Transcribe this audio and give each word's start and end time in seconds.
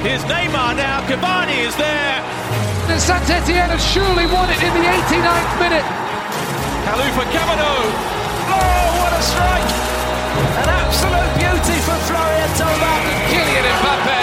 Here's 0.00 0.24
Neymar 0.24 0.76
now. 0.80 1.04
Cavani 1.06 1.60
is 1.68 1.76
there. 1.76 2.24
And 2.88 2.98
Saint 2.98 3.28
Etienne 3.28 3.68
has 3.68 3.84
surely 3.84 4.24
won 4.32 4.48
it 4.48 4.56
in 4.64 4.72
the 4.72 4.84
89th 4.88 5.54
minute. 5.60 5.84
Kalou 6.88 7.04
for 7.12 7.28
Kamano. 7.28 7.72
Oh, 8.48 8.88
what 8.96 9.12
a 9.12 9.20
strike! 9.20 9.70
An 10.56 10.68
absolute 10.72 11.32
beauty 11.36 11.76
for 11.84 11.98
Florian 12.08 12.48
Thauvin. 12.56 13.00
Kylian 13.28 13.66
Mbappe 13.76 14.20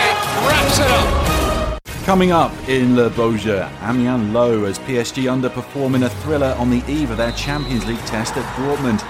wraps 0.49 0.79
it 0.81 0.89
up. 0.89 2.05
Coming 2.05 2.31
up 2.31 2.51
in 2.67 2.95
Le 2.95 3.11
Beau 3.11 3.37
Jeu, 3.37 3.63
Amiens 3.83 4.33
low 4.33 4.63
as 4.63 4.79
PSG 4.79 5.29
underperform 5.29 5.93
in 5.93 6.01
a 6.01 6.09
thriller 6.09 6.55
on 6.57 6.71
the 6.71 6.81
eve 6.91 7.11
of 7.11 7.17
their 7.17 7.33
Champions 7.33 7.85
League 7.85 8.03
test 8.07 8.35
at 8.35 8.45
Dortmund. 8.55 9.05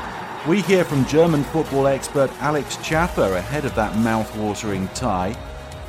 We 0.46 0.62
hear 0.64 0.84
from 0.84 1.06
German 1.06 1.46
football 1.46 1.88
expert 1.88 2.30
Alex 2.42 2.76
Chaffer 2.84 3.38
ahead 3.38 3.64
of 3.64 3.74
that 3.76 3.96
mouth-watering 4.00 4.90
tie. 4.90 5.34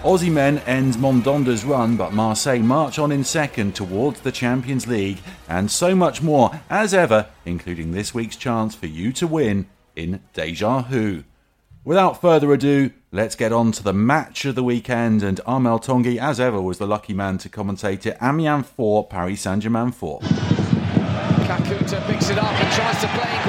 Osimhen 0.05 0.63
ends 0.67 0.97
Mandanda's 0.97 1.65
run, 1.65 1.97
but 1.97 2.13
Marseille 2.13 2.61
march 2.61 3.01
on 3.01 3.11
in 3.11 3.25
second 3.25 3.75
towards 3.75 4.21
the 4.21 4.31
Champions 4.31 4.87
League, 4.87 5.19
and 5.49 5.69
so 5.69 5.97
much 5.97 6.23
more 6.23 6.61
as 6.71 6.95
ever, 6.95 7.27
including 7.45 7.91
this 7.91 8.15
week's 8.15 8.37
chance 8.37 8.77
for 8.77 8.87
you 8.87 9.13
to 9.15 9.27
win 9.27 9.67
in 9.97 10.21
Deja 10.35 10.83
Who. 10.83 11.25
Without 11.85 12.21
further 12.21 12.53
ado, 12.53 12.93
let's 13.11 13.35
get 13.35 13.53
on 13.53 13.73
to 13.73 13.83
the 13.83 13.93
match 13.93 14.45
of 14.45 14.55
the 14.55 14.63
weekend, 14.63 15.25
and 15.25 15.41
Armel 15.45 15.81
Tongi, 15.81 16.17
as 16.17 16.39
ever, 16.39 16.63
was 16.63 16.79
the 16.79 16.87
lucky 16.87 17.13
man 17.13 17.37
to 17.39 17.49
commentate 17.49 18.07
it. 18.07 18.17
Amiens 18.23 18.67
4, 18.69 19.09
Paris 19.09 19.41
Saint-Germain 19.41 19.91
4. 19.91 20.21
Kakuta 20.21 22.07
picks 22.07 22.31
it 22.31 22.39
up 22.39 22.53
and 22.53 22.73
tries 22.73 23.01
to 23.01 23.09
play 23.09 23.48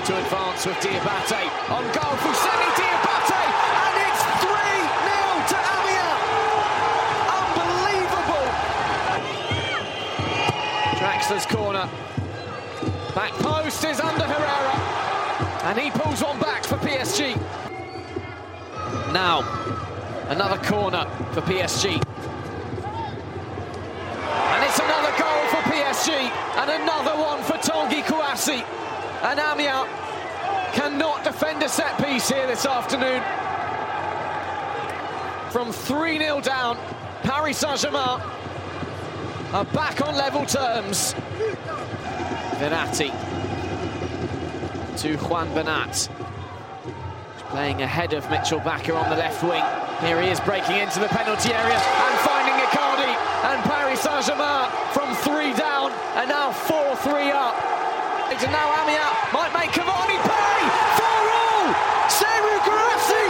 To 0.00 0.16
advance 0.16 0.64
with 0.64 0.76
Diabate 0.76 1.50
on 1.70 1.84
goal. 1.92 2.16
Fousseni 2.24 2.68
Diabate, 2.74 3.42
and 3.84 3.94
it's 4.06 4.22
3-0 4.40 5.46
to 5.50 5.56
Amiens. 5.76 6.22
Unbelievable! 7.60 8.46
Draxler's 10.98 11.46
corner. 11.46 11.86
Back 13.14 13.32
post 13.34 13.84
is 13.84 14.00
Ander 14.00 14.24
Herrera. 14.24 14.74
And 15.64 15.78
he 15.78 15.90
pulls 15.90 16.22
one 16.24 16.38
back 16.40 16.64
for 16.64 16.76
PSG. 16.78 17.36
Now, 19.12 19.42
another 20.28 20.56
corner 20.66 21.04
for 21.32 21.42
PSG. 21.42 22.02
And 24.52 24.64
it's 24.64 24.78
another 24.78 25.12
goal 25.18 25.46
for 25.50 25.62
PSG. 25.70 26.30
And 26.56 26.70
another 26.82 27.16
one 27.20 27.42
for 27.44 27.58
Tanguy 27.58 28.02
Kouassi. 28.02 28.64
And 29.22 29.38
Amiens 29.38 29.86
cannot 30.72 31.24
defend 31.24 31.62
a 31.62 31.68
set 31.68 31.98
piece 32.02 32.28
here 32.28 32.46
this 32.46 32.64
afternoon. 32.64 33.22
From 35.50 35.68
3-0 35.68 36.42
down, 36.42 36.78
Paris 37.22 37.58
Saint-Germain 37.58 38.20
are 39.52 39.64
back 39.74 40.00
on 40.00 40.14
level 40.14 40.46
terms. 40.46 41.14
Verratti 42.60 43.10
to 44.96 45.16
Juan 45.16 45.52
Bernat. 45.54 45.96
He's 45.96 47.42
playing 47.48 47.82
ahead 47.82 48.14
of 48.14 48.28
Mitchell 48.30 48.60
Bakker 48.60 48.96
on 48.96 49.10
the 49.10 49.16
left 49.16 49.42
wing. 49.42 49.64
Here 50.00 50.22
he 50.22 50.28
is 50.28 50.40
breaking 50.40 50.76
into 50.76 50.98
the 50.98 51.08
penalty 51.08 51.52
area 51.52 51.76
and 51.76 52.18
finding 52.20 52.54
Icardi. 52.54 53.12
And 53.52 53.62
Paris 53.64 54.00
Saint-Germain 54.00 54.70
from 54.92 55.14
three 55.16 55.52
down 55.58 55.92
and 56.16 56.28
now 56.28 56.52
4-3 56.52 57.32
up. 57.32 57.69
And 58.42 58.52
now 58.52 58.72
Amiens 58.72 59.32
might 59.34 59.52
make 59.52 59.68
Cavani 59.70 60.16
pay 60.16 60.60
for 60.96 61.20
all. 61.28 61.66
Serhou 62.08 62.56
Guirassy 62.64 63.26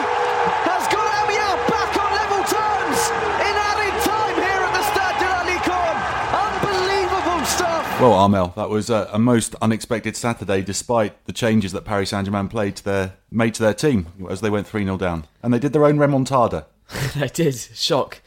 has 0.71 0.87
got 0.87 1.03
Amiens 1.19 1.59
back 1.67 1.91
on 1.99 2.11
level 2.15 2.43
terms 2.47 3.11
in 3.43 3.55
added 3.59 3.97
time 4.07 4.37
here 4.39 4.63
at 4.63 4.73
the 4.73 4.85
Stade 4.87 5.19
de 5.19 5.27
la 5.27 5.43
Licorne. 5.51 5.99
Unbelievable 6.47 7.45
stuff. 7.45 8.01
Well, 8.01 8.13
Armel, 8.13 8.53
that 8.55 8.71
was 8.71 8.89
a, 8.89 9.11
a 9.13 9.19
most 9.19 9.57
unexpected 9.61 10.15
Saturday, 10.15 10.63
despite 10.63 11.25
the 11.25 11.33
changes 11.33 11.73
that 11.73 11.85
Paris 11.85 12.11
Saint-Germain 12.11 12.47
played 12.47 12.77
to 12.77 12.85
their 12.85 13.15
made 13.33 13.55
to 13.55 13.65
their 13.65 13.75
team 13.75 14.07
as 14.31 14.43
they 14.43 14.51
went 14.51 14.69
3-0 14.69 14.97
down, 14.97 15.27
and 15.43 15.53
they 15.53 15.59
did 15.59 15.73
their 15.73 15.87
own 15.87 15.97
remontada. 15.97 16.67
they 17.17 17.27
did. 17.27 17.57
Shock. 17.57 18.21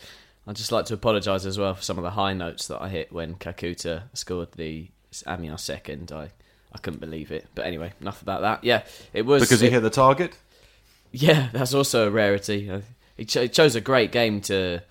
I'd 0.46 0.58
just 0.58 0.74
like 0.74 0.84
to 0.88 0.96
apologise 0.96 1.46
as 1.46 1.58
well 1.58 1.76
for 1.76 1.82
some 1.82 1.98
of 1.98 2.04
the 2.04 2.12
high 2.12 2.34
notes 2.34 2.68
that 2.68 2.82
I 2.82 2.90
hit 2.90 3.14
when 3.14 3.36
Kakuta 3.36 4.04
scored 4.14 4.52
the 4.58 4.90
Amiens 5.26 5.62
second. 5.62 6.12
I, 6.12 6.32
I 6.74 6.78
couldn't 6.80 7.00
believe 7.00 7.32
it. 7.32 7.46
But 7.56 7.66
anyway, 7.66 7.94
enough 8.02 8.22
about 8.22 8.42
that. 8.42 8.64
Yeah, 8.64 8.84
it 9.14 9.26
was 9.26 9.44
Because 9.44 9.60
he 9.62 9.68
it- 9.68 9.74
hit 9.74 9.82
the 9.82 9.90
target. 9.90 10.38
Yeah, 11.12 11.50
that's 11.54 11.74
also 11.74 12.08
a 12.08 12.12
rarity. 12.12 12.70
Uh, 12.70 12.82
He, 13.16 13.26
cho- 13.26 13.44
he 13.44 13.48
chose 13.50 13.76
a 13.76 13.82
great 13.82 14.12
game 14.12 14.42
to 14.42 14.82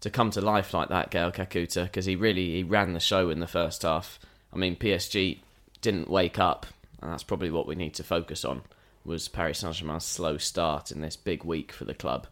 to 0.00 0.10
come 0.10 0.30
to 0.32 0.42
life 0.42 0.74
like 0.74 0.90
that, 0.90 1.10
Gael 1.10 1.32
Kakuta, 1.32 1.84
because 1.84 2.04
he 2.04 2.14
really 2.16 2.52
he 2.52 2.62
ran 2.62 2.92
the 2.92 3.00
show 3.00 3.30
in 3.30 3.40
the 3.40 3.46
first 3.46 3.82
half. 3.82 4.18
I 4.52 4.56
mean, 4.58 4.76
PSG 4.76 5.38
didn't 5.80 6.10
wake 6.10 6.38
up, 6.38 6.66
and 7.00 7.10
that's 7.10 7.22
probably 7.22 7.50
what 7.50 7.66
we 7.66 7.74
need 7.74 7.94
to 7.94 8.02
focus 8.04 8.44
on. 8.44 8.62
Was 9.06 9.28
Paris 9.28 9.60
Saint 9.60 9.74
Germain's 9.74 10.04
slow 10.04 10.36
start 10.36 10.90
in 10.90 11.00
this 11.00 11.16
big 11.16 11.44
week 11.44 11.72
for 11.72 11.84
the 11.86 11.94
club? 11.94 12.26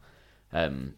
Um, 0.53 0.94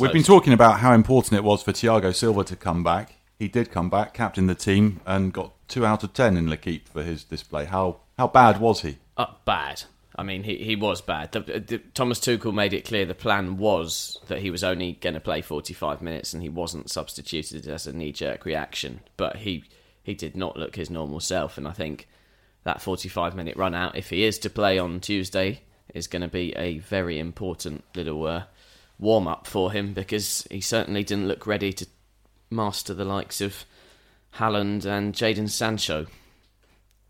We've 0.00 0.12
been 0.12 0.22
talking 0.22 0.52
about 0.52 0.78
how 0.80 0.92
important 0.92 1.34
it 1.38 1.44
was 1.44 1.62
for 1.62 1.72
Thiago 1.72 2.14
Silva 2.14 2.44
to 2.44 2.56
come 2.56 2.82
back. 2.84 3.16
He 3.38 3.48
did 3.48 3.70
come 3.72 3.90
back, 3.90 4.14
captained 4.14 4.48
the 4.48 4.54
team, 4.54 5.00
and 5.04 5.32
got 5.32 5.52
two 5.72 5.86
out 5.86 6.04
of 6.04 6.12
ten 6.12 6.36
in 6.36 6.50
L'Equipe 6.50 6.86
for 6.86 7.02
his 7.02 7.24
display. 7.24 7.64
How 7.64 7.96
how 8.18 8.28
bad 8.28 8.60
was 8.60 8.82
he? 8.82 8.98
Uh, 9.16 9.26
bad. 9.46 9.84
I 10.14 10.22
mean, 10.22 10.42
he, 10.42 10.58
he 10.58 10.76
was 10.76 11.00
bad. 11.00 11.32
The, 11.32 11.40
the, 11.40 11.78
Thomas 11.94 12.20
Tuchel 12.20 12.52
made 12.52 12.74
it 12.74 12.84
clear 12.84 13.06
the 13.06 13.14
plan 13.14 13.56
was 13.56 14.18
that 14.28 14.40
he 14.40 14.50
was 14.50 14.62
only 14.62 14.92
going 14.92 15.14
to 15.14 15.20
play 15.20 15.40
45 15.40 16.02
minutes 16.02 16.34
and 16.34 16.42
he 16.42 16.50
wasn't 16.50 16.90
substituted 16.90 17.66
as 17.66 17.86
a 17.86 17.94
knee 17.94 18.12
jerk 18.12 18.44
reaction. 18.44 19.00
But 19.16 19.36
he, 19.36 19.64
he 20.02 20.12
did 20.12 20.36
not 20.36 20.58
look 20.58 20.76
his 20.76 20.90
normal 20.90 21.20
self. 21.20 21.56
And 21.56 21.66
I 21.66 21.72
think 21.72 22.08
that 22.64 22.82
45 22.82 23.34
minute 23.34 23.56
run 23.56 23.74
out, 23.74 23.96
if 23.96 24.10
he 24.10 24.24
is 24.24 24.38
to 24.40 24.50
play 24.50 24.78
on 24.78 25.00
Tuesday, 25.00 25.62
is 25.94 26.06
going 26.06 26.22
to 26.22 26.28
be 26.28 26.52
a 26.56 26.78
very 26.78 27.18
important 27.18 27.82
little 27.94 28.26
uh, 28.26 28.44
warm 28.98 29.26
up 29.26 29.46
for 29.46 29.72
him 29.72 29.94
because 29.94 30.46
he 30.50 30.60
certainly 30.60 31.04
didn't 31.04 31.28
look 31.28 31.46
ready 31.46 31.72
to 31.72 31.86
master 32.50 32.92
the 32.92 33.06
likes 33.06 33.40
of 33.40 33.64
Haaland 34.36 34.84
and 34.84 35.14
Jadon 35.14 35.48
Sancho. 35.48 36.06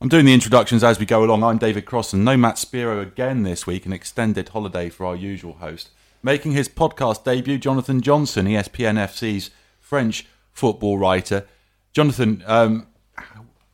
I'm 0.00 0.08
doing 0.08 0.24
the 0.24 0.34
introductions 0.34 0.82
as 0.82 0.98
we 0.98 1.06
go 1.06 1.22
along. 1.22 1.44
I'm 1.44 1.58
David 1.58 1.86
Cross, 1.86 2.12
and 2.12 2.24
no 2.24 2.36
Matt 2.36 2.58
Spiro 2.58 3.00
again 3.00 3.44
this 3.44 3.66
week, 3.66 3.86
an 3.86 3.92
extended 3.92 4.48
holiday 4.48 4.88
for 4.88 5.06
our 5.06 5.14
usual 5.14 5.54
host. 5.54 5.90
Making 6.24 6.52
his 6.52 6.68
podcast 6.68 7.24
debut, 7.24 7.58
Jonathan 7.58 8.00
Johnson, 8.00 8.46
ESPN 8.46 8.98
FC's 8.98 9.50
French 9.78 10.26
football 10.52 10.98
writer. 10.98 11.46
Jonathan, 11.92 12.42
um, 12.46 12.88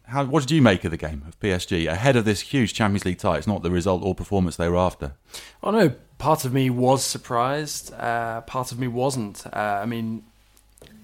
how, 0.09 0.25
what 0.25 0.41
did 0.41 0.51
you 0.51 0.63
make 0.63 0.85
of 0.85 0.91
the 0.91 0.97
game 0.97 1.23
of 1.27 1.39
PSG 1.41 1.87
ahead 1.87 2.17
of 2.17 2.25
this 2.25 2.41
huge 2.41 2.75
Champions 2.75 3.05
League 3.05 3.19
tie? 3.19 3.39
It's 3.39 3.47
not 3.47 3.63
the 3.63 3.71
result 3.71 4.03
or 4.03 4.15
performance 4.15 4.57
they 4.57 4.69
were 4.69 4.77
after. 4.77 5.13
Oh 5.63 5.71
no, 5.71 5.95
part 6.19 6.45
of 6.45 6.53
me 6.53 6.71
was 6.71 7.05
surprised. 7.05 7.93
Uh, 7.93 8.41
part 8.43 8.73
of 8.73 8.79
me 8.79 8.89
wasn't. 8.89 9.47
Uh, 9.47 9.81
I 9.83 9.87
mean, 9.87 10.25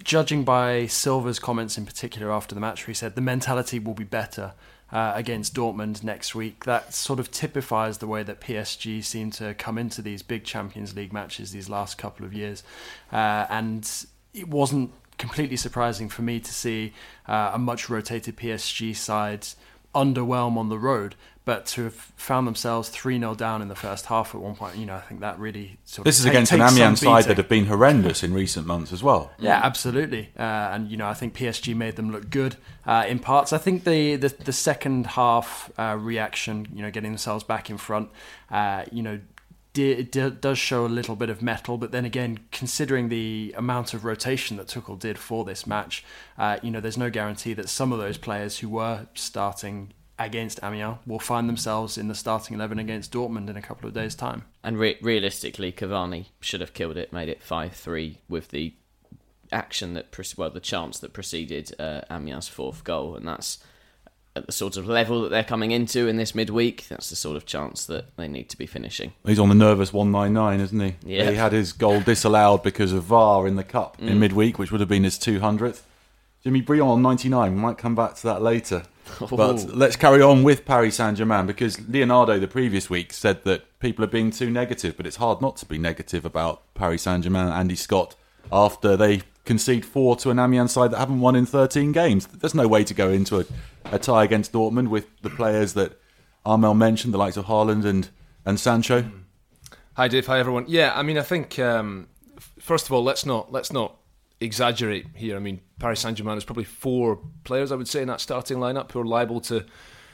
judging 0.05 0.45
by 0.45 0.87
Silva's 0.87 1.39
comments 1.39 1.77
in 1.79 1.87
particular 1.87 2.31
after 2.31 2.55
the 2.55 2.61
match, 2.61 2.83
where 2.83 2.93
he 2.93 2.95
said 2.95 3.15
the 3.15 3.21
mentality 3.21 3.79
will 3.79 3.95
be 3.95 4.05
better 4.05 4.53
uh, 4.93 5.13
against 5.15 5.55
Dortmund 5.55 6.05
next 6.05 6.35
week. 6.35 6.65
That 6.65 6.95
sort 6.95 7.19
of 7.19 7.31
typifies 7.31 7.99
the 7.99 8.07
way 8.07 8.23
that 8.23 8.41
PSG 8.41 9.03
seem 9.03 9.31
to 9.33 9.55
come 9.55 9.79
into 9.79 10.03
these 10.03 10.23
big 10.23 10.45
Champions 10.45 10.95
League 10.95 11.13
matches 11.13 11.53
these 11.53 11.69
last 11.69 11.99
couple 11.99 12.25
of 12.25 12.33
years, 12.33 12.63
uh, 13.13 13.47
and 13.49 13.91
it 14.33 14.49
wasn't 14.49 14.93
completely 15.17 15.57
surprising 15.57 16.09
for 16.09 16.23
me 16.23 16.41
to 16.41 16.53
see 16.53 16.93
uh, 17.27 17.53
a 17.55 17.59
much 17.59 17.89
rotated 17.89 18.37
PSG 18.37 18.95
side 18.95 19.47
underwhelm 19.95 20.57
on 20.57 20.69
the 20.69 20.79
road, 20.79 21.15
but 21.45 21.67
to 21.67 21.85
have 21.85 21.95
found 21.95 22.47
themselves 22.47 22.89
3 22.89 23.19
0 23.19 23.35
down 23.35 23.61
in 23.61 23.69
the 23.69 23.75
first 23.75 24.07
half 24.07 24.35
at 24.35 24.41
one 24.41 24.55
point, 24.55 24.77
you 24.77 24.87
know, 24.87 24.95
I 24.95 25.01
think 25.01 25.21
that 25.21 25.39
really 25.39 25.77
sort 25.85 25.99
of. 25.99 26.05
This 26.05 26.19
is 26.19 26.25
against 26.25 26.53
an 26.53 26.63
Amiens 26.63 27.01
side 27.01 27.25
that 27.25 27.37
have 27.37 27.49
been 27.49 27.67
horrendous 27.67 28.23
in 28.23 28.33
recent 28.33 28.67
months 28.67 28.93
as 28.93 29.03
well. 29.03 29.31
Yeah, 29.39 29.61
absolutely. 29.63 30.31
Uh, 30.39 30.43
and 30.43 30.91
you 30.91 30.97
know, 30.97 31.07
I 31.07 31.15
think 31.15 31.35
PSG 31.37 31.77
made 31.77 31.97
them 31.97 32.11
look 32.11 32.31
good 32.31 32.57
uh, 32.87 33.05
in 33.07 33.19
parts. 33.19 33.53
I 33.53 33.59
think 33.59 33.85
the 33.85 34.17
the, 34.17 34.29
the 34.29 34.53
second 34.53 35.07
half 35.09 35.71
uh, 35.79 35.97
reaction, 36.01 36.67
you 36.73 36.81
know, 36.81 36.91
getting 36.91 37.11
themselves 37.11 37.45
back 37.45 37.69
in 37.69 37.77
front, 37.77 38.11
uh, 38.51 38.85
you 38.91 39.03
know. 39.03 39.21
di- 39.75 40.03
does 40.03 40.59
show 40.59 40.87
a 40.87 40.89
little 40.89 41.17
bit 41.17 41.29
of 41.29 41.43
metal, 41.43 41.77
but 41.77 41.91
then 41.91 42.07
again, 42.07 42.39
considering 42.53 43.11
the 43.11 43.53
amount 43.57 43.93
of 43.93 44.05
rotation 44.05 44.57
that 44.57 44.69
Tuchel 44.69 44.99
did 44.99 45.19
for 45.19 45.45
this 45.45 45.67
match, 45.67 46.05
uh, 46.39 46.59
you 46.63 46.71
know, 46.71 46.81
there's 46.81 46.97
no 46.97 47.11
guarantee 47.11 47.53
that 47.55 47.69
some 47.69 47.93
of 47.93 47.99
those 47.99 48.17
players 48.17 48.61
who 48.61 48.69
were 48.71 49.09
starting 49.15 49.93
against 50.19 50.63
Amiens 50.63 50.99
will 51.07 51.19
find 51.19 51.49
themselves 51.49 51.99
in 51.99 52.09
the 52.09 52.15
starting 52.15 52.55
11 52.55 52.79
against 52.79 53.13
Dortmund 53.13 53.49
in 53.49 53.57
a 53.57 53.63
couple 53.63 53.89
of 53.89 53.95
days' 53.95 54.15
time. 54.15 54.45
And 54.63 54.79
re- 54.79 54.99
realistically, 55.03 55.73
Cavani 55.73 56.27
should 56.41 56.61
have 56.61 56.75
killed 56.75 56.97
it, 56.97 57.13
made 57.13 57.29
it 57.29 57.43
5 57.43 57.73
3 57.73 58.19
with 58.29 58.49
the 58.49 58.75
action 59.53 59.95
that, 59.95 60.11
pre- 60.11 60.25
well, 60.37 60.51
the 60.51 60.61
chance 60.61 60.99
that 61.01 61.13
preceded 61.13 61.75
uh, 61.79 62.03
Amiens' 62.11 62.49
fourth 62.49 62.85
goal. 62.85 63.17
And 63.17 63.27
that's 63.27 63.59
at 64.37 64.47
the 64.47 64.53
sort 64.53 64.77
of 64.77 64.87
level 64.87 65.23
that 65.23 65.29
they're 65.29 65.45
coming 65.45 65.71
into 65.71 66.09
in 66.09 66.17
this 66.17 66.35
midweek. 66.35 66.89
That's 66.89 67.11
the 67.11 67.17
sort 67.17 67.37
of 67.37 67.47
chance 67.47 67.87
that 67.87 68.17
they 68.17 68.29
need 68.29 68.49
to 68.51 68.59
be 68.59 68.67
finishing. 68.67 69.13
He's 69.25 69.39
on 69.39 69.49
the 69.49 69.55
nervous 69.55 69.93
199, 69.93 70.61
isn't 70.61 70.81
he? 70.81 71.15
Yeah. 71.17 71.31
He 71.31 71.37
had 71.37 71.53
his 71.53 71.73
goal 71.73 72.01
disallowed 72.01 72.63
because 72.63 72.93
of 72.93 73.05
VAR 73.05 73.47
in 73.47 73.57
the 73.57 73.65
Cup 73.65 74.01
in 74.01 74.19
midweek, 74.19 74.59
which 74.59 74.73
would 74.73 74.81
have 74.81 74.89
been 74.89 75.05
his 75.05 75.19
200th. 75.19 75.83
Jimmy 76.45 76.61
Briand 76.61 76.91
on 76.91 77.03
99. 77.03 77.55
We 77.55 77.59
might 77.59 77.79
come 77.79 77.95
back 77.95 78.15
to 78.17 78.23
that 78.25 78.43
later. 78.43 78.85
But 79.31 79.67
let's 79.69 79.97
carry 79.97 80.23
on 80.23 80.43
with 80.43 80.65
Paris 80.65 80.97
Saint 80.97 81.19
Germain 81.19 81.47
because 81.47 81.79
Leonardo 81.89 82.39
the 82.39 82.49
previous 82.49 82.89
week 82.89 83.13
said 83.13 83.45
that 83.45 83.79
people 83.79 84.03
are 84.03 84.09
being 84.09 84.31
too 84.31 84.51
negative, 84.51 84.97
but 84.97 85.07
it's 85.07 85.17
hard 85.17 85.43
not 85.43 85.57
to 85.59 85.67
be 85.67 85.77
negative 85.77 86.25
about 86.25 86.63
Paris 86.75 87.03
Saint 87.03 87.23
Germain 87.23 87.45
and 87.45 87.53
Andy 87.53 87.77
Scott 87.77 88.17
after 88.51 88.97
they 88.97 89.21
concede 89.45 89.85
four 89.85 90.17
to 90.17 90.31
an 90.31 90.39
Amiens 90.39 90.73
side 90.73 90.91
that 90.91 90.99
haven't 90.99 91.21
won 91.21 91.37
in 91.37 91.45
13 91.45 91.93
games. 91.93 92.27
There's 92.27 92.55
no 92.55 92.67
way 92.67 92.83
to 92.83 92.95
go 92.95 93.11
into 93.11 93.41
a, 93.41 93.45
a 93.93 93.99
tie 93.99 94.25
against 94.25 94.53
Dortmund 94.53 94.89
with 94.89 95.07
the 95.21 95.31
players 95.31 95.75
that 95.75 96.01
Armel 96.47 96.75
mentioned, 96.75 97.13
the 97.13 97.19
likes 97.19 97.37
of 97.37 97.45
Haaland 97.45 97.85
and, 97.85 98.09
and 98.47 98.59
Sancho. 98.59 99.11
Hi 99.99 100.09
Dave, 100.09 100.27
hi 100.27 100.39
everyone. 100.39 100.65
Yeah, 100.67 100.93
I 100.97 101.03
mean, 101.03 101.19
I 101.19 101.23
think 101.23 101.59
um, 101.59 102.09
first 102.59 102.87
of 102.87 102.93
all, 102.93 103.05
let's 103.05 103.27
not 103.27 103.53
let's 103.53 103.71
not 103.71 103.97
exaggerate 104.41 105.07
here. 105.15 105.37
I 105.37 105.39
mean, 105.39 105.61
Paris 105.79 106.01
Saint 106.01 106.17
Germain 106.17 106.37
is 106.37 106.45
probably 106.45 106.65
four 106.65 107.21
players 107.45 107.73
I 107.73 107.77
would 107.77 107.89
say 107.89 108.03
in 108.03 108.09
that 108.09 108.21
starting 108.21 108.59
lineup 108.59 108.93
who 108.93 109.01
are 109.01 109.07
liable 109.07 109.41
to 109.43 109.65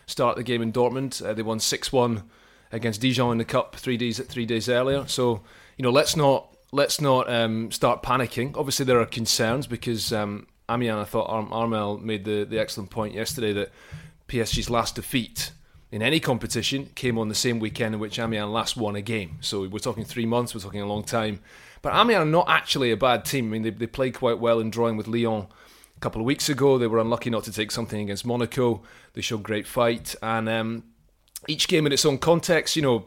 start 0.06 0.37
the 0.37 0.43
game 0.43 0.62
in 0.62 0.72
Dortmund. 0.72 1.25
Uh, 1.25 1.32
they 1.32 1.43
won 1.43 1.61
six 1.61 1.93
one 1.93 2.25
against 2.72 3.00
Dijon 3.00 3.32
in 3.32 3.38
the 3.38 3.44
cup 3.44 3.76
three 3.76 3.96
days 3.96 4.19
three 4.19 4.46
days 4.46 4.69
earlier. 4.69 5.06
So 5.06 5.43
you 5.76 5.82
know, 5.82 5.90
let's 5.90 6.17
not 6.17 6.55
let's 6.72 7.00
not 7.00 7.31
um, 7.31 7.70
start 7.70 8.02
panicking. 8.02 8.56
Obviously, 8.56 8.84
there 8.84 9.00
are 9.00 9.06
concerns 9.06 9.67
because 9.67 10.12
um. 10.12 10.46
I 10.72 11.02
thought 11.02 11.28
Ar- 11.28 11.49
Armel 11.50 11.99
made 11.99 12.25
the 12.25 12.44
the 12.44 12.61
excellent 12.61 12.90
point 12.90 13.12
yesterday 13.12 13.52
that 13.55 13.72
PSG's 14.28 14.70
last 14.70 14.94
defeat 14.94 15.50
in 15.90 16.02
any 16.02 16.20
competition 16.20 16.90
came 16.94 17.19
on 17.19 17.28
the 17.28 17.34
same 17.34 17.58
weekend 17.58 17.94
in 17.94 18.00
which 18.00 18.19
Amiens 18.19 18.50
last 18.50 18.76
won 18.76 18.94
a 18.94 19.02
game. 19.02 19.38
So 19.40 19.67
we're 19.67 19.78
talking 19.81 20.05
three 20.05 20.26
months, 20.26 20.55
we're 20.55 20.61
talking 20.61 20.81
a 20.81 20.87
long 20.87 21.02
time. 21.02 21.40
But 21.82 21.94
Amiens 21.94 22.23
are 22.23 22.25
not 22.27 22.49
actually 22.49 22.91
a 22.91 22.97
bad 22.97 23.25
team. 23.25 23.47
I 23.47 23.49
mean, 23.49 23.62
they, 23.62 23.71
they 23.71 23.87
played 23.87 24.15
quite 24.15 24.38
well 24.38 24.61
in 24.61 24.71
drawing 24.71 24.97
with 24.97 25.09
Lyon 25.09 25.47
a 25.97 26.00
couple 26.00 26.21
of 26.21 26.27
weeks 26.27 26.49
ago. 26.49 26.79
They 26.79 26.87
were 26.87 26.99
unlucky 26.99 27.31
not 27.31 27.44
to 27.44 27.53
take 27.53 27.71
something 27.71 28.00
against 28.00 28.27
Monaco. 28.27 28.82
They 29.15 29.21
showed 29.21 29.43
great 29.43 29.67
fight. 29.67 30.15
And 30.23 30.49
um, 30.49 30.85
each 31.49 31.69
game 31.69 31.87
in 31.87 31.93
its 31.93 32.05
own 32.05 32.19
context, 32.19 32.77
you 32.77 32.82
know, 32.82 33.06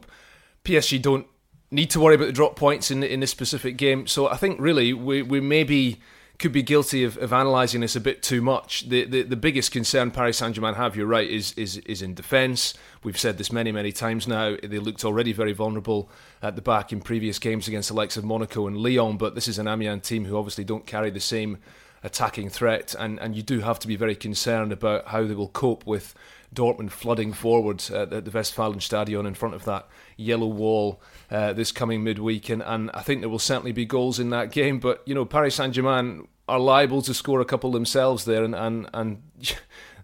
PSG 0.64 1.00
don't 1.00 1.26
need 1.70 1.90
to 1.90 2.00
worry 2.00 2.14
about 2.14 2.26
the 2.26 2.32
drop 2.32 2.56
points 2.56 2.90
in 2.90 3.02
in 3.02 3.20
this 3.20 3.30
specific 3.30 3.76
game. 3.76 4.06
So 4.06 4.28
I 4.28 4.36
think 4.36 4.60
really 4.60 4.92
we 4.92 5.22
we 5.22 5.40
maybe 5.40 6.00
could 6.38 6.52
be 6.52 6.62
guilty 6.62 7.04
of, 7.04 7.16
of 7.18 7.32
analysing 7.32 7.80
this 7.80 7.94
a 7.94 8.00
bit 8.00 8.22
too 8.22 8.42
much. 8.42 8.88
The, 8.88 9.04
the 9.04 9.22
the 9.22 9.36
biggest 9.36 9.70
concern 9.70 10.10
Paris 10.10 10.38
Saint 10.38 10.54
Germain 10.54 10.74
have, 10.74 10.96
you're 10.96 11.06
right, 11.06 11.28
is 11.28 11.52
is 11.52 11.78
is 11.78 12.02
in 12.02 12.14
defence. 12.14 12.74
We've 13.02 13.18
said 13.18 13.38
this 13.38 13.52
many 13.52 13.72
many 13.72 13.92
times 13.92 14.26
now. 14.26 14.56
They 14.62 14.78
looked 14.78 15.04
already 15.04 15.32
very 15.32 15.52
vulnerable 15.52 16.10
at 16.42 16.56
the 16.56 16.62
back 16.62 16.92
in 16.92 17.00
previous 17.00 17.38
games 17.38 17.68
against 17.68 17.88
the 17.88 17.94
likes 17.94 18.16
of 18.16 18.24
Monaco 18.24 18.66
and 18.66 18.76
Lyon, 18.76 19.16
but 19.16 19.34
this 19.34 19.48
is 19.48 19.58
an 19.58 19.68
Amiens 19.68 20.06
team 20.06 20.24
who 20.24 20.36
obviously 20.36 20.64
don't 20.64 20.86
carry 20.86 21.10
the 21.10 21.20
same 21.20 21.58
attacking 22.02 22.50
threat, 22.50 22.94
and, 22.98 23.18
and 23.18 23.34
you 23.34 23.42
do 23.42 23.60
have 23.60 23.78
to 23.78 23.88
be 23.88 23.96
very 23.96 24.14
concerned 24.14 24.72
about 24.72 25.06
how 25.06 25.24
they 25.24 25.34
will 25.34 25.48
cope 25.48 25.86
with 25.86 26.14
Dortmund 26.54 26.90
flooding 26.90 27.32
forward 27.32 27.82
at 27.90 28.10
the 28.10 28.30
Westfalenstadion 28.30 29.26
in 29.26 29.34
front 29.34 29.54
of 29.54 29.64
that 29.64 29.88
yellow 30.16 30.46
wall 30.46 31.00
uh, 31.30 31.52
this 31.52 31.72
coming 31.72 32.04
midweek, 32.04 32.48
and, 32.48 32.62
and 32.62 32.90
I 32.94 33.02
think 33.02 33.20
there 33.20 33.28
will 33.28 33.38
certainly 33.38 33.72
be 33.72 33.84
goals 33.84 34.18
in 34.18 34.30
that 34.30 34.50
game. 34.50 34.78
But 34.78 35.02
you 35.06 35.14
know, 35.14 35.24
Paris 35.24 35.56
Saint 35.56 35.74
Germain 35.74 36.28
are 36.48 36.58
liable 36.58 37.02
to 37.02 37.14
score 37.14 37.40
a 37.40 37.44
couple 37.44 37.72
themselves 37.72 38.24
there, 38.24 38.44
and 38.44 38.54
and 38.54 38.88
and. 38.92 39.22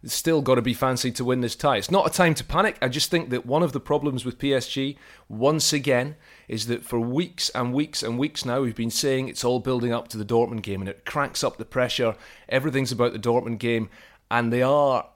Still 0.02 0.40
got 0.40 0.54
to 0.54 0.62
be 0.62 0.72
fancied 0.72 1.14
to 1.16 1.26
win 1.26 1.42
this 1.42 1.54
tie. 1.54 1.76
It's 1.76 1.90
not 1.90 2.06
a 2.06 2.10
time 2.10 2.32
to 2.36 2.42
panic. 2.42 2.78
I 2.80 2.88
just 2.88 3.10
think 3.10 3.28
that 3.28 3.44
one 3.44 3.62
of 3.62 3.72
the 3.72 3.80
problems 3.80 4.24
with 4.24 4.38
PSG, 4.38 4.96
once 5.28 5.74
again, 5.74 6.16
is 6.48 6.68
that 6.68 6.86
for 6.86 6.98
weeks 6.98 7.50
and 7.50 7.74
weeks 7.74 8.02
and 8.02 8.18
weeks 8.18 8.46
now, 8.46 8.62
we've 8.62 8.74
been 8.74 8.90
saying 8.90 9.28
it's 9.28 9.44
all 9.44 9.60
building 9.60 9.92
up 9.92 10.08
to 10.08 10.16
the 10.16 10.24
Dortmund 10.24 10.62
game 10.62 10.80
and 10.80 10.88
it 10.88 11.04
cranks 11.04 11.44
up 11.44 11.58
the 11.58 11.66
pressure. 11.66 12.16
Everything's 12.48 12.92
about 12.92 13.12
the 13.12 13.18
Dortmund 13.18 13.58
game. 13.58 13.90
And 14.30 14.50
they 14.50 14.62
are, 14.62 15.06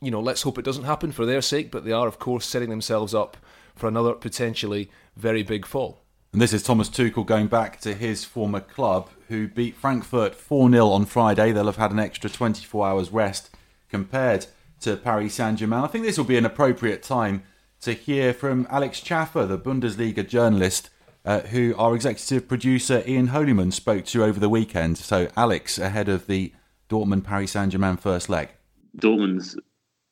you 0.00 0.10
know, 0.10 0.20
let's 0.20 0.42
hope 0.42 0.58
it 0.58 0.64
doesn't 0.64 0.84
happen 0.84 1.12
for 1.12 1.26
their 1.26 1.42
sake, 1.42 1.70
but 1.70 1.84
they 1.84 1.92
are, 1.92 2.08
of 2.08 2.18
course, 2.18 2.46
setting 2.46 2.70
themselves 2.70 3.14
up 3.14 3.36
for 3.74 3.88
another 3.88 4.14
potentially 4.14 4.90
very 5.16 5.42
big 5.42 5.66
fall. 5.66 6.02
And 6.32 6.40
this 6.40 6.52
is 6.52 6.62
Thomas 6.62 6.88
Tuchel 6.88 7.26
going 7.26 7.48
back 7.48 7.80
to 7.80 7.92
his 7.92 8.24
former 8.24 8.60
club, 8.60 9.10
who 9.28 9.48
beat 9.48 9.74
Frankfurt 9.74 10.34
4 10.34 10.70
0 10.70 10.86
on 10.86 11.04
Friday. 11.04 11.50
They'll 11.50 11.66
have 11.66 11.76
had 11.76 11.90
an 11.90 11.98
extra 11.98 12.30
24 12.30 12.86
hours 12.86 13.10
rest 13.10 13.50
compared 13.88 14.46
to 14.80 14.96
Paris 14.96 15.34
Saint 15.34 15.58
Germain. 15.58 15.82
I 15.82 15.88
think 15.88 16.04
this 16.04 16.16
will 16.16 16.24
be 16.24 16.38
an 16.38 16.46
appropriate 16.46 17.02
time 17.02 17.42
to 17.80 17.92
hear 17.92 18.32
from 18.32 18.66
Alex 18.70 19.00
Chaffer, 19.00 19.44
the 19.46 19.58
Bundesliga 19.58 20.26
journalist, 20.26 20.90
uh, 21.24 21.40
who 21.40 21.74
our 21.76 21.94
executive 21.94 22.46
producer 22.46 23.02
Ian 23.06 23.28
Holyman 23.28 23.72
spoke 23.72 24.04
to 24.06 24.24
over 24.24 24.38
the 24.38 24.48
weekend. 24.48 24.98
So, 24.98 25.28
Alex, 25.36 25.78
ahead 25.78 26.08
of 26.08 26.26
the 26.26 26.52
Dortmund 26.88 27.24
Paris 27.24 27.52
Saint 27.52 27.72
Germain 27.72 27.96
first 27.96 28.28
leg. 28.28 28.50
Dortmund's 28.96 29.56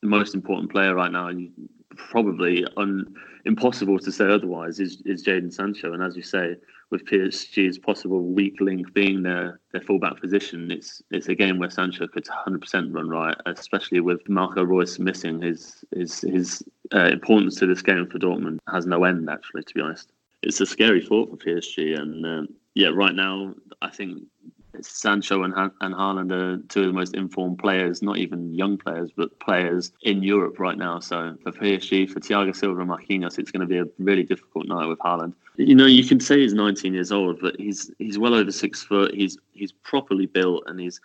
the 0.01 0.07
most 0.07 0.35
important 0.35 0.71
player 0.71 0.95
right 0.95 1.11
now, 1.11 1.27
and 1.27 1.51
probably 1.95 2.65
un, 2.77 3.05
impossible 3.45 3.99
to 3.99 4.11
say 4.11 4.25
otherwise, 4.25 4.79
is, 4.79 5.01
is 5.05 5.25
Jadon 5.25 5.53
Sancho. 5.53 5.93
And 5.93 6.01
as 6.01 6.15
you 6.15 6.23
say, 6.23 6.55
with 6.91 7.05
PSG's 7.05 7.77
possible 7.77 8.23
weak 8.23 8.59
link 8.59 8.93
being 8.93 9.21
their, 9.21 9.59
their 9.71 9.81
fullback 9.81 10.19
position, 10.19 10.71
it's 10.71 11.03
it's 11.11 11.27
a 11.27 11.35
game 11.35 11.59
where 11.59 11.69
Sancho 11.69 12.07
could 12.07 12.25
100% 12.25 12.93
run 12.93 13.09
right, 13.09 13.35
especially 13.45 13.99
with 13.99 14.27
Marco 14.27 14.63
Reus 14.63 14.97
missing. 14.99 15.41
His 15.41 15.83
his 15.95 16.21
his 16.21 16.63
uh, 16.93 17.09
importance 17.11 17.55
to 17.57 17.67
this 17.67 17.81
game 17.81 18.07
for 18.07 18.17
Dortmund 18.17 18.57
has 18.71 18.85
no 18.85 19.03
end, 19.03 19.29
actually, 19.29 19.63
to 19.63 19.73
be 19.73 19.81
honest. 19.81 20.11
It's 20.41 20.61
a 20.61 20.65
scary 20.65 21.01
thought 21.01 21.29
for 21.29 21.37
PSG. 21.37 21.99
And 21.99 22.25
um, 22.25 22.47
yeah, 22.73 22.89
right 22.89 23.13
now, 23.13 23.53
I 23.81 23.89
think 23.89 24.23
Sancho 24.81 25.43
and 25.43 25.53
ha- 25.53 25.71
and 25.81 25.93
Haaland 25.93 26.31
are 26.31 26.57
two 26.67 26.81
of 26.81 26.87
the 26.87 26.93
most 26.93 27.15
informed 27.15 27.59
players, 27.59 28.01
not 28.01 28.17
even 28.17 28.53
young 28.53 28.77
players, 28.77 29.11
but 29.15 29.37
players 29.39 29.91
in 30.01 30.23
Europe 30.23 30.59
right 30.59 30.77
now. 30.77 30.99
So 30.99 31.35
for 31.43 31.51
PSG, 31.51 32.09
for 32.09 32.19
Thiago 32.19 32.55
Silva 32.55 32.81
and 32.81 32.89
Marquinhos, 32.89 33.39
it's 33.39 33.51
going 33.51 33.61
to 33.61 33.65
be 33.65 33.77
a 33.77 33.85
really 33.97 34.23
difficult 34.23 34.67
night 34.67 34.87
with 34.87 34.99
Haaland. 34.99 35.33
You 35.57 35.75
know, 35.75 35.85
you 35.85 36.05
can 36.05 36.19
say 36.19 36.39
he's 36.39 36.53
19 36.53 36.93
years 36.93 37.11
old, 37.11 37.41
but 37.41 37.55
he's 37.59 37.91
he's 37.99 38.17
well 38.17 38.33
over 38.33 38.51
six 38.51 38.83
foot. 38.83 39.13
He's 39.13 39.37
he's 39.53 39.71
properly 39.71 40.25
built, 40.25 40.63
and 40.67 40.79
he's 40.79 41.01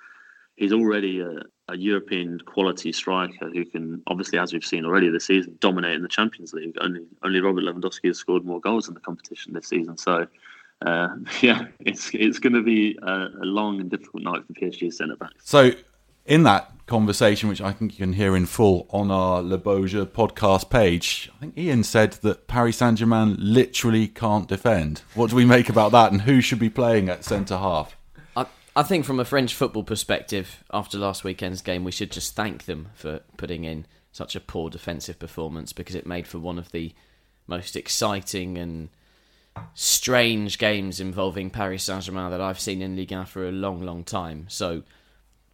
he's 0.57 0.73
already 0.73 1.21
a, 1.21 1.43
a 1.69 1.77
European 1.77 2.39
quality 2.41 2.93
striker 2.93 3.51
who 3.51 3.65
can, 3.65 4.03
obviously, 4.07 4.39
as 4.39 4.53
we've 4.53 4.65
seen 4.65 4.85
already 4.85 5.09
this 5.09 5.27
season, 5.27 5.57
dominate 5.61 5.97
in 5.97 6.03
the 6.03 6.09
Champions 6.09 6.53
League. 6.53 6.77
Only 6.81 7.01
only 7.23 7.41
Robert 7.41 7.65
Lewandowski 7.65 8.09
has 8.09 8.19
scored 8.19 8.45
more 8.45 8.61
goals 8.61 8.89
in 8.89 8.95
the 8.95 9.01
competition 9.01 9.53
this 9.53 9.69
season. 9.69 9.97
So 9.97 10.27
uh, 10.85 11.09
yeah, 11.41 11.67
it's 11.81 12.11
it's 12.15 12.39
going 12.39 12.53
to 12.53 12.63
be 12.63 12.99
a, 13.03 13.13
a, 13.13 13.45
long 13.45 13.81
and 13.81 13.91
difficult 13.91 14.23
night 14.23 14.43
for 14.47 14.53
PSG 14.53 14.93
centre 14.93 15.17
backs. 15.17 15.35
So, 15.43 15.73
in 16.27 16.43
that 16.45 16.71
conversation, 16.87 17.49
which 17.49 17.61
I 17.61 17.73
think 17.73 17.93
you 17.93 18.05
can 18.05 18.13
hear 18.13 18.37
in 18.37 18.47
full 18.47 18.87
on 18.91 19.11
our 19.11 19.43
Le 19.43 19.57
Beau 19.57 19.87
Jeu 19.87 20.05
podcast 20.05 20.69
page, 20.69 21.31
I 21.37 21.41
think 21.41 21.59
Ian 21.59 21.83
said 21.83 22.13
that 22.23 22.47
Paris 22.47 22.77
Saint 22.79 22.99
Germain 22.99 23.37
literally 23.39 24.07
can't 24.07 24.47
defend. 24.47 25.03
What 25.15 25.31
do 25.31 25.37
we 25.37 25.45
make 25.45 25.69
about 25.69 25.93
that, 25.93 26.13
and 26.13 26.23
who 26.23 26.41
should 26.41 26.59
be 26.59 26.71
playing 26.71 27.09
at 27.09 27.25
centre 27.25 27.59
half? 27.59 27.97
I, 28.37 28.47
I 28.77 28.83
think, 28.83 29.07
from 29.07 29.19
a 29.19 29.25
French 29.25 29.55
football 29.55 29.85
perspective, 29.85 30.63
after 30.73 30.99
last 30.99 31.25
weekend's 31.25 31.63
game, 31.63 31.85
we 31.85 31.93
should 31.93 32.11
just 32.11 32.37
thank 32.37 32.67
them 32.67 32.89
for 32.95 33.21
putting 33.37 33.65
in 33.65 33.87
such 34.13 34.37
a 34.37 34.41
poor 34.41 34.71
defensive 34.71 35.19
performance 35.19 35.73
because 35.73 35.97
it 35.97 36.07
made 36.07 36.27
for 36.27 36.39
one 36.39 36.59
of 36.59 36.71
the 36.71 36.95
most 37.49 37.75
exciting 37.75 38.57
and 38.57 38.91
strange 39.75 40.59
games 40.59 41.01
involving 41.01 41.51
Paris 41.51 41.85
Saint 41.85 42.03
Germain 42.03 42.31
that 42.31 42.41
I've 42.41 42.61
seen 42.61 42.83
in 42.83 42.97
Ligue 42.97 43.13
1 43.13 43.27
for 43.27 43.49
a 43.49 43.53
long, 43.53 43.81
long 43.83 44.05
time. 44.05 44.47
So 44.49 44.83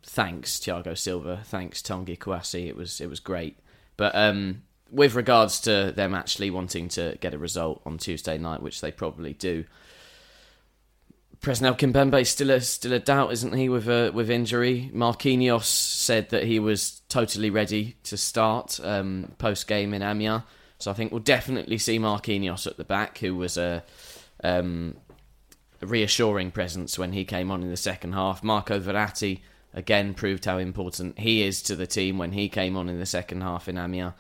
thanks, 0.03 0.59
Thiago 0.59 0.97
Silva. 0.97 1.43
Thanks, 1.45 1.83
Tanguy 1.83 2.19
Kouassi. 2.19 2.67
It 2.67 2.77
was 2.77 3.01
it 3.01 3.09
was 3.09 3.21
great. 3.21 3.59
But 3.97 4.15
um, 4.15 4.63
with 4.91 5.15
regards 5.15 5.61
to 5.63 5.93
them 5.95 6.15
actually 6.15 6.51
wanting 6.51 6.89
to 6.91 7.17
get 7.21 7.35
a 7.35 7.39
result 7.39 7.83
on 7.85 7.99
Tuesday 7.99 8.39
night, 8.39 8.63
which 8.63 8.81
they 8.81 8.91
probably 8.91 9.35
do, 9.35 9.65
Presnel 11.41 11.79
Kimpembe 11.79 12.27
still 12.27 12.51
a 12.51 12.61
still 12.61 12.93
a 12.93 12.99
doubt, 12.99 13.33
isn't 13.33 13.55
he? 13.55 13.69
With 13.69 13.89
a, 13.89 14.11
with 14.13 14.29
injury, 14.29 14.91
Marquinhos 14.95 15.65
said 15.65 16.29
that 16.31 16.45
he 16.45 16.59
was 16.59 17.01
totally 17.09 17.49
ready 17.49 17.97
to 18.05 18.17
start 18.17 18.79
um, 18.83 19.33
post 19.39 19.67
game 19.67 19.95
in 19.95 20.03
Amiens. 20.03 20.43
So 20.81 20.91
I 20.91 20.95
think 20.95 21.13
we'll 21.13 21.21
definitely 21.21 21.79
see 21.79 21.99
Marquinhos 21.99 22.67
at 22.67 22.77
the 22.77 22.85
back, 22.85 23.19
who 23.19 23.37
was 23.37 23.57
a, 23.57 23.85
um, 24.43 24.97
a 25.83 25.87
reassuring 25.87 26.51
presence 26.51 26.99
when 26.99 27.13
he 27.13 27.25
came 27.25 27.51
on 27.51 27.63
in 27.63 27.71
the 27.71 27.77
second 27.77 28.15
half. 28.15 28.43
Marco 28.43 28.81
Verratti 28.81 29.41
again 29.75 30.15
proved 30.15 30.45
how 30.47 30.59
important 30.59 31.19
he 31.19 31.43
is 31.43 31.63
to 31.63 31.77
the 31.77 31.87
team 31.87 32.19
when 32.19 32.33
he 32.33 32.49
came 32.49 32.77
on 32.77 32.89
in 32.89 32.99
the 32.99 33.07
second 33.07 33.43
half 33.43 33.69
in 33.69 33.77
Amiens. 33.77 34.15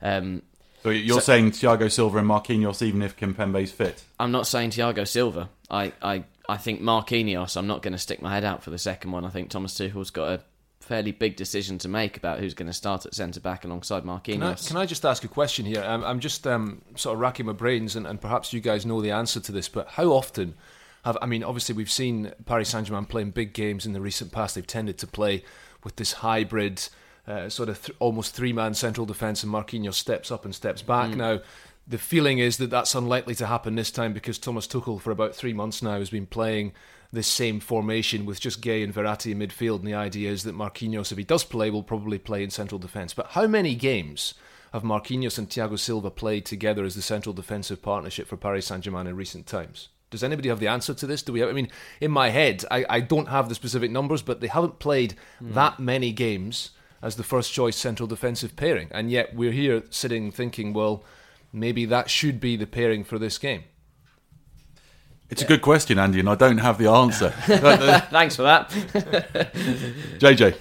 Um, 0.00 0.42
so 0.84 0.90
you're 0.90 1.20
so, 1.20 1.32
saying 1.32 1.52
Thiago 1.52 1.90
Silva 1.90 2.18
and 2.18 2.28
Marquinhos, 2.28 2.82
even 2.82 3.02
if 3.02 3.16
Kimpembe's 3.16 3.72
fit? 3.72 4.04
I'm 4.20 4.30
not 4.32 4.46
saying 4.46 4.70
Thiago 4.70 5.08
Silva. 5.08 5.48
I, 5.70 5.92
I, 6.00 6.24
I 6.48 6.58
think 6.58 6.80
Marquinhos. 6.80 7.56
I'm 7.56 7.66
not 7.66 7.82
going 7.82 7.92
to 7.92 7.98
stick 7.98 8.20
my 8.20 8.32
head 8.32 8.44
out 8.44 8.62
for 8.62 8.70
the 8.70 8.78
second 8.78 9.10
one. 9.10 9.24
I 9.24 9.30
think 9.30 9.48
Thomas 9.48 9.74
Tuchel's 9.74 10.10
got 10.10 10.28
a 10.28 10.42
fairly 10.84 11.12
big 11.12 11.36
decision 11.36 11.78
to 11.78 11.88
make 11.88 12.16
about 12.16 12.38
who's 12.38 12.54
going 12.54 12.66
to 12.66 12.72
start 12.72 13.06
at 13.06 13.14
centre 13.14 13.40
back 13.40 13.64
alongside 13.64 14.04
Marquinhos. 14.04 14.32
Can 14.32 14.42
I, 14.42 14.54
can 14.54 14.76
I, 14.76 14.86
just 14.86 15.04
ask 15.04 15.24
a 15.24 15.28
question 15.28 15.64
here? 15.64 15.82
I'm, 15.82 16.04
I'm 16.04 16.20
just 16.20 16.46
um, 16.46 16.82
sort 16.94 17.14
of 17.14 17.20
racking 17.20 17.46
my 17.46 17.52
brains, 17.52 17.96
and, 17.96 18.06
and, 18.06 18.20
perhaps 18.20 18.52
you 18.52 18.60
guys 18.60 18.84
know 18.84 19.00
the 19.00 19.10
answer 19.10 19.40
to 19.40 19.52
this, 19.52 19.68
but 19.68 19.88
how 19.88 20.06
often 20.06 20.54
have 21.04 21.18
I 21.20 21.26
mean? 21.26 21.42
Obviously, 21.42 21.74
we've 21.74 21.90
seen 21.90 22.32
Paris 22.46 22.68
Saint 22.68 22.86
Germain 22.86 23.06
playing 23.06 23.30
big 23.30 23.52
games 23.52 23.86
in 23.86 23.92
the 23.92 24.00
recent 24.00 24.32
past. 24.32 24.54
They've 24.54 24.66
tended 24.66 24.98
to 24.98 25.06
play 25.06 25.42
with 25.82 25.96
this 25.96 26.14
hybrid. 26.14 26.88
Uh, 27.26 27.48
sort 27.48 27.70
of 27.70 27.82
th- 27.82 27.96
almost 28.00 28.34
three 28.34 28.52
man 28.52 28.74
central 28.74 29.06
defence, 29.06 29.42
and 29.42 29.52
Marquinhos 29.52 29.94
steps 29.94 30.30
up 30.30 30.44
and 30.44 30.54
steps 30.54 30.82
back. 30.82 31.10
Mm. 31.10 31.16
Now, 31.16 31.40
the 31.86 31.98
feeling 31.98 32.38
is 32.38 32.58
that 32.58 32.70
that's 32.70 32.94
unlikely 32.94 33.34
to 33.36 33.46
happen 33.46 33.74
this 33.74 33.90
time 33.90 34.12
because 34.12 34.38
Thomas 34.38 34.66
Tuchel, 34.66 35.00
for 35.00 35.10
about 35.10 35.34
three 35.34 35.54
months 35.54 35.82
now, 35.82 35.98
has 35.98 36.10
been 36.10 36.26
playing 36.26 36.72
this 37.14 37.26
same 37.26 37.60
formation 37.60 38.26
with 38.26 38.40
just 38.40 38.60
Gueye 38.60 38.84
and 38.84 38.94
Verratti 38.94 39.32
in 39.32 39.38
midfield. 39.38 39.78
And 39.78 39.88
the 39.88 39.94
idea 39.94 40.30
is 40.30 40.42
that 40.44 40.56
Marquinhos, 40.56 41.12
if 41.12 41.18
he 41.18 41.24
does 41.24 41.44
play, 41.44 41.70
will 41.70 41.82
probably 41.82 42.18
play 42.18 42.42
in 42.42 42.50
central 42.50 42.78
defence. 42.78 43.14
But 43.14 43.28
how 43.28 43.46
many 43.46 43.74
games 43.74 44.34
have 44.72 44.82
Marquinhos 44.82 45.38
and 45.38 45.48
Thiago 45.48 45.78
Silva 45.78 46.10
played 46.10 46.44
together 46.44 46.84
as 46.84 46.94
the 46.94 47.02
central 47.02 47.32
defensive 47.32 47.80
partnership 47.80 48.26
for 48.26 48.36
Paris 48.36 48.66
Saint 48.66 48.84
Germain 48.84 49.06
in 49.06 49.16
recent 49.16 49.46
times? 49.46 49.88
Does 50.10 50.22
anybody 50.22 50.48
have 50.48 50.60
the 50.60 50.68
answer 50.68 50.94
to 50.94 51.06
this? 51.06 51.22
Do 51.22 51.32
we? 51.32 51.40
Have, 51.40 51.48
I 51.48 51.52
mean, 51.52 51.70
in 52.00 52.10
my 52.10 52.28
head, 52.30 52.64
I, 52.70 52.84
I 52.88 53.00
don't 53.00 53.28
have 53.28 53.48
the 53.48 53.54
specific 53.54 53.90
numbers, 53.90 54.22
but 54.22 54.40
they 54.40 54.46
haven't 54.46 54.78
played 54.78 55.14
mm. 55.42 55.54
that 55.54 55.80
many 55.80 56.12
games 56.12 56.70
as 57.02 57.16
the 57.16 57.22
first 57.22 57.52
choice 57.52 57.76
central 57.76 58.06
defensive 58.06 58.56
pairing, 58.56 58.88
and 58.90 59.10
yet 59.10 59.34
we're 59.34 59.52
here 59.52 59.82
sitting 59.90 60.30
thinking, 60.30 60.72
well, 60.72 61.04
maybe 61.52 61.84
that 61.84 62.08
should 62.08 62.40
be 62.40 62.56
the 62.56 62.66
pairing 62.66 63.04
for 63.04 63.18
this 63.18 63.38
game. 63.38 63.64
It's 65.30 65.42
a 65.42 65.46
good 65.46 65.62
question, 65.62 65.98
Andy, 65.98 66.20
and 66.20 66.28
I 66.28 66.34
don't 66.34 66.58
have 66.58 66.78
the 66.78 66.88
answer. 66.88 67.30
Thanks 68.10 68.36
for 68.36 68.42
that. 68.42 68.70
JJ. 70.18 70.56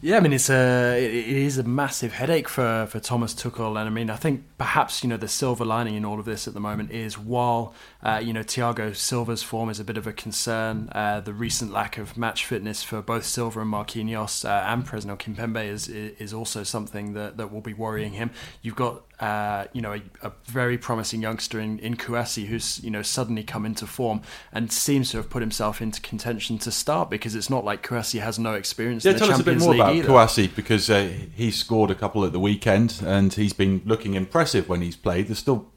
Yeah, 0.00 0.18
I 0.18 0.20
mean 0.20 0.32
it's 0.32 0.48
a 0.48 0.96
it 0.96 1.26
is 1.26 1.58
a 1.58 1.64
massive 1.64 2.12
headache 2.12 2.48
for, 2.48 2.86
for 2.88 3.00
Thomas 3.00 3.34
Tuchel, 3.34 3.70
and 3.70 3.78
I 3.80 3.90
mean 3.90 4.10
I 4.10 4.14
think 4.14 4.44
perhaps 4.56 5.02
you 5.02 5.08
know 5.08 5.16
the 5.16 5.26
silver 5.26 5.64
lining 5.64 5.96
in 5.96 6.04
all 6.04 6.20
of 6.20 6.24
this 6.24 6.46
at 6.46 6.54
the 6.54 6.60
moment 6.60 6.92
is 6.92 7.18
while 7.18 7.74
uh, 8.04 8.20
you 8.22 8.32
know 8.32 8.42
Thiago 8.42 8.94
Silva's 8.94 9.42
form 9.42 9.70
is 9.70 9.80
a 9.80 9.84
bit 9.84 9.96
of 9.96 10.06
a 10.06 10.12
concern, 10.12 10.88
uh, 10.92 11.18
the 11.18 11.32
recent 11.32 11.72
lack 11.72 11.98
of 11.98 12.16
match 12.16 12.46
fitness 12.46 12.84
for 12.84 13.02
both 13.02 13.24
Silva 13.24 13.60
and 13.60 13.72
Marquinhos 13.72 14.44
uh, 14.44 14.66
and 14.68 14.86
Presnel 14.86 15.18
Kimpembe 15.18 15.66
is 15.66 15.88
is 15.88 16.32
also 16.32 16.62
something 16.62 17.14
that, 17.14 17.36
that 17.36 17.52
will 17.52 17.60
be 17.60 17.74
worrying 17.74 18.12
him. 18.12 18.30
You've 18.62 18.76
got 18.76 19.02
uh, 19.20 19.64
you 19.72 19.82
know, 19.82 19.94
a, 19.94 20.26
a, 20.28 20.32
very 20.44 20.78
promising 20.78 21.20
youngster 21.20 21.58
in, 21.58 21.80
in 21.80 21.96
Kouassi 21.96 22.46
who's, 22.46 22.80
you 22.84 22.90
know, 22.90 23.02
suddenly 23.02 23.42
come 23.42 23.66
into 23.66 23.84
form 23.84 24.22
and 24.52 24.72
seems 24.72 25.10
to 25.10 25.16
have 25.16 25.28
put 25.28 25.42
himself 25.42 25.82
into 25.82 26.00
contention 26.00 26.56
to 26.58 26.70
start 26.70 27.10
because 27.10 27.34
it's 27.34 27.50
not 27.50 27.64
like 27.64 27.84
Kouassi 27.84 28.20
has 28.20 28.38
no 28.38 28.54
experience 28.54 29.04
yeah, 29.04 29.12
in 29.12 29.18
the 29.18 29.26
Champions 29.26 29.40
us 29.40 29.46
a 29.46 29.50
bit 29.50 29.58
more 29.58 29.86
League 29.86 29.87
about 29.90 30.28
Kouassi 30.28 30.54
because 30.54 30.90
uh, 30.90 31.10
he 31.34 31.50
scored 31.50 31.90
a 31.90 31.94
couple 31.94 32.24
at 32.24 32.32
the 32.32 32.40
weekend 32.40 33.00
and 33.04 33.32
he's 33.32 33.52
been 33.52 33.82
looking 33.84 34.14
impressive 34.14 34.68
when 34.68 34.82
he's 34.82 34.96
played. 34.96 35.28
There's 35.28 35.38
still 35.38 35.70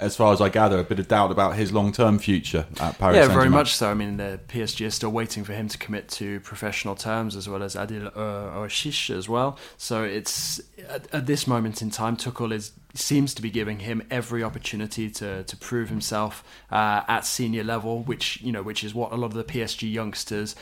as 0.00 0.16
far 0.16 0.32
as 0.32 0.40
I 0.40 0.48
gather, 0.48 0.78
a 0.78 0.84
bit 0.84 1.00
of 1.00 1.08
doubt 1.08 1.32
about 1.32 1.56
his 1.56 1.72
long-term 1.72 2.20
future 2.20 2.66
at 2.80 2.98
Paris. 2.98 3.16
Yeah, 3.16 3.26
very 3.26 3.48
much 3.48 3.74
so. 3.74 3.90
I 3.90 3.94
mean, 3.94 4.16
the 4.16 4.38
PSG 4.48 4.86
is 4.86 4.94
still 4.94 5.10
waiting 5.10 5.42
for 5.42 5.52
him 5.52 5.68
to 5.68 5.76
commit 5.76 6.08
to 6.10 6.38
professional 6.40 6.94
terms, 6.94 7.34
as 7.34 7.48
well 7.48 7.62
as 7.62 7.74
Adil 7.74 8.06
uh, 8.06 8.56
Aouchiche 8.58 9.14
as 9.14 9.28
well. 9.28 9.58
So 9.76 10.04
it's 10.04 10.60
at, 10.88 11.12
at, 11.12 11.26
this 11.26 11.46
moment 11.46 11.82
in 11.82 11.90
time, 11.90 12.16
Tuchel 12.16 12.52
is 12.52 12.72
seems 12.94 13.34
to 13.34 13.42
be 13.42 13.50
giving 13.50 13.80
him 13.80 14.02
every 14.10 14.42
opportunity 14.42 15.10
to 15.10 15.42
to 15.42 15.56
prove 15.56 15.88
himself 15.88 16.44
uh, 16.70 17.02
at 17.08 17.24
senior 17.26 17.64
level, 17.64 18.02
which 18.04 18.40
you 18.40 18.52
know, 18.52 18.62
which 18.62 18.84
is 18.84 18.94
what 18.94 19.12
a 19.12 19.16
lot 19.16 19.26
of 19.26 19.34
the 19.34 19.44
PSG 19.44 19.92
youngsters 19.92 20.54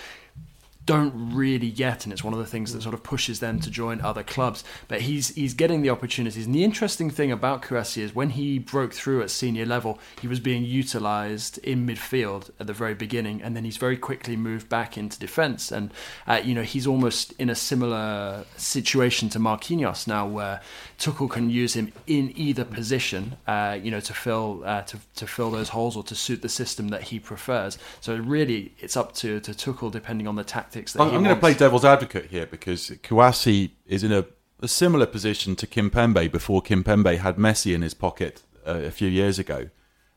don't 0.87 1.35
really 1.35 1.71
get, 1.71 2.05
and 2.05 2.13
it's 2.13 2.23
one 2.23 2.33
of 2.33 2.39
the 2.39 2.47
things 2.47 2.73
that 2.73 2.81
sort 2.81 2.95
of 2.95 3.03
pushes 3.03 3.41
them 3.41 3.59
to 3.61 3.71
join 3.71 4.01
other 4.01 4.23
clubs. 4.23 4.63
But 4.87 5.03
he's 5.03 5.31
he's 5.31 5.53
getting 5.53 5.83
the 5.83 5.91
opportunities. 5.91 6.47
And 6.47 6.55
the 6.55 6.63
interesting 6.63 7.11
thing 7.11 7.33
about 7.33 7.63
Kouassi 7.63 8.03
is 8.03 8.15
when 8.15 8.31
he 8.31 8.61
broke 8.61 8.95
through 8.95 9.21
at 9.23 9.31
senior 9.31 9.67
level, 9.67 9.99
he 10.21 10.29
was 10.29 10.39
being 10.39 10.65
utilised 10.65 11.59
in 11.59 11.87
midfield 11.87 12.51
at 12.61 12.69
the 12.69 12.73
very 12.73 12.95
beginning, 12.95 13.43
and 13.43 13.57
then 13.57 13.65
he's 13.65 13.77
very 13.77 13.97
quickly 13.97 14.37
moved 14.37 14.69
back 14.69 14.97
into 14.97 15.19
defence. 15.19 15.73
And 15.73 15.91
uh, 16.27 16.41
you 16.43 16.55
know 16.55 16.63
he's 16.63 16.87
almost 16.87 17.33
in 17.33 17.51
a 17.51 17.57
similar 17.57 18.45
situation 18.57 19.29
to 19.31 19.41
Marquinhos 19.41 20.07
now, 20.07 20.27
where 20.27 20.61
Tuchel 20.99 21.29
can 21.29 21.51
use 21.51 21.75
him 21.75 21.93
in 22.07 22.33
either 22.37 22.65
position, 22.65 23.37
uh, 23.49 23.77
you 23.83 23.91
know, 23.91 24.01
to 24.01 24.15
fill 24.15 24.63
uh, 24.65 24.83
to 24.83 24.99
to 25.17 25.27
fill 25.27 25.51
those 25.51 25.71
holes 25.71 25.97
or 25.97 26.05
to 26.05 26.15
suit 26.15 26.43
the 26.43 26.49
system 26.49 26.89
that 26.89 27.03
he 27.03 27.19
prefers. 27.19 27.77
So 28.01 28.17
really, 28.17 28.73
it's 28.79 28.97
up 28.97 29.15
to 29.17 29.41
to 29.41 29.51
Tuchel 29.51 29.91
depending 29.91 30.29
on 30.29 30.37
the 30.37 30.45
tactics 30.45 30.76
tactics 30.77 30.93
that 30.93 31.03
I'm, 31.03 31.15
I'm 31.15 31.23
going 31.23 31.35
to 31.35 31.41
play 31.41 31.55
devil's 31.55 31.85
advocate 31.85 32.27
here 32.27 32.47
because 32.47 32.91
Kouassi 33.03 33.73
is 33.87 34.05
in 34.05 34.13
a, 34.13 34.27
a, 34.61 34.69
similar 34.69 35.07
position 35.07 35.57
to 35.57 35.67
Kimpembe 35.67 36.31
before 36.31 36.63
Kimpembe 36.63 37.19
had 37.19 37.37
Messi 37.37 37.75
in 37.75 37.83
his 37.83 37.95
pocket 37.95 38.43
uh, 38.67 38.81
a 38.85 38.91
few 38.91 39.09
years 39.09 39.39
ago. 39.39 39.71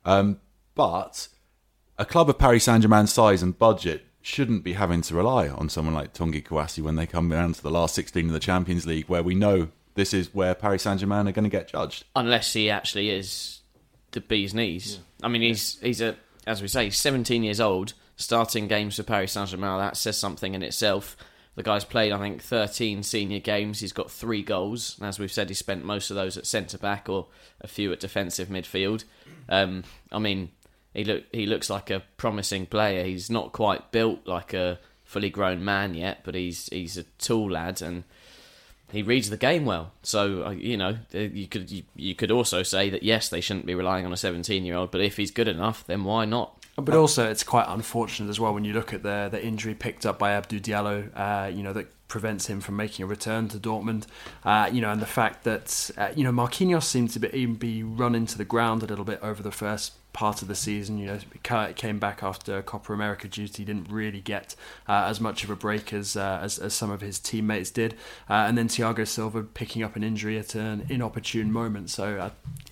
Um, 0.05 0.39
but 0.75 1.27
a 1.97 2.05
club 2.05 2.29
of 2.29 2.37
Paris 2.37 2.65
Saint 2.65 2.81
Germain's 2.81 3.13
size 3.13 3.41
and 3.41 3.57
budget 3.57 4.05
shouldn't 4.21 4.63
be 4.63 4.73
having 4.73 5.01
to 5.01 5.15
rely 5.15 5.47
on 5.47 5.69
someone 5.69 5.95
like 5.95 6.13
Tanguy 6.13 6.43
Kouassi 6.43 6.83
when 6.83 6.95
they 6.95 7.05
come 7.05 7.29
down 7.29 7.53
to 7.53 7.61
the 7.61 7.71
last 7.71 7.95
16 7.95 8.27
of 8.27 8.31
the 8.31 8.39
Champions 8.39 8.85
League, 8.85 9.07
where 9.07 9.23
we 9.23 9.35
know 9.35 9.69
this 9.95 10.13
is 10.13 10.33
where 10.33 10.53
Paris 10.55 10.83
Saint 10.83 10.99
Germain 10.99 11.27
are 11.27 11.31
going 11.31 11.43
to 11.43 11.49
get 11.49 11.67
judged. 11.67 12.05
Unless 12.15 12.53
he 12.53 12.69
actually 12.69 13.09
is 13.09 13.61
the 14.11 14.21
bee's 14.21 14.53
knees. 14.53 14.95
Yeah. 14.95 15.25
I 15.25 15.29
mean, 15.29 15.41
he's 15.41 15.79
he's 15.81 16.01
a 16.01 16.15
as 16.47 16.61
we 16.61 16.67
say, 16.67 16.85
he's 16.85 16.97
17 16.97 17.43
years 17.43 17.59
old 17.59 17.93
starting 18.19 18.67
games 18.67 18.97
for 18.97 19.03
Paris 19.03 19.31
Saint 19.31 19.49
Germain. 19.49 19.79
That 19.79 19.97
says 19.97 20.17
something 20.17 20.53
in 20.53 20.61
itself. 20.61 21.17
The 21.55 21.63
guy's 21.63 21.83
played, 21.83 22.11
I 22.11 22.19
think, 22.19 22.41
13 22.41 23.01
senior 23.03 23.39
games. 23.39 23.79
He's 23.79 23.91
got 23.91 24.11
three 24.11 24.43
goals. 24.43 24.95
And 24.99 25.07
as 25.07 25.17
we've 25.17 25.31
said, 25.31 25.49
he 25.49 25.55
spent 25.55 25.83
most 25.83 26.09
of 26.09 26.15
those 26.15 26.37
at 26.37 26.45
centre 26.45 26.77
back 26.77 27.09
or 27.09 27.27
a 27.61 27.67
few 27.67 27.91
at 27.91 27.99
defensive 27.99 28.49
midfield. 28.49 29.03
Um, 29.47 29.83
I 30.11 30.19
mean, 30.19 30.51
he 30.93 31.03
look 31.03 31.23
he 31.31 31.45
looks 31.45 31.69
like 31.69 31.89
a 31.89 32.03
promising 32.17 32.65
player. 32.65 33.03
He's 33.03 33.29
not 33.29 33.51
quite 33.51 33.91
built 33.91 34.27
like 34.27 34.53
a 34.53 34.79
fully 35.03 35.29
grown 35.29 35.63
man 35.63 35.95
yet, 35.95 36.19
but 36.23 36.35
he's 36.35 36.67
he's 36.67 36.97
a 36.97 37.03
tall 37.17 37.51
lad 37.51 37.81
and 37.81 38.03
he 38.91 39.01
reads 39.01 39.29
the 39.29 39.37
game 39.37 39.65
well. 39.65 39.91
So 40.03 40.45
uh, 40.45 40.51
you 40.51 40.77
know, 40.77 40.97
uh, 41.13 41.19
you 41.19 41.47
could 41.47 41.71
you, 41.71 41.83
you 41.95 42.15
could 42.15 42.31
also 42.31 42.63
say 42.63 42.89
that 42.89 43.03
yes, 43.03 43.29
they 43.29 43.41
shouldn't 43.41 43.65
be 43.65 43.75
relying 43.75 44.05
on 44.05 44.13
a 44.13 44.17
17 44.17 44.65
year 44.65 44.75
old, 44.75 44.91
but 44.91 45.01
if 45.01 45.17
he's 45.17 45.31
good 45.31 45.47
enough, 45.47 45.85
then 45.87 46.03
why 46.03 46.25
not? 46.25 46.58
But 46.85 46.95
also, 46.95 47.29
it's 47.29 47.43
quite 47.43 47.65
unfortunate 47.67 48.29
as 48.29 48.39
well 48.39 48.53
when 48.53 48.65
you 48.65 48.73
look 48.73 48.93
at 48.93 49.03
the 49.03 49.29
the 49.31 49.43
injury 49.43 49.75
picked 49.75 50.05
up 50.05 50.19
by 50.19 50.31
Abdou 50.31 50.59
Diallo. 50.59 51.09
Uh, 51.15 51.47
you 51.47 51.63
know 51.63 51.73
that 51.73 51.87
prevents 52.09 52.47
him 52.47 52.59
from 52.59 52.75
making 52.75 53.03
a 53.03 53.07
return 53.07 53.47
to 53.47 53.57
Dortmund. 53.57 54.05
Uh, 54.43 54.69
you 54.71 54.81
know, 54.81 54.91
and 54.91 55.01
the 55.01 55.05
fact 55.05 55.43
that 55.45 55.91
uh, 55.97 56.09
you 56.15 56.23
know 56.23 56.31
Marquinhos 56.31 56.83
seemed 56.83 57.11
to 57.11 57.19
be, 57.19 57.29
even 57.33 57.55
be 57.55 57.83
run 57.83 58.15
into 58.15 58.37
the 58.37 58.45
ground 58.45 58.83
a 58.83 58.85
little 58.87 59.05
bit 59.05 59.19
over 59.21 59.41
the 59.41 59.51
first 59.51 59.93
part 60.11 60.41
of 60.41 60.47
the 60.47 60.55
season. 60.55 60.97
You 60.97 61.05
know, 61.07 61.19
came 61.75 61.99
back 61.99 62.21
after 62.23 62.61
Copa 62.61 62.91
America 62.91 63.27
duty, 63.27 63.63
didn't 63.63 63.89
really 63.89 64.21
get 64.21 64.55
uh, 64.87 65.05
as 65.07 65.21
much 65.21 65.43
of 65.43 65.49
a 65.49 65.55
break 65.55 65.93
as, 65.93 66.17
uh, 66.17 66.39
as, 66.41 66.59
as 66.59 66.73
some 66.73 66.91
of 66.91 67.01
his 67.01 67.19
teammates 67.19 67.71
did, 67.71 67.93
uh, 68.29 68.33
and 68.33 68.57
then 68.57 68.67
Thiago 68.67 69.07
Silva 69.07 69.43
picking 69.43 69.83
up 69.83 69.95
an 69.95 70.03
injury 70.03 70.37
at 70.37 70.55
an 70.55 70.85
inopportune 70.89 71.51
moment. 71.51 71.89
So 71.89 72.17
uh, 72.17 72.29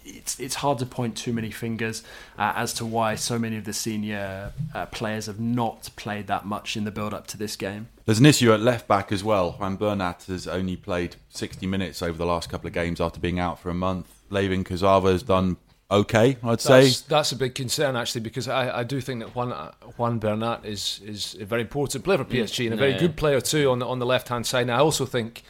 it's 0.07 0.39
it's 0.39 0.55
hard 0.55 0.79
to 0.79 0.85
point 0.85 1.17
too 1.17 1.33
many 1.33 1.51
fingers 1.51 2.03
uh, 2.37 2.53
as 2.55 2.73
to 2.75 2.85
why 2.85 3.15
so 3.15 3.37
many 3.37 3.57
of 3.57 3.65
the 3.65 3.73
senior 3.73 4.51
uh, 4.73 4.85
players 4.87 5.25
have 5.25 5.39
not 5.39 5.89
played 5.95 6.27
that 6.27 6.45
much 6.45 6.77
in 6.77 6.83
the 6.83 6.91
build 6.91 7.13
up 7.13 7.27
to 7.27 7.37
this 7.37 7.55
game. 7.55 7.87
There's 8.05 8.19
an 8.19 8.25
issue 8.25 8.53
at 8.53 8.61
left 8.61 8.87
back 8.87 9.11
as 9.11 9.23
well. 9.23 9.53
Juan 9.53 9.75
Bernat 9.75 10.23
has 10.23 10.47
only 10.47 10.77
played 10.77 11.17
60 11.29 11.67
minutes 11.67 12.01
over 12.01 12.17
the 12.17 12.25
last 12.25 12.49
couple 12.49 12.67
of 12.67 12.73
games 12.73 13.01
after 13.01 13.19
being 13.19 13.39
out 13.39 13.59
for 13.59 13.69
a 13.69 13.73
month. 13.73 14.07
Layvin 14.31 14.63
Kurzawa 14.63 15.11
has 15.11 15.23
done 15.23 15.57
okay, 15.89 16.37
I'd 16.43 16.61
say. 16.61 16.83
That's, 16.83 17.01
that's, 17.01 17.31
a 17.31 17.35
big 17.35 17.55
concern 17.55 17.95
actually 17.95 18.21
because 18.21 18.47
I, 18.47 18.79
I 18.79 18.83
do 18.83 19.01
think 19.01 19.21
that 19.21 19.35
Juan 19.35 19.51
Juan 19.97 20.19
Bernat 20.19 20.65
is 20.65 21.01
is 21.05 21.35
a 21.39 21.45
very 21.45 21.61
important 21.61 22.03
player 22.03 22.17
for 22.17 22.25
PSG 22.25 22.65
and 22.65 22.73
a 22.73 22.77
very 22.77 22.91
yeah. 22.91 22.99
good 22.99 23.15
player 23.15 23.41
too 23.41 23.71
on 23.71 23.79
the 23.79 23.87
on 23.87 23.99
the 23.99 24.05
left 24.05 24.29
hand 24.29 24.45
side. 24.45 24.63
And 24.63 24.71
I 24.71 24.79
also 24.79 25.05
think 25.05 25.43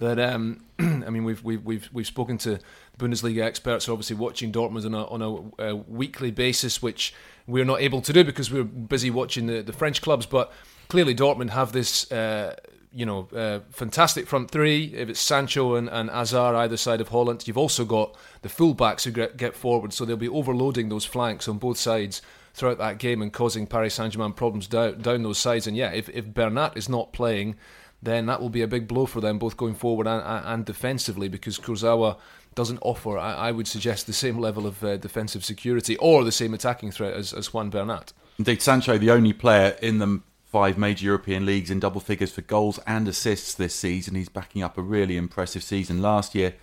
that 0.00 0.18
um, 0.18 0.64
I 0.78 1.10
mean 1.10 1.24
we've 1.24 1.42
we've 1.42 1.64
we've 1.64 1.88
we've 1.92 2.06
spoken 2.06 2.36
to 2.38 2.58
Bundesliga 2.98 3.42
experts 3.42 3.88
obviously 3.88 4.16
watching 4.16 4.52
Dortmund 4.52 4.84
on 4.84 4.94
a 4.94 5.04
on 5.06 5.52
a, 5.58 5.76
weekly 5.76 6.30
basis, 6.30 6.82
which 6.82 7.14
we're 7.46 7.64
not 7.64 7.80
able 7.80 8.00
to 8.02 8.12
do 8.12 8.24
because 8.24 8.50
we're 8.50 8.64
busy 8.64 9.10
watching 9.10 9.46
the 9.46 9.62
the 9.62 9.72
French 9.72 10.02
clubs, 10.02 10.26
but. 10.26 10.52
Clearly, 10.88 11.14
Dortmund 11.14 11.50
have 11.50 11.70
this 11.70 12.10
uh, 12.10 12.56
you 12.92 13.06
know, 13.06 13.28
uh, 13.34 13.60
fantastic 13.70 14.26
front 14.26 14.50
three. 14.50 14.86
If 14.94 15.08
it's 15.08 15.20
Sancho 15.20 15.76
and, 15.76 15.88
and 15.88 16.10
Hazard 16.10 16.56
either 16.56 16.76
side 16.76 17.00
of 17.00 17.10
Haaland, 17.10 17.46
you've 17.46 17.58
also 17.58 17.84
got 17.84 18.16
the 18.42 18.48
fullbacks 18.48 19.04
who 19.04 19.12
get, 19.12 19.36
get 19.36 19.54
forward, 19.54 19.92
so 19.92 20.04
they'll 20.04 20.16
be 20.16 20.28
overloading 20.28 20.88
those 20.88 21.04
flanks 21.04 21.48
on 21.48 21.58
both 21.58 21.78
sides 21.78 22.20
throughout 22.52 22.78
that 22.78 22.98
game 22.98 23.22
and 23.22 23.32
causing 23.32 23.66
Paris 23.66 23.94
Saint 23.94 24.12
Germain 24.12 24.32
problems 24.32 24.66
down, 24.66 25.00
down 25.00 25.22
those 25.22 25.38
sides. 25.38 25.66
And 25.66 25.76
yeah, 25.76 25.92
if, 25.92 26.08
if 26.08 26.26
Bernat 26.26 26.76
is 26.76 26.88
not 26.88 27.12
playing, 27.12 27.56
then 28.02 28.26
that 28.26 28.40
will 28.40 28.50
be 28.50 28.62
a 28.62 28.68
big 28.68 28.88
blow 28.88 29.06
for 29.06 29.20
them 29.20 29.38
both 29.38 29.56
going 29.56 29.74
forward 29.74 30.06
and, 30.06 30.22
and 30.24 30.64
defensively 30.64 31.28
because 31.28 31.58
Kurzawa 31.58 32.16
doesn't 32.54 32.78
offer, 32.82 33.18
I, 33.18 33.34
I 33.34 33.52
would 33.52 33.68
suggest, 33.68 34.06
the 34.06 34.12
same 34.12 34.38
level 34.38 34.66
of 34.66 34.82
uh, 34.82 34.96
defensive 34.96 35.44
security 35.44 35.96
or 35.98 36.24
the 36.24 36.32
same 36.32 36.54
attacking 36.54 36.90
threat 36.90 37.14
as, 37.14 37.32
as 37.32 37.52
Juan 37.52 37.70
Bernat. 37.70 38.12
Indeed, 38.38 38.62
Sancho, 38.62 38.98
the 38.98 39.10
only 39.10 39.32
player 39.32 39.76
in 39.82 39.98
the 39.98 40.20
five 40.46 40.76
major 40.76 41.06
European 41.06 41.46
leagues 41.46 41.70
in 41.70 41.78
double 41.78 42.00
figures 42.00 42.32
for 42.32 42.40
goals 42.40 42.80
and 42.86 43.06
assists 43.06 43.54
this 43.54 43.74
season. 43.74 44.16
He's 44.16 44.28
backing 44.28 44.62
up 44.62 44.76
a 44.76 44.82
really 44.82 45.16
impressive 45.16 45.62
season 45.62 46.02
last 46.02 46.34
year. 46.34 46.54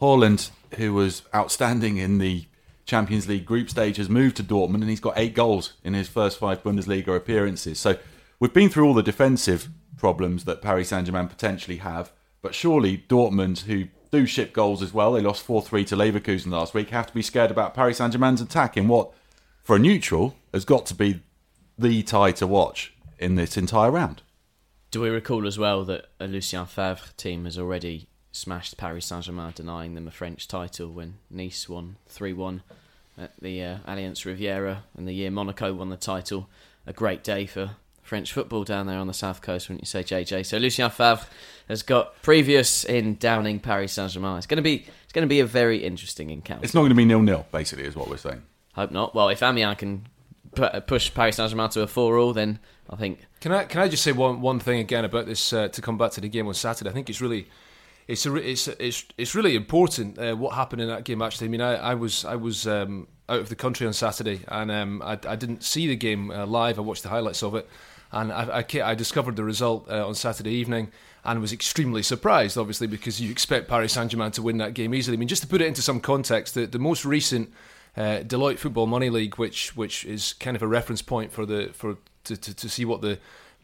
Haaland, 0.00 0.50
who 0.76 0.94
was 0.94 1.22
outstanding 1.34 1.96
in 1.96 2.18
the 2.18 2.46
Champions 2.84 3.28
League 3.28 3.44
group 3.44 3.68
stage, 3.68 3.96
has 3.96 4.08
moved 4.08 4.36
to 4.36 4.44
Dortmund 4.44 4.82
and 4.82 4.90
he's 4.90 5.00
got 5.00 5.14
eight 5.16 5.34
goals 5.34 5.72
in 5.82 5.94
his 5.94 6.08
first 6.08 6.38
five 6.38 6.62
Bundesliga 6.62 7.16
appearances. 7.16 7.80
So 7.80 7.96
we've 8.38 8.52
been 8.52 8.68
through 8.68 8.86
all 8.86 8.94
the 8.94 9.02
defensive 9.02 9.68
problems 10.02 10.42
that 10.46 10.60
Paris 10.60 10.88
Saint 10.88 11.06
Germain 11.06 11.28
potentially 11.28 11.76
have, 11.76 12.10
but 12.42 12.56
surely 12.56 13.04
Dortmund, 13.08 13.60
who 13.60 13.84
do 14.10 14.26
ship 14.26 14.52
goals 14.52 14.82
as 14.82 14.92
well, 14.92 15.12
they 15.12 15.20
lost 15.20 15.44
4 15.44 15.62
3 15.62 15.84
to 15.84 15.96
Leverkusen 15.96 16.50
last 16.50 16.74
week, 16.74 16.90
have 16.90 17.06
to 17.06 17.14
be 17.14 17.22
scared 17.22 17.52
about 17.52 17.72
Paris 17.72 17.98
Saint 17.98 18.12
Germain's 18.12 18.40
attack 18.40 18.76
in 18.76 18.88
what, 18.88 19.12
for 19.62 19.76
a 19.76 19.78
neutral, 19.78 20.34
has 20.52 20.64
got 20.64 20.86
to 20.86 20.94
be 20.96 21.22
the 21.78 22.02
tie 22.02 22.32
to 22.32 22.48
watch 22.48 22.92
in 23.20 23.36
this 23.36 23.56
entire 23.56 23.92
round. 23.92 24.22
Do 24.90 25.02
we 25.02 25.08
recall 25.08 25.46
as 25.46 25.56
well 25.56 25.84
that 25.84 26.06
a 26.18 26.26
Lucien 26.26 26.66
Favre 26.66 27.12
team 27.16 27.44
has 27.44 27.56
already 27.56 28.08
smashed 28.32 28.76
Paris 28.76 29.06
Saint 29.06 29.26
Germain, 29.26 29.52
denying 29.54 29.94
them 29.94 30.08
a 30.08 30.10
French 30.10 30.48
title 30.48 30.88
when 30.88 31.18
Nice 31.30 31.68
won 31.68 31.94
3 32.08 32.32
1 32.32 32.64
at 33.16 33.34
the 33.40 33.62
uh, 33.62 33.78
Allianz 33.86 34.24
Riviera, 34.24 34.82
and 34.96 35.06
the 35.06 35.12
year 35.12 35.30
Monaco 35.30 35.72
won 35.72 35.90
the 35.90 35.96
title? 35.96 36.48
A 36.88 36.92
great 36.92 37.22
day 37.22 37.46
for 37.46 37.76
French 38.12 38.30
football 38.30 38.62
down 38.62 38.86
there 38.86 38.98
on 38.98 39.06
the 39.06 39.14
south 39.14 39.40
coast, 39.40 39.70
wouldn't 39.70 39.80
you 39.80 39.86
say, 39.86 40.02
JJ? 40.02 40.44
So 40.44 40.58
Lucien 40.58 40.90
Favre 40.90 41.24
has 41.66 41.82
got 41.82 42.20
previous 42.20 42.84
in 42.84 43.16
downing 43.16 43.58
Paris 43.58 43.94
Saint 43.94 44.10
Germain. 44.10 44.36
It's 44.36 44.46
going 44.46 44.58
to 44.58 44.62
be 44.62 44.84
it's 45.04 45.14
going 45.14 45.26
to 45.26 45.30
be 45.30 45.40
a 45.40 45.46
very 45.46 45.82
interesting 45.82 46.28
encounter. 46.28 46.62
It's 46.62 46.74
not 46.74 46.80
going 46.82 46.90
to 46.90 46.94
be 46.94 47.06
nil 47.06 47.22
nil, 47.22 47.46
basically, 47.50 47.86
is 47.86 47.96
what 47.96 48.10
we're 48.10 48.18
saying. 48.18 48.42
Hope 48.74 48.90
not. 48.90 49.14
Well, 49.14 49.30
if 49.30 49.42
Amiens 49.42 49.78
can 49.78 50.06
push 50.86 51.14
Paris 51.14 51.36
Saint 51.36 51.48
Germain 51.48 51.70
to 51.70 51.80
a 51.80 51.86
four 51.86 52.18
all, 52.18 52.34
then 52.34 52.58
I 52.90 52.96
think. 52.96 53.20
Can 53.40 53.50
I 53.50 53.64
can 53.64 53.80
I 53.80 53.88
just 53.88 54.02
say 54.02 54.12
one 54.12 54.42
one 54.42 54.60
thing 54.60 54.80
again 54.80 55.06
about 55.06 55.24
this 55.24 55.50
uh, 55.50 55.68
to 55.68 55.80
come 55.80 55.96
back 55.96 56.10
to 56.10 56.20
the 56.20 56.28
game 56.28 56.46
on 56.46 56.52
Saturday? 56.52 56.90
I 56.90 56.92
think 56.92 57.08
it's 57.08 57.22
really. 57.22 57.48
It's, 58.08 58.26
a, 58.26 58.34
it's 58.34 58.68
it's 58.68 59.06
it's 59.16 59.34
really 59.34 59.56
important 59.56 60.18
uh, 60.18 60.34
what 60.34 60.54
happened 60.54 60.82
in 60.82 60.88
that 60.88 61.04
game. 61.04 61.22
Actually, 61.22 61.46
I 61.46 61.50
mean, 61.50 61.60
I, 61.62 61.76
I 61.76 61.94
was 61.94 62.26
I 62.26 62.34
was 62.34 62.66
um, 62.66 63.08
out 63.30 63.40
of 63.40 63.48
the 63.48 63.56
country 63.56 63.86
on 63.86 63.94
Saturday, 63.94 64.40
and 64.48 64.70
um, 64.70 65.02
I, 65.02 65.12
I 65.26 65.36
didn't 65.36 65.62
see 65.64 65.86
the 65.86 65.96
game 65.96 66.30
uh, 66.30 66.44
live. 66.44 66.78
I 66.78 66.82
watched 66.82 67.04
the 67.04 67.08
highlights 67.08 67.42
of 67.42 67.54
it, 67.54 67.68
and 68.12 68.32
I, 68.32 68.64
I, 68.72 68.90
I 68.90 68.94
discovered 68.94 69.36
the 69.36 69.44
result 69.44 69.88
uh, 69.90 70.06
on 70.06 70.14
Saturday 70.14 70.52
evening 70.52 70.92
and 71.24 71.40
was 71.40 71.52
extremely 71.52 72.02
surprised, 72.02 72.58
obviously, 72.58 72.86
because 72.86 73.20
you 73.20 73.30
expect 73.30 73.68
Paris 73.68 73.92
Saint 73.92 74.10
Germain 74.10 74.32
to 74.32 74.42
win 74.42 74.58
that 74.58 74.74
game 74.74 74.94
easily. 74.94 75.16
I 75.16 75.18
mean, 75.18 75.28
just 75.28 75.42
to 75.42 75.48
put 75.48 75.60
it 75.60 75.66
into 75.66 75.82
some 75.82 76.00
context, 76.00 76.54
the, 76.54 76.66
the 76.66 76.78
most 76.78 77.04
recent 77.04 77.52
uh, 77.96 78.20
Deloitte 78.20 78.58
Football 78.58 78.86
Money 78.86 79.10
League, 79.10 79.36
which 79.36 79.76
which 79.76 80.04
is 80.04 80.32
kind 80.34 80.56
of 80.56 80.62
a 80.62 80.66
reference 80.66 81.02
point 81.02 81.32
for 81.32 81.46
the 81.46 81.70
for 81.72 81.96
to, 82.24 82.36
to, 82.36 82.54
to 82.54 82.68
see 82.68 82.84
what 82.84 83.02
the 83.02 83.18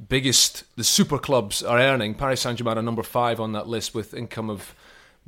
biggest 0.09 0.64
the 0.76 0.85
super 0.85 1.19
clubs 1.19 1.62
are 1.62 1.78
earning. 1.78 2.14
Paris 2.14 2.43
Saint 2.43 2.59
Germain 2.59 2.78
are 2.78 2.83
number 2.83 3.02
five 3.02 3.40
on 3.40 3.52
that 3.52 3.69
list 3.69 3.95
with 3.95 4.14
income 4.14 4.50
of 4.50 4.75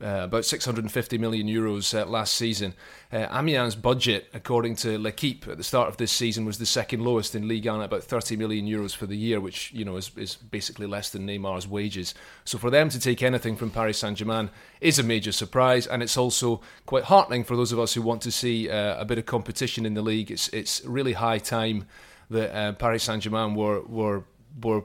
uh, 0.03 0.23
about 0.25 0.45
650 0.45 1.19
million 1.19 1.47
euros 1.47 1.99
uh, 1.99 2.07
last 2.07 2.35
season. 2.35 2.75
Uh, 3.13 3.27
Amiens' 3.31 3.75
budget, 3.75 4.29
according 4.33 4.77
to 4.77 4.99
L'Equipe, 4.99 5.47
at 5.49 5.57
the 5.57 5.65
start 5.65 5.89
of 5.89 5.97
this 5.97 6.13
season 6.13 6.45
was 6.45 6.59
the 6.59 6.67
second 6.67 7.05
lowest 7.05 7.35
in 7.35 7.49
Ligue 7.49 7.67
1 7.67 7.81
at 7.81 7.85
about 7.85 8.05
30 8.05 8.37
million 8.37 8.67
euros 8.67 8.95
for 8.95 9.07
the 9.07 9.17
year, 9.17 9.41
which 9.41 9.73
you 9.73 9.85
know 9.85 9.97
is, 9.97 10.11
is 10.17 10.37
basically 10.37 10.87
less 10.87 11.11
than 11.11 11.27
Neymar's 11.27 11.69
wages. 11.69 12.15
So 12.45 12.57
for 12.59 12.71
them 12.71 12.89
to 12.91 13.01
take 13.01 13.23
anything 13.23 13.57
from 13.57 13.71
Paris 13.71 13.99
Saint-Germain 13.99 14.51
is 14.81 14.99
a 14.99 15.03
major 15.03 15.33
surprise, 15.33 15.87
and 15.87 16.03
it's 16.03 16.17
also 16.17 16.61
quite 16.87 17.05
heartening 17.05 17.45
for 17.45 17.57
those 17.57 17.73
of 17.73 17.79
us 17.79 17.95
who 17.95 18.03
want 18.03 18.23
to 18.23 18.31
see 18.31 18.71
uh, 18.71 19.01
a 19.01 19.05
bit 19.05 19.19
of 19.19 19.27
competition 19.27 19.85
in 19.85 19.95
the 19.95 20.03
league. 20.03 20.31
It's 20.31 20.49
it's 20.49 20.85
really 20.85 21.15
high 21.15 21.39
time 21.39 21.87
that 22.31 22.57
uh, 22.57 22.73
Paris 22.73 23.05
Saint-Germain 23.05 23.55
were 23.55 23.83
were 23.83 24.25
were 24.63 24.85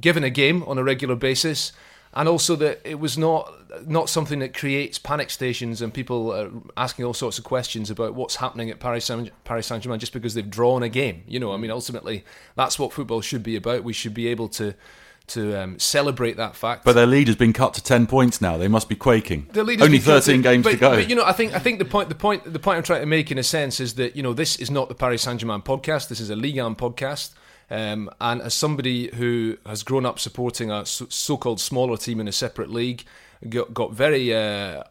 given 0.00 0.24
a 0.24 0.30
game 0.30 0.62
on 0.64 0.78
a 0.78 0.84
regular 0.84 1.16
basis 1.16 1.72
and 2.16 2.28
also 2.30 2.56
that 2.56 2.80
it 2.82 2.98
was 2.98 3.16
not 3.16 3.52
not 3.86 4.08
something 4.08 4.38
that 4.38 4.56
creates 4.56 4.98
panic 4.98 5.28
stations 5.30 5.82
and 5.82 5.92
people 5.92 6.62
asking 6.76 7.04
all 7.04 7.12
sorts 7.12 7.38
of 7.38 7.44
questions 7.44 7.90
about 7.90 8.14
what's 8.14 8.36
happening 8.36 8.70
at 8.70 8.80
Paris 8.80 9.04
Saint 9.04 9.30
Paris 9.44 9.66
Saint 9.66 9.84
Germain 9.84 10.00
just 10.00 10.14
because 10.14 10.32
they've 10.34 10.50
drawn 10.50 10.82
a 10.82 10.88
game. 10.88 11.22
You 11.28 11.38
know, 11.38 11.52
I 11.52 11.58
mean, 11.58 11.70
ultimately 11.70 12.24
that's 12.56 12.78
what 12.78 12.92
football 12.92 13.20
should 13.20 13.42
be 13.42 13.54
about. 13.54 13.84
We 13.84 13.92
should 13.92 14.14
be 14.14 14.28
able 14.28 14.48
to 14.50 14.74
to 15.28 15.60
um, 15.60 15.78
celebrate 15.78 16.36
that 16.36 16.54
fact. 16.54 16.84
But 16.84 16.94
their 16.94 17.06
lead 17.06 17.26
has 17.26 17.36
been 17.36 17.52
cut 17.52 17.74
to 17.74 17.82
ten 17.82 18.06
points 18.06 18.40
now. 18.40 18.56
They 18.56 18.68
must 18.68 18.88
be 18.88 18.96
quaking. 18.96 19.50
Only 19.54 19.98
thirteen 19.98 20.40
games 20.40 20.64
but, 20.64 20.70
to 20.70 20.76
go. 20.78 20.90
But 20.96 21.10
you 21.10 21.16
know, 21.16 21.24
I 21.24 21.32
think 21.32 21.54
I 21.54 21.58
think 21.58 21.78
the 21.78 21.84
point 21.84 22.08
the 22.08 22.14
point 22.14 22.50
the 22.50 22.58
point 22.58 22.78
I'm 22.78 22.82
trying 22.82 23.00
to 23.00 23.06
make 23.06 23.30
in 23.30 23.36
a 23.36 23.42
sense 23.42 23.78
is 23.78 23.94
that 23.96 24.16
you 24.16 24.22
know 24.22 24.32
this 24.32 24.56
is 24.56 24.70
not 24.70 24.88
the 24.88 24.94
Paris 24.94 25.20
Saint 25.22 25.40
Germain 25.40 25.60
podcast. 25.60 26.08
This 26.08 26.20
is 26.20 26.30
a 26.30 26.36
Ligue 26.36 26.58
1 26.58 26.76
podcast. 26.76 27.34
Um, 27.70 28.10
and 28.20 28.40
as 28.42 28.54
somebody 28.54 29.08
who 29.14 29.58
has 29.66 29.82
grown 29.82 30.06
up 30.06 30.18
supporting 30.18 30.70
a 30.70 30.86
so 30.86 31.36
called 31.36 31.60
smaller 31.60 31.96
team 31.96 32.20
in 32.20 32.28
a 32.28 32.32
separate 32.32 32.70
league, 32.70 33.04
got, 33.48 33.74
got 33.74 33.92
very 33.92 34.34
uh, 34.34 34.84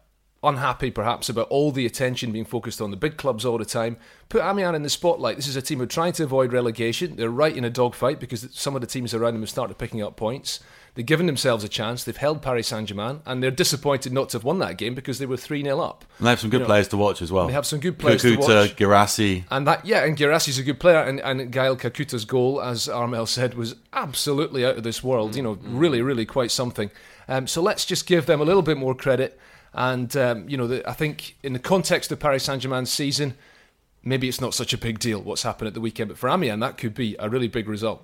unhappy 0.46 0.90
perhaps 0.90 1.28
about 1.28 1.48
all 1.48 1.72
the 1.72 1.86
attention 1.86 2.32
being 2.32 2.44
focused 2.44 2.80
on 2.80 2.90
the 2.90 2.96
big 2.96 3.16
clubs 3.16 3.44
all 3.44 3.58
the 3.58 3.64
time. 3.64 3.96
Put 4.28 4.42
Amiens 4.42 4.74
in 4.74 4.82
the 4.82 4.90
spotlight. 4.90 5.36
This 5.36 5.46
is 5.48 5.56
a 5.56 5.62
team 5.62 5.78
who 5.78 5.84
are 5.84 5.88
trying 5.88 6.12
to 6.14 6.24
avoid 6.24 6.52
relegation. 6.52 7.16
They're 7.16 7.30
right 7.30 7.56
in 7.56 7.64
a 7.64 7.70
dogfight 7.70 8.18
because 8.18 8.48
some 8.52 8.74
of 8.74 8.80
the 8.80 8.86
teams 8.86 9.14
around 9.14 9.34
them 9.34 9.42
have 9.42 9.50
started 9.50 9.78
picking 9.78 10.02
up 10.02 10.16
points. 10.16 10.60
They've 10.96 11.04
given 11.04 11.26
themselves 11.26 11.62
a 11.62 11.68
chance. 11.68 12.04
They've 12.04 12.16
held 12.16 12.40
Paris 12.40 12.68
Saint 12.68 12.88
Germain, 12.88 13.20
and 13.26 13.42
they're 13.42 13.50
disappointed 13.50 14.14
not 14.14 14.30
to 14.30 14.38
have 14.38 14.44
won 14.44 14.58
that 14.60 14.78
game 14.78 14.94
because 14.94 15.18
they 15.18 15.26
were 15.26 15.36
3 15.36 15.62
0 15.62 15.78
up. 15.78 16.06
And 16.18 16.26
they 16.26 16.30
have 16.30 16.40
some 16.40 16.48
good 16.48 16.60
you 16.60 16.66
players 16.66 16.86
know, 16.86 16.90
to 16.90 16.96
watch 16.96 17.20
as 17.20 17.30
well. 17.30 17.46
They 17.46 17.52
have 17.52 17.66
some 17.66 17.80
good 17.80 17.98
players 17.98 18.22
Kakuta, 18.22 18.46
to 18.46 18.54
watch. 18.54 18.76
Guirassy. 18.76 19.44
And 19.50 19.66
that, 19.66 19.84
yeah, 19.84 20.04
and 20.04 20.16
Guirassy 20.16 20.48
is 20.48 20.58
a 20.58 20.62
good 20.62 20.80
player. 20.80 21.00
And, 21.00 21.20
and 21.20 21.52
Gael 21.52 21.76
Kakuta's 21.76 22.24
goal, 22.24 22.62
as 22.62 22.88
Armel 22.88 23.26
said, 23.26 23.54
was 23.54 23.76
absolutely 23.92 24.64
out 24.64 24.78
of 24.78 24.84
this 24.84 25.04
world. 25.04 25.36
You 25.36 25.42
know, 25.42 25.58
really, 25.62 26.00
really 26.00 26.24
quite 26.24 26.50
something. 26.50 26.90
Um, 27.28 27.46
so 27.46 27.60
let's 27.60 27.84
just 27.84 28.06
give 28.06 28.24
them 28.24 28.40
a 28.40 28.44
little 28.44 28.62
bit 28.62 28.78
more 28.78 28.94
credit. 28.94 29.38
And, 29.76 30.16
um, 30.16 30.48
you 30.48 30.56
know, 30.56 30.66
the, 30.66 30.88
I 30.88 30.94
think 30.94 31.36
in 31.42 31.52
the 31.52 31.58
context 31.58 32.10
of 32.10 32.18
Paris 32.18 32.44
Saint 32.44 32.62
Germain's 32.62 32.90
season, 32.90 33.34
maybe 34.02 34.26
it's 34.26 34.40
not 34.40 34.54
such 34.54 34.72
a 34.72 34.78
big 34.78 34.98
deal 34.98 35.20
what's 35.20 35.42
happened 35.42 35.68
at 35.68 35.74
the 35.74 35.80
weekend. 35.80 36.08
But 36.08 36.18
for 36.18 36.30
Amiens, 36.30 36.60
that 36.60 36.78
could 36.78 36.94
be 36.94 37.14
a 37.18 37.28
really 37.28 37.48
big 37.48 37.68
result. 37.68 38.02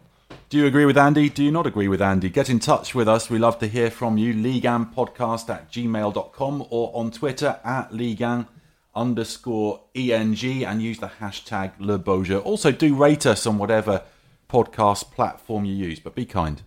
Do 0.50 0.58
you 0.58 0.66
agree 0.66 0.84
with 0.84 0.98
Andy? 0.98 1.30
Do 1.30 1.42
you 1.42 1.50
not 1.50 1.66
agree 1.66 1.88
with 1.88 2.02
Andy? 2.02 2.28
Get 2.28 2.50
in 2.50 2.58
touch 2.58 2.94
with 2.94 3.08
us. 3.08 3.30
We 3.30 3.38
love 3.38 3.58
to 3.60 3.66
hear 3.66 3.90
from 3.90 4.18
you. 4.18 4.34
Podcast 4.34 5.48
at 5.48 5.72
gmail.com 5.72 6.66
or 6.68 6.94
on 6.94 7.10
Twitter 7.10 7.58
at 7.64 7.90
Ligue1 7.90 8.46
underscore 8.94 9.80
ENG 9.94 10.64
and 10.64 10.82
use 10.82 10.98
the 10.98 11.10
hashtag 11.20 11.72
Le 11.78 11.98
Also, 12.40 12.70
do 12.70 12.94
rate 12.94 13.24
us 13.24 13.46
on 13.46 13.56
whatever 13.56 14.02
podcast 14.50 15.10
platform 15.12 15.64
you 15.64 15.74
use, 15.74 15.98
but 15.98 16.14
be 16.14 16.26
kind. 16.26 16.62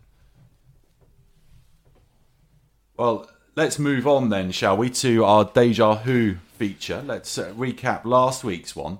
Well, 2.97 3.29
let's 3.55 3.79
move 3.79 4.05
on 4.05 4.29
then, 4.29 4.51
shall 4.51 4.77
we, 4.77 4.89
to 4.89 5.23
our 5.23 5.45
Deja 5.45 5.95
Who 5.95 6.35
feature. 6.57 7.01
Let's 7.05 7.37
uh, 7.37 7.53
recap 7.55 8.05
last 8.05 8.43
week's 8.43 8.75
one. 8.75 8.99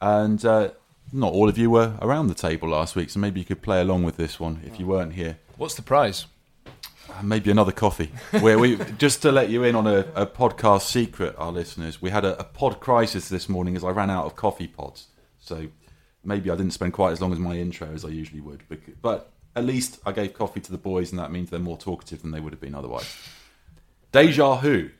And 0.00 0.44
uh, 0.44 0.70
not 1.12 1.32
all 1.32 1.48
of 1.48 1.58
you 1.58 1.70
were 1.70 1.94
around 2.00 2.28
the 2.28 2.34
table 2.34 2.68
last 2.68 2.94
week, 2.94 3.10
so 3.10 3.20
maybe 3.20 3.40
you 3.40 3.46
could 3.46 3.62
play 3.62 3.80
along 3.80 4.04
with 4.04 4.16
this 4.16 4.38
one 4.38 4.60
if 4.64 4.78
you 4.78 4.86
weren't 4.86 5.14
here. 5.14 5.38
What's 5.56 5.74
the 5.74 5.82
prize? 5.82 6.26
Uh, 6.66 7.22
maybe 7.22 7.50
another 7.50 7.72
coffee. 7.72 8.12
Where 8.40 8.58
we 8.58 8.76
just 8.98 9.22
to 9.22 9.32
let 9.32 9.50
you 9.50 9.64
in 9.64 9.74
on 9.74 9.86
a, 9.86 10.06
a 10.14 10.26
podcast 10.26 10.82
secret, 10.82 11.34
our 11.38 11.52
listeners, 11.52 12.00
we 12.00 12.10
had 12.10 12.24
a, 12.24 12.38
a, 12.38 12.44
pod 12.44 12.80
crisis 12.80 13.28
this 13.28 13.48
morning 13.48 13.76
as 13.76 13.84
I 13.84 13.90
ran 13.90 14.10
out 14.10 14.26
of 14.26 14.36
coffee 14.36 14.68
pods. 14.68 15.08
So 15.38 15.68
maybe 16.22 16.50
I 16.50 16.56
didn't 16.56 16.72
spend 16.72 16.92
quite 16.92 17.12
as 17.12 17.20
long 17.20 17.32
as 17.32 17.38
my 17.38 17.56
intro 17.56 17.88
as 17.88 18.04
I 18.04 18.08
usually 18.08 18.40
would, 18.40 18.62
but 19.02 19.32
at 19.56 19.64
least 19.64 20.00
I 20.06 20.12
gave 20.12 20.34
coffee 20.34 20.60
to 20.60 20.70
the 20.70 20.78
boys, 20.78 21.10
and 21.10 21.18
that 21.18 21.32
means 21.32 21.50
they're 21.50 21.58
more 21.58 21.78
talkative 21.78 22.22
than 22.22 22.30
they 22.30 22.40
would 22.40 22.52
have 22.52 22.60
been 22.60 22.74
otherwise. 22.74 23.12
Deja 24.12 24.56
Who, 24.56 24.90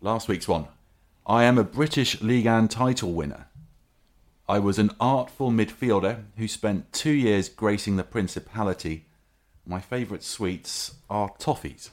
last 0.00 0.28
week's 0.28 0.46
one. 0.46 0.68
I 1.26 1.42
am 1.42 1.58
a 1.58 1.64
British 1.64 2.20
League 2.20 2.46
and 2.46 2.70
title 2.70 3.12
winner. 3.12 3.48
I 4.48 4.60
was 4.60 4.78
an 4.78 4.92
artful 5.00 5.50
midfielder 5.50 6.22
who 6.36 6.46
spent 6.46 6.92
two 6.92 7.10
years 7.10 7.48
gracing 7.48 7.96
the 7.96 8.04
Principality. 8.04 9.06
My 9.66 9.80
favourite 9.80 10.22
sweets 10.22 10.94
are 11.10 11.30
toffees. 11.30 11.90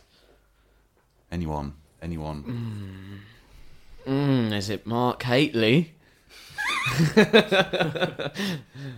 Anyone? 1.31 1.73
Anyone? 1.99 3.23
Mm. 4.05 4.13
Mm, 4.13 4.53
is 4.55 4.69
it 4.69 4.85
Mark 4.85 5.23
Hateley? 5.23 5.95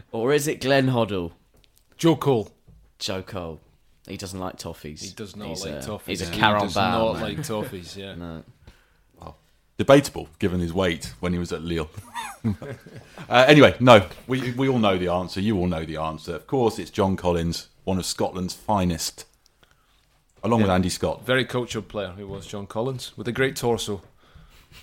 or 0.11 0.33
is 0.33 0.49
it 0.49 0.59
Glenn 0.59 0.87
Hoddle? 0.87 1.31
Joe 1.95 2.17
Cole. 2.17 2.51
Joe 2.97 3.21
Cole. 3.21 3.61
He 4.09 4.17
doesn't 4.17 4.39
like 4.39 4.57
toffees. 4.57 5.01
He 5.01 5.11
does 5.11 5.35
not 5.35 5.47
he's 5.49 5.65
like 5.65 5.75
a, 5.75 5.79
toffees. 5.79 6.07
He's 6.07 6.21
a 6.21 6.25
yeah. 6.25 6.39
Carol 6.39 6.61
He 6.61 6.67
does 6.67 6.73
Bar, 6.73 6.91
not 6.91 7.13
man. 7.13 7.21
like 7.21 7.37
toffees, 7.37 7.95
yeah. 7.95 8.15
No. 8.15 8.43
Debatable, 9.79 10.27
given 10.39 10.59
his 10.59 10.73
weight 10.73 11.13
when 11.21 11.31
he 11.31 11.39
was 11.39 11.53
at 11.53 11.61
Lille. 11.61 11.89
uh, 12.43 13.45
anyway, 13.47 13.73
no, 13.79 14.05
we, 14.27 14.51
we 14.51 14.67
all 14.67 14.77
know 14.77 14.97
the 14.97 15.07
answer. 15.07 15.39
You 15.39 15.57
all 15.57 15.67
know 15.67 15.85
the 15.85 15.95
answer. 15.95 16.35
Of 16.35 16.47
course, 16.47 16.77
it's 16.79 16.91
John 16.91 17.15
Collins, 17.15 17.69
one 17.85 17.97
of 17.97 18.05
Scotland's 18.05 18.53
finest, 18.53 19.23
along 20.43 20.63
with 20.63 20.69
Andy 20.69 20.89
Scott. 20.89 21.25
Very 21.25 21.45
cultured 21.45 21.87
player 21.87 22.09
who 22.09 22.27
was 22.27 22.45
John 22.45 22.67
Collins, 22.67 23.13
with 23.15 23.29
a 23.29 23.31
great 23.31 23.55
torso. 23.55 24.01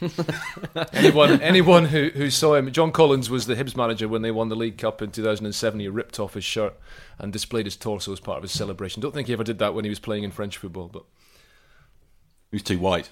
anyone 0.92 1.40
anyone 1.40 1.84
who, 1.86 2.10
who 2.10 2.30
saw 2.30 2.54
him, 2.54 2.70
John 2.72 2.92
Collins 2.92 3.30
was 3.30 3.46
the 3.46 3.54
Hibs 3.54 3.76
manager 3.76 4.08
when 4.08 4.22
they 4.22 4.30
won 4.30 4.48
the 4.48 4.56
League 4.56 4.78
Cup 4.78 5.00
in 5.00 5.10
2007. 5.10 5.80
He 5.80 5.88
ripped 5.88 6.20
off 6.20 6.34
his 6.34 6.44
shirt 6.44 6.74
and 7.18 7.32
displayed 7.32 7.66
his 7.66 7.76
torso 7.76 8.12
as 8.12 8.20
part 8.20 8.38
of 8.38 8.42
his 8.42 8.52
celebration. 8.52 9.00
Don't 9.00 9.14
think 9.14 9.28
he 9.28 9.32
ever 9.32 9.44
did 9.44 9.58
that 9.58 9.74
when 9.74 9.84
he 9.84 9.88
was 9.88 10.00
playing 10.00 10.24
in 10.24 10.30
French 10.30 10.58
football, 10.58 10.88
but 10.88 11.04
He 12.50 12.56
was 12.56 12.62
too 12.62 12.78
white. 12.78 13.10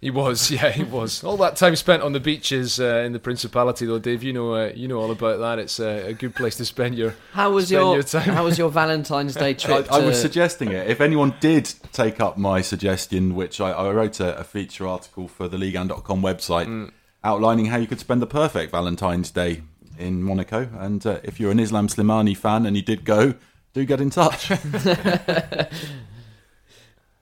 He 0.00 0.10
was. 0.10 0.50
Yeah, 0.58 0.70
he 0.70 0.84
was. 0.84 1.22
All 1.24 1.36
that 1.38 1.56
time 1.56 1.76
spent 1.76 2.02
on 2.02 2.12
the 2.12 2.20
beaches 2.20 2.80
uh, 2.80 3.02
in 3.06 3.12
the 3.12 3.18
Principality, 3.18 3.86
though, 3.86 3.98
Dave. 3.98 4.22
You 4.22 4.32
know, 4.32 4.54
uh, 4.54 4.72
you 4.74 4.88
know 4.88 4.98
all 4.98 5.10
about 5.10 5.38
that. 5.40 5.58
It's 5.58 5.78
uh, 5.80 6.04
a 6.06 6.14
good 6.14 6.34
place 6.34 6.56
to 6.56 6.64
spend 6.64 6.96
your 6.96 7.14
How 7.32 7.50
was 7.50 7.70
your, 7.70 7.94
your 7.94 8.02
time. 8.02 8.30
How 8.30 8.44
was 8.44 8.58
your 8.58 8.70
Valentine's 8.70 9.34
Day 9.34 9.50
I, 9.50 9.52
trip? 9.54 9.92
I 9.92 10.00
was 10.00 10.20
suggesting 10.20 10.72
it. 10.72 10.88
If 10.88 11.00
anyone 11.00 11.34
did 11.40 11.72
take 11.92 12.20
up 12.20 12.36
my 12.38 12.60
suggestion, 12.60 13.34
which 13.34 13.60
I, 13.60 13.72
I 13.72 13.90
wrote 13.90 14.20
a, 14.20 14.38
a 14.38 14.44
feature 14.44 14.86
article 14.86 15.28
for 15.28 15.48
the 15.48 15.56
Ligue1.com 15.56 16.22
website 16.22 16.90
outlining 17.24 17.66
how 17.66 17.76
you 17.76 17.86
could 17.86 18.00
spend 18.00 18.22
the 18.22 18.26
perfect 18.26 18.72
Valentine's 18.72 19.30
Day 19.30 19.62
in 19.98 20.22
Monaco. 20.22 20.68
And 20.78 21.04
uh, 21.06 21.18
if 21.22 21.40
you're 21.40 21.50
an 21.50 21.60
Islam 21.60 21.88
Slimani 21.88 22.36
fan 22.36 22.64
and 22.64 22.76
you 22.76 22.82
did 22.82 23.04
go, 23.04 23.34
do 23.74 23.84
get 23.84 24.00
in 24.00 24.10
touch. 24.10 24.50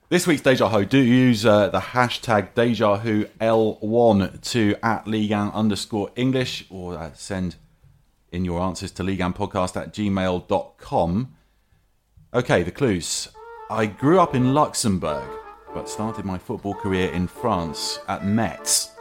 This 0.09 0.25
week's 0.25 0.41
Deja 0.41 0.69
Who, 0.69 0.85
do 0.85 0.99
use 0.99 1.45
uh, 1.45 1.67
the 1.67 1.81
hashtag 1.81 2.53
DejaHoL1 2.53 4.41
to 4.51 4.75
at 4.81 5.03
Ligue1 5.03 5.53
underscore 5.53 6.11
English 6.15 6.65
or 6.69 6.97
uh, 6.97 7.11
send 7.13 7.57
in 8.31 8.45
your 8.45 8.61
answers 8.61 8.91
to 8.91 9.03
Podcast 9.03 9.75
at 9.75 9.93
gmail.com. 9.93 11.35
Okay, 12.33 12.63
the 12.63 12.71
clues. 12.71 13.27
I 13.69 13.85
grew 13.87 14.21
up 14.21 14.33
in 14.33 14.53
Luxembourg, 14.53 15.27
but 15.73 15.89
started 15.89 16.23
my 16.23 16.37
football 16.37 16.75
career 16.75 17.11
in 17.11 17.27
France 17.27 17.99
at 18.07 18.25
Metz. 18.25 18.91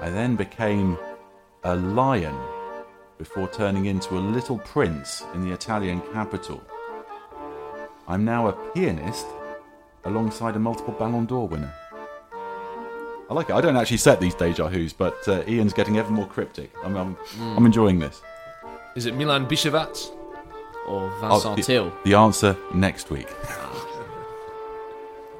I 0.00 0.10
then 0.10 0.36
became 0.36 0.96
a 1.64 1.74
lion 1.74 2.38
before 3.18 3.48
turning 3.48 3.86
into 3.86 4.16
a 4.16 4.20
little 4.20 4.58
prince 4.58 5.24
in 5.34 5.40
the 5.40 5.52
Italian 5.52 6.00
capital. 6.12 6.62
I'm 8.06 8.24
now 8.24 8.46
a 8.46 8.52
pianist 8.52 9.26
alongside 10.04 10.56
a 10.56 10.58
multiple 10.58 10.94
Ballon 10.94 11.26
d'Or 11.26 11.46
winner. 11.48 11.72
I 13.30 13.34
like 13.34 13.50
it. 13.50 13.54
I 13.54 13.60
don't 13.60 13.76
actually 13.76 13.98
set 13.98 14.20
these 14.20 14.34
deja 14.34 14.68
vus, 14.68 14.92
but 14.92 15.16
uh, 15.28 15.42
Ian's 15.46 15.74
getting 15.74 15.98
ever 15.98 16.10
more 16.10 16.26
cryptic. 16.26 16.72
I'm, 16.82 16.96
I'm, 16.96 17.16
I'm 17.40 17.66
enjoying 17.66 17.98
this. 17.98 18.22
Is 18.96 19.04
it 19.06 19.14
Milan 19.14 19.46
Bicevac? 19.46 20.10
or 20.86 21.12
Oh, 21.20 21.30
Vincent 21.32 21.56
the, 21.56 21.62
Till? 21.62 21.92
the 22.04 22.14
answer 22.14 22.56
next 22.74 23.10
week. 23.10 23.28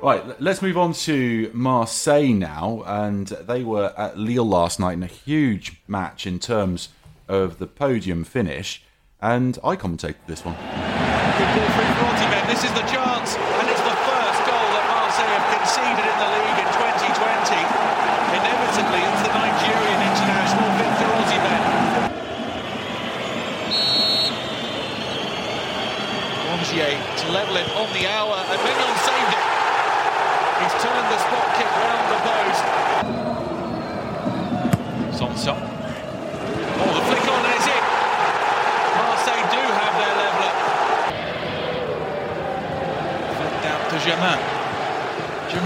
right, 0.03 0.39
let's 0.39 0.61
move 0.61 0.77
on 0.77 0.93
to 0.93 1.51
Marseille 1.55 2.35
now. 2.35 2.83
And 2.87 3.29
they 3.29 3.65
were 3.65 3.95
at 3.97 4.19
Lille 4.19 4.47
last 4.47 4.79
night 4.79 4.93
in 4.93 5.03
a 5.03 5.07
huge 5.07 5.81
match 5.89 6.27
in 6.27 6.39
terms 6.39 6.91
of 7.27 7.59
the 7.59 7.67
podium 7.67 8.25
finish. 8.25 8.83
And 9.23 9.59
I 9.65 9.77
commentated 9.77 10.17
this 10.27 10.45
one. 10.45 10.55
Good 10.55 11.57
ball 11.57 11.69
through. 11.73 11.89
This 12.53 12.65
is 12.65 12.73
the 12.73 12.85
chance, 12.89 13.37
and 13.37 13.69
it's 13.69 13.85
the 13.85 13.97
first 14.09 14.41
goal 14.49 14.69
that 14.73 14.85
Marseille 14.89 15.29
have 15.37 15.47
conceded 15.53 16.01
in 16.01 16.17
the 16.17 16.29
league 16.33 16.59
in 16.65 16.69
2020. 16.75 17.61
Inevitably, 18.41 19.01
it's 19.05 19.23
the 19.29 19.33
Nigerian 19.37 20.01
international 20.09 20.69
Victor 20.81 21.09
Osimhen. 21.13 21.61
Rongier 26.49 26.97
to 27.21 27.27
level 27.33 27.57
it 27.61 27.69
on 27.77 27.89
the 27.93 28.09
hour, 28.09 28.37
and 28.49 28.61
Maignan 28.65 28.97
saved 29.05 29.33
it. 29.37 29.45
He's 30.63 30.75
turned 30.83 31.09
the 31.13 31.19
spot 31.21 31.47
kick 31.59 31.71
round 31.85 32.07
the 32.09 32.19
post. 32.25 32.65
Sonsa. 35.21 35.53
Oh, 35.53 36.91
the 36.97 37.03
flick 37.13 37.29
on, 37.29 37.45
and 37.45 37.55
it's 37.55 37.69
in. 37.69 37.85
Marseille 38.99 39.47
do 39.53 39.63
have 39.79 39.95
their 40.01 40.15
leveller. 40.17 40.55
Flick 43.37 43.55
down 43.63 43.81
to 43.93 43.99
Germain. 44.01 44.41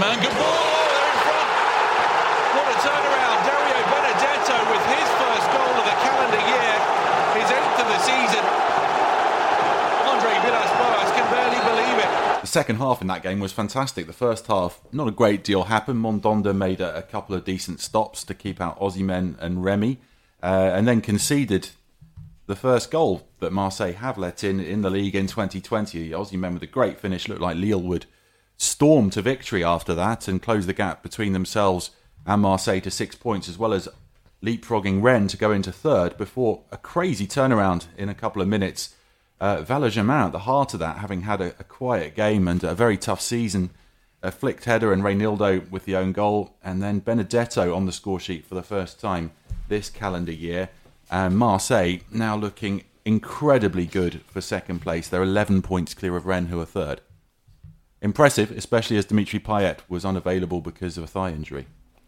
Germain, 0.03 0.19
good 0.19 0.35
ball. 0.35 0.51
They're 0.91 1.11
in 1.15 1.19
front. 1.23 1.49
What 2.59 2.67
a 2.67 2.77
turnaround. 2.83 3.39
Dario 3.47 3.79
Benedetto 3.87 4.57
with 4.67 4.83
his 4.91 5.07
first 5.15 5.47
goal 5.55 5.73
of 5.79 5.85
the 5.87 5.95
calendar 6.03 6.43
year. 6.43 6.75
His 7.39 7.47
eighth 7.47 7.79
of 7.79 7.87
the 7.87 7.99
season. 8.03 8.43
Andre 10.03 10.33
Villas-Boas 10.43 11.09
can 11.15 11.31
barely 11.31 11.61
believe 11.63 12.03
it. 12.03 12.41
The 12.41 12.47
second 12.47 12.75
half 12.77 12.99
in 12.99 13.07
that 13.07 13.23
game 13.23 13.39
was 13.39 13.53
fantastic. 13.53 14.05
The 14.05 14.11
first 14.11 14.47
half, 14.47 14.81
not 14.91 15.07
a 15.07 15.11
great 15.11 15.41
deal 15.41 15.63
happened. 15.63 16.01
Mandanda 16.01 16.53
made 16.53 16.81
a, 16.81 16.97
a 16.97 17.01
couple 17.01 17.33
of 17.33 17.45
decent 17.45 17.79
stops 17.79 18.25
to 18.25 18.33
keep 18.33 18.59
out 18.59 18.77
Osimhen 18.81 19.39
and 19.39 19.63
Remy, 19.63 19.99
uh, 20.41 20.71
and 20.73 20.85
then 20.85 20.99
conceded 20.99 21.69
the 22.47 22.57
first 22.57 22.91
goal 22.91 23.29
that 23.39 23.53
Marseille 23.53 23.93
have 23.93 24.17
let 24.17 24.43
in 24.43 24.59
in 24.59 24.81
the 24.81 24.89
league 24.89 25.15
in 25.15 25.27
2020. 25.27 26.09
Osimhen 26.09 26.55
with 26.55 26.63
a 26.63 26.67
great 26.67 26.99
finish, 26.99 27.29
looked 27.29 27.39
like 27.39 27.55
Lille 27.55 27.81
would 27.81 28.05
storm 28.57 29.09
to 29.11 29.21
victory 29.21 29.63
after 29.63 29.93
that 29.93 30.27
and 30.27 30.41
close 30.41 30.65
the 30.65 30.73
gap 30.73 31.03
between 31.03 31.33
themselves 31.33 31.91
and 32.25 32.41
Marseille 32.41 32.81
to 32.81 32.91
six 32.91 33.15
points, 33.15 33.49
as 33.49 33.57
well 33.57 33.73
as 33.73 33.89
leapfrogging 34.43 35.01
Rennes 35.01 35.31
to 35.31 35.37
go 35.37 35.51
into 35.51 35.71
third 35.71 36.17
before 36.17 36.61
a 36.71 36.77
crazy 36.77 37.25
turnaround 37.25 37.85
in 37.97 38.09
a 38.09 38.13
couple 38.13 38.41
of 38.41 38.47
minutes. 38.47 38.95
Uh, 39.39 39.57
Valère-Germain 39.57 40.27
at 40.27 40.31
the 40.31 40.39
heart 40.39 40.73
of 40.73 40.79
that, 40.79 40.97
having 40.97 41.21
had 41.21 41.41
a, 41.41 41.47
a 41.59 41.63
quiet 41.63 42.15
game 42.15 42.47
and 42.47 42.63
a 42.63 42.75
very 42.75 42.97
tough 42.97 43.21
season, 43.21 43.71
a 44.21 44.31
flicked 44.31 44.65
header 44.65 44.93
and 44.93 45.03
Reinildo 45.03 45.69
with 45.69 45.85
the 45.85 45.95
own 45.95 46.13
goal, 46.13 46.55
and 46.63 46.81
then 46.81 46.99
Benedetto 46.99 47.73
on 47.73 47.85
the 47.85 47.91
score 47.91 48.19
sheet 48.19 48.45
for 48.45 48.55
the 48.55 48.63
first 48.63 48.99
time 48.99 49.31
this 49.67 49.89
calendar 49.89 50.31
year. 50.31 50.69
And 51.11 51.37
Marseille 51.37 51.99
now 52.11 52.35
looking 52.35 52.83
incredibly 53.05 53.85
good 53.85 54.21
for 54.27 54.39
second 54.39 54.79
place. 54.79 55.09
They're 55.09 55.23
11 55.23 55.61
points 55.61 55.93
clear 55.93 56.15
of 56.15 56.25
Rennes, 56.25 56.49
who 56.49 56.59
are 56.59 56.65
third. 56.65 57.01
Impressive, 58.03 58.51
especially 58.51 58.97
as 58.97 59.05
Dimitri 59.05 59.39
Payet 59.39 59.79
was 59.87 60.03
unavailable 60.03 60.59
because 60.59 60.97
of 60.97 61.05
a 61.05 61.07
thigh 61.07 61.29
injury. 61.29 61.67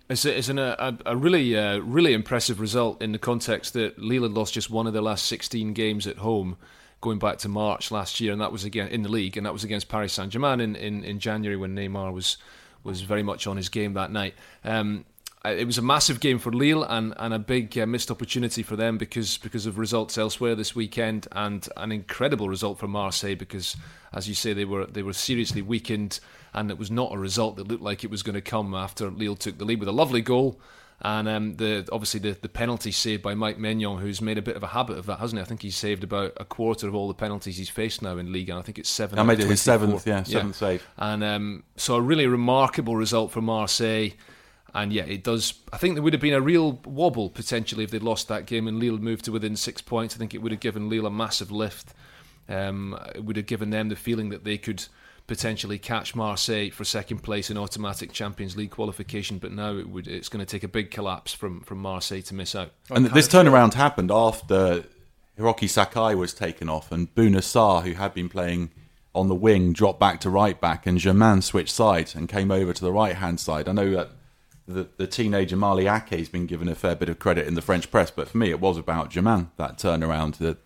It's, 0.10 0.26
a, 0.26 0.38
it's 0.38 0.50
an, 0.50 0.60
a, 0.60 0.98
a 1.06 1.16
really, 1.16 1.58
uh, 1.58 1.80
really 1.80 2.14
impressive 2.14 2.60
result 2.60 3.02
in 3.02 3.14
the 3.14 3.18
context 3.18 3.74
that 3.74 3.96
had 3.98 4.32
lost 4.34 4.54
just 4.54 4.70
one 4.70 4.88
of 4.88 4.94
their 4.94 5.02
last 5.02 5.26
16 5.26 5.72
games 5.74 6.06
at 6.06 6.18
home, 6.18 6.58
going 7.00 7.18
back 7.18 7.38
to 7.40 7.50
March 7.50 7.92
last 7.92 8.20
year, 8.20 8.34
and 8.34 8.42
that 8.42 8.52
was 8.52 8.66
again 8.66 8.90
in 8.90 9.04
the 9.04 9.10
league, 9.10 9.38
and 9.38 9.46
that 9.46 9.54
was 9.54 9.64
against 9.64 9.88
Paris 9.88 10.12
Saint 10.12 10.34
Germain 10.34 10.60
in, 10.60 10.76
in, 10.76 11.04
in 11.06 11.18
January 11.18 11.56
when 11.56 11.74
Neymar 11.74 12.14
was 12.14 12.38
was 12.84 13.02
very 13.02 13.24
much 13.24 13.48
on 13.48 13.58
his 13.58 13.68
game 13.68 13.94
that 13.94 14.12
night. 14.12 14.36
Um, 14.64 15.06
it 15.52 15.66
was 15.66 15.78
a 15.78 15.82
massive 15.82 16.20
game 16.20 16.40
for 16.40 16.52
Lille 16.52 16.84
and, 16.84 17.14
and 17.18 17.34
a 17.34 17.40
big 17.40 17.78
uh, 17.78 17.86
missed 17.86 18.12
opportunity 18.12 18.64
for 18.64 18.76
them 18.76 18.98
because 18.98 19.38
because 19.38 19.66
of 19.66 19.78
results 19.78 20.18
elsewhere 20.18 20.56
this 20.56 20.76
weekend 20.76 21.28
and 21.32 21.68
an 21.78 21.92
incredible 21.92 22.50
result 22.50 22.80
for 22.80 22.88
Marseille 22.88 23.36
because 23.36 23.76
as 24.14 24.28
you 24.28 24.36
say 24.36 24.54
they 24.54 24.66
were 24.66 24.86
they 24.86 25.04
were 25.04 25.14
seriously 25.14 25.62
weakened 25.62 26.20
and 26.54 26.72
it 26.72 26.78
was 26.78 26.90
not 26.90 27.14
a 27.14 27.18
result 27.18 27.58
that 27.58 27.68
looked 27.68 27.84
like 27.84 28.04
it 28.04 28.10
was 28.10 28.24
going 28.24 28.36
to 28.36 28.42
come 28.42 28.74
after 28.74 29.10
Lille 29.10 29.36
took 29.36 29.58
the 29.58 29.66
lead 29.66 29.80
with 29.80 29.90
a 29.90 29.94
lovely 29.94 30.22
goal. 30.22 30.60
And 31.02 31.28
um, 31.28 31.56
the 31.58 31.86
obviously 31.92 32.22
the, 32.22 32.32
the 32.32 32.48
penalty 32.48 32.90
saved 32.90 33.22
by 33.22 33.36
Mike 33.36 33.58
Maignan 33.58 34.00
who's 34.00 34.22
made 34.22 34.38
a 34.38 34.42
bit 34.42 34.56
of 34.56 34.64
a 34.64 34.68
habit 34.68 34.98
of 34.98 35.06
that 35.08 35.20
hasn't 35.20 35.40
he? 35.40 35.44
I 35.44 35.46
think 35.46 35.62
he's 35.62 35.76
saved 35.76 36.06
about 36.06 36.32
a 36.38 36.46
quarter 36.46 36.88
of 36.88 36.96
all 36.96 37.10
the 37.10 37.14
penalties 37.14 37.58
he's 37.58 37.70
faced 37.70 38.02
now 38.02 38.18
in 38.18 38.32
league 38.32 38.50
and 38.50 38.58
I 38.58 38.62
think 38.62 38.80
it's 38.80 38.90
seven 38.90 39.20
I 39.20 39.24
made 39.24 39.42
it 39.42 39.48
his 39.48 39.62
seventh, 39.62 40.08
yeah, 40.08 40.24
seventh 40.24 40.56
save. 40.56 40.88
and 40.98 41.22
um, 41.22 41.64
so 41.76 41.96
a 41.96 42.02
really 42.02 42.28
remarkable 42.28 42.96
result 42.96 43.32
for 43.32 43.42
Marseille. 43.42 44.12
And 44.76 44.92
yeah, 44.92 45.06
it 45.06 45.24
does. 45.24 45.54
I 45.72 45.78
think 45.78 45.96
there 45.96 46.04
would 46.04 46.12
have 46.12 46.22
been 46.22 46.34
a 46.34 46.42
real 46.42 46.74
wobble 46.86 47.30
potentially 47.30 47.86
if 47.86 47.92
they'd 47.92 48.04
lost 48.04 48.28
that 48.28 48.46
game 48.46 48.68
and 48.68 48.78
Lille 48.78 48.98
moved 48.98 49.24
to 49.26 49.32
within 49.32 49.56
six 49.56 49.82
points. 49.82 50.16
I 50.16 50.18
think 50.18 50.34
it 50.34 50.40
would 50.40 50.52
have 50.52 50.60
given 50.60 50.90
Lille 50.90 51.06
a 51.06 51.12
massive 51.12 51.50
lift. 51.50 51.94
Um, 52.50 53.00
it 53.16 53.24
would 53.24 53.38
have 53.38 53.46
given 53.46 53.70
them 53.70 53.88
the 53.88 53.96
feeling 53.96 54.30
that 54.30 54.44
they 54.44 54.58
could 54.58 54.86
potentially 55.28 55.80
catch 55.80 56.14
Marseille 56.14 56.70
for 56.72 56.84
second 56.84 57.20
place 57.20 57.50
in 57.50 57.58
automatic 57.58 58.12
Champions 58.12 58.58
League 58.58 58.72
qualification. 58.72 59.38
But 59.38 59.54
now 59.54 59.78
it 59.78 59.88
would. 59.88 60.10
It's 60.10 60.28
going 60.28 60.46
to 60.46 60.52
take 60.52 60.64
a 60.64 60.68
big 60.68 60.92
collapse 60.92 61.34
from 61.34 61.62
from 61.62 61.78
Marseille 61.78 62.22
to 62.24 62.36
miss 62.36 62.54
out. 62.54 62.72
And 62.90 63.06
this 63.06 63.30
turnaround 63.30 63.76
happened 63.76 64.12
after 64.12 64.84
Hiroki 65.40 65.70
Sakai 65.70 66.16
was 66.16 66.34
taken 66.34 66.68
off 66.68 66.92
and 66.92 67.16
Bouna 67.16 67.38
Sarr, 67.38 67.84
who 67.84 67.94
had 67.94 68.14
been 68.14 68.28
playing 68.28 68.72
on 69.14 69.30
the 69.30 69.36
wing, 69.36 69.72
dropped 69.72 70.02
back 70.02 70.20
to 70.20 70.30
right 70.30 70.60
back, 70.60 70.86
and 70.86 70.98
Germain 70.98 71.42
switched 71.42 71.74
sides 71.74 72.14
and 72.14 72.28
came 72.28 72.52
over 72.52 72.74
to 72.74 72.84
the 72.84 72.92
right 72.92 73.16
hand 73.16 73.40
side. 73.40 73.70
I 73.70 73.72
know 73.72 73.90
that 73.92 74.10
the, 74.67 74.88
the 74.97 75.08
teenager 75.08 75.56
Marley 75.56 75.88
Ake 75.88 76.10
has 76.10 76.30
been 76.30 76.45
given 76.45 76.67
a 76.67 76.75
fair 76.75 76.95
bit 76.95 77.10
of 77.10 77.19
credit 77.19 77.47
in 77.47 77.54
the 77.54 77.62
French 77.62 77.91
press, 77.91 78.12
but 78.12 78.28
for 78.30 78.38
me, 78.38 78.49
it 78.49 78.60
was 78.60 78.78
about 78.78 79.12
Germain, 79.12 79.51
that 79.58 79.78
turnaround, 79.78 80.38
the, 80.38 80.58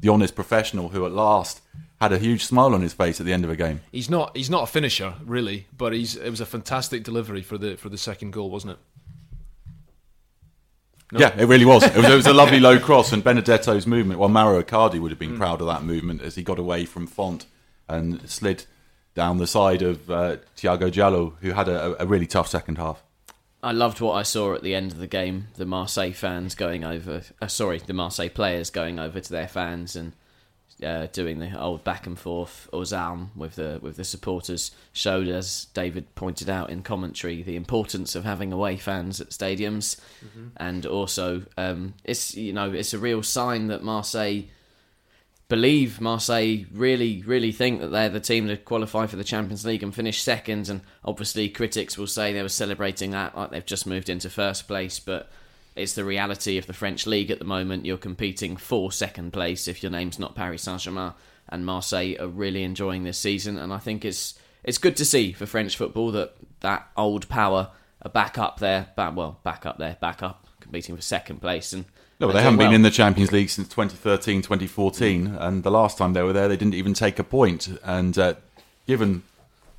the 0.00 0.08
honest 0.08 0.34
professional 0.34 0.90
who 0.90 1.04
at 1.04 1.12
last 1.12 1.60
had 2.00 2.12
a 2.12 2.18
huge 2.18 2.44
smile 2.44 2.74
on 2.74 2.82
his 2.82 2.92
face 2.92 3.20
at 3.20 3.26
the 3.26 3.32
end 3.32 3.44
of 3.44 3.50
a 3.50 3.56
game. 3.56 3.80
He's 3.92 4.10
not. 4.10 4.36
He's 4.36 4.50
not 4.50 4.64
a 4.64 4.66
finisher 4.66 5.14
really, 5.24 5.66
but 5.76 5.92
he's. 5.92 6.16
It 6.16 6.30
was 6.30 6.40
a 6.40 6.46
fantastic 6.46 7.04
delivery 7.04 7.42
for 7.42 7.56
the 7.58 7.76
for 7.76 7.88
the 7.88 7.98
second 7.98 8.32
goal, 8.32 8.50
wasn't 8.50 8.72
it? 8.72 8.78
Yeah, 11.14 11.34
it 11.38 11.44
really 11.44 11.66
was. 11.66 11.84
It 11.84 11.94
was, 11.94 12.06
it 12.06 12.14
was 12.14 12.26
a 12.26 12.32
lovely 12.32 12.58
low 12.58 12.78
cross, 12.80 13.12
and 13.12 13.22
Benedetto's 13.22 13.86
movement. 13.86 14.18
Well, 14.18 14.30
Mauro 14.30 14.62
Icardi 14.62 14.98
would 14.98 15.10
have 15.10 15.18
been 15.18 15.36
proud 15.36 15.60
of 15.60 15.66
that 15.66 15.84
movement 15.84 16.22
as 16.22 16.36
he 16.36 16.42
got 16.42 16.58
away 16.58 16.86
from 16.86 17.06
Font 17.06 17.44
and 17.86 18.28
slid 18.28 18.64
down 19.14 19.36
the 19.36 19.46
side 19.46 19.82
of 19.82 20.10
uh, 20.10 20.38
Tiago 20.56 20.90
Djaló, 20.90 21.34
who 21.40 21.52
had 21.52 21.68
a, 21.68 22.02
a 22.02 22.06
really 22.06 22.26
tough 22.26 22.48
second 22.48 22.78
half. 22.78 23.02
I 23.62 23.72
loved 23.72 24.00
what 24.00 24.14
I 24.14 24.22
saw 24.22 24.54
at 24.54 24.62
the 24.62 24.74
end 24.74 24.90
of 24.92 24.98
the 24.98 25.06
game. 25.06 25.48
The 25.54 25.66
Marseille 25.66 26.12
fans 26.12 26.54
going 26.54 26.84
over, 26.84 27.22
uh, 27.40 27.46
sorry, 27.46 27.78
the 27.78 27.92
Marseille 27.92 28.28
players 28.28 28.70
going 28.70 28.98
over 28.98 29.20
to 29.20 29.32
their 29.32 29.46
fans 29.46 29.94
and 29.94 30.12
uh, 30.82 31.06
doing 31.12 31.38
the 31.38 31.58
old 31.58 31.84
back 31.84 32.06
and 32.06 32.18
forth 32.18 32.68
armes 32.72 33.30
with 33.36 33.54
the 33.54 33.78
with 33.80 33.96
the 33.96 34.04
supporters 34.04 34.72
showed, 34.92 35.28
as 35.28 35.66
David 35.74 36.12
pointed 36.16 36.50
out 36.50 36.70
in 36.70 36.82
commentary, 36.82 37.42
the 37.42 37.56
importance 37.56 38.16
of 38.16 38.24
having 38.24 38.52
away 38.52 38.76
fans 38.76 39.20
at 39.20 39.30
stadiums, 39.30 40.00
mm-hmm. 40.24 40.48
and 40.56 40.84
also 40.84 41.42
um, 41.56 41.94
it's 42.04 42.34
you 42.34 42.52
know 42.52 42.72
it's 42.72 42.94
a 42.94 42.98
real 42.98 43.22
sign 43.22 43.68
that 43.68 43.84
Marseille 43.84 44.42
believe 45.52 46.00
Marseille 46.00 46.64
really, 46.72 47.22
really 47.26 47.52
think 47.52 47.82
that 47.82 47.88
they're 47.88 48.08
the 48.08 48.18
team 48.18 48.48
to 48.48 48.56
qualify 48.56 49.06
for 49.06 49.16
the 49.16 49.22
Champions 49.22 49.66
League 49.66 49.82
and 49.82 49.94
finish 49.94 50.22
second. 50.22 50.70
And 50.70 50.80
obviously, 51.04 51.50
critics 51.50 51.98
will 51.98 52.06
say 52.06 52.32
they 52.32 52.40
were 52.40 52.48
celebrating 52.48 53.10
that 53.10 53.36
like 53.36 53.50
they've 53.50 53.66
just 53.66 53.86
moved 53.86 54.08
into 54.08 54.30
first 54.30 54.66
place, 54.66 54.98
but 54.98 55.30
it's 55.76 55.92
the 55.92 56.06
reality 56.06 56.56
of 56.56 56.66
the 56.66 56.72
French 56.72 57.06
league 57.06 57.30
at 57.30 57.38
the 57.38 57.44
moment. 57.44 57.84
You're 57.84 57.98
competing 57.98 58.56
for 58.56 58.90
second 58.90 59.34
place 59.34 59.68
if 59.68 59.82
your 59.82 59.92
name's 59.92 60.18
not 60.18 60.34
Paris 60.34 60.62
Saint 60.62 60.80
Germain, 60.80 61.12
and 61.50 61.66
Marseille 61.66 62.16
are 62.18 62.28
really 62.28 62.62
enjoying 62.62 63.04
this 63.04 63.18
season. 63.18 63.58
And 63.58 63.74
I 63.74 63.78
think 63.78 64.06
it's 64.06 64.38
it's 64.64 64.78
good 64.78 64.96
to 64.96 65.04
see 65.04 65.32
for 65.32 65.44
French 65.44 65.76
football 65.76 66.12
that 66.12 66.34
that 66.60 66.88
old 66.96 67.28
power 67.28 67.72
are 68.00 68.10
back 68.10 68.38
up 68.38 68.58
there, 68.58 68.88
back, 68.96 69.14
well, 69.14 69.38
back 69.44 69.66
up 69.66 69.76
there, 69.76 69.98
back 70.00 70.22
up, 70.22 70.46
competing 70.60 70.96
for 70.96 71.02
second 71.02 71.42
place. 71.42 71.74
And 71.74 71.84
no, 72.20 72.30
they 72.30 72.42
haven't 72.42 72.58
well. 72.58 72.68
been 72.68 72.74
in 72.74 72.82
the 72.82 72.90
Champions 72.90 73.32
League 73.32 73.50
since 73.50 73.68
2013, 73.68 74.42
2014, 74.42 75.26
and 75.26 75.62
the 75.62 75.70
last 75.70 75.98
time 75.98 76.12
they 76.12 76.22
were 76.22 76.32
there, 76.32 76.48
they 76.48 76.56
didn't 76.56 76.74
even 76.74 76.94
take 76.94 77.18
a 77.18 77.24
point. 77.24 77.68
And 77.82 78.16
uh, 78.18 78.34
given 78.86 79.22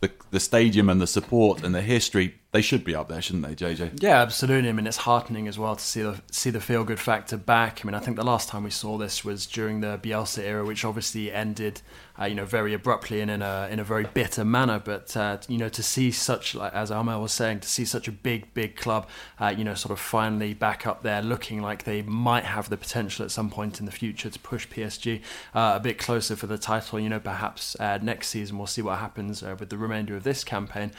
the 0.02 0.12
the 0.32 0.40
stadium 0.40 0.90
and 0.90 1.00
the 1.02 1.08
support 1.08 1.64
and 1.64 1.74
the 1.74 1.82
history, 1.82 2.36
they 2.54 2.62
should 2.62 2.84
be 2.84 2.94
up 2.94 3.10
there, 3.10 3.20
shouldn't 3.20 3.44
they, 3.44 3.56
JJ? 3.56 4.02
Yeah, 4.04 4.22
absolutely. 4.22 4.70
I 4.70 4.74
mean, 4.74 4.86
it's 4.86 4.98
heartening 4.98 5.48
as 5.48 5.58
well 5.58 5.76
to 5.76 5.84
see 5.84 6.04
the 6.04 6.22
see 6.32 6.52
the 6.52 6.62
feel 6.62 6.84
good 6.84 7.00
factor 7.00 7.36
back. 7.36 7.82
I 7.84 7.88
mean, 7.88 7.96
I 7.96 8.00
think 8.00 8.16
the 8.16 8.24
last 8.24 8.48
time 8.48 8.64
we 8.64 8.70
saw 8.70 9.00
this 9.00 9.26
was 9.26 9.48
during 9.48 9.82
the 9.82 10.00
Bielsa 10.02 10.44
era, 10.44 10.64
which 10.64 10.86
obviously 10.86 11.32
ended, 11.32 11.82
uh, 12.20 12.26
you 12.26 12.36
know, 12.36 12.46
very 12.46 12.76
abruptly 12.76 13.22
and 13.22 13.32
in 13.32 13.42
a 13.42 13.68
in 13.72 13.80
a 13.80 13.84
very 13.84 14.04
bitter 14.14 14.46
manner. 14.46 14.78
But 14.78 15.18
uh, 15.18 15.40
you 15.48 15.58
know, 15.58 15.68
to 15.70 15.82
see 15.82 16.12
such, 16.12 16.54
like 16.54 16.72
as 16.74 16.92
Armel 16.92 17.24
was 17.24 17.32
saying, 17.34 17.62
to 17.62 17.68
see 17.68 17.86
such 17.86 18.08
a 18.08 18.12
big 18.12 18.54
big 18.54 18.76
club, 18.76 19.10
uh, 19.40 19.48
you 19.58 19.64
know, 19.64 19.74
sort 19.74 19.92
of 19.92 20.00
finally 20.00 20.54
back 20.54 20.86
up 20.86 21.02
there, 21.02 21.24
looking 21.24 21.60
like 21.60 21.86
they 21.86 22.04
might 22.04 22.44
have 22.44 22.70
the 22.70 22.78
potential 22.78 23.26
at 23.26 23.32
some 23.32 23.50
point 23.50 23.80
in 23.80 23.88
the 23.88 23.92
future 23.92 24.30
to 24.30 24.40
push 24.40 24.68
PSG 24.68 25.22
uh, 25.56 25.74
a 25.76 25.80
bit 25.80 25.98
closer 25.98 26.36
for 26.36 26.46
the 26.46 26.60
title. 26.60 27.00
You 27.00 27.10
know, 27.10 27.20
perhaps 27.20 27.76
uh, 27.80 27.98
next 28.00 28.28
season 28.28 28.60
we'll 28.60 28.68
see 28.68 28.84
what 28.84 29.00
happens 29.00 29.42
uh, 29.42 29.56
with 29.60 29.70
the 29.70 29.78
remainder 29.78 30.16
of 30.16 30.24
this 30.24 30.44
campaign. 30.44 30.92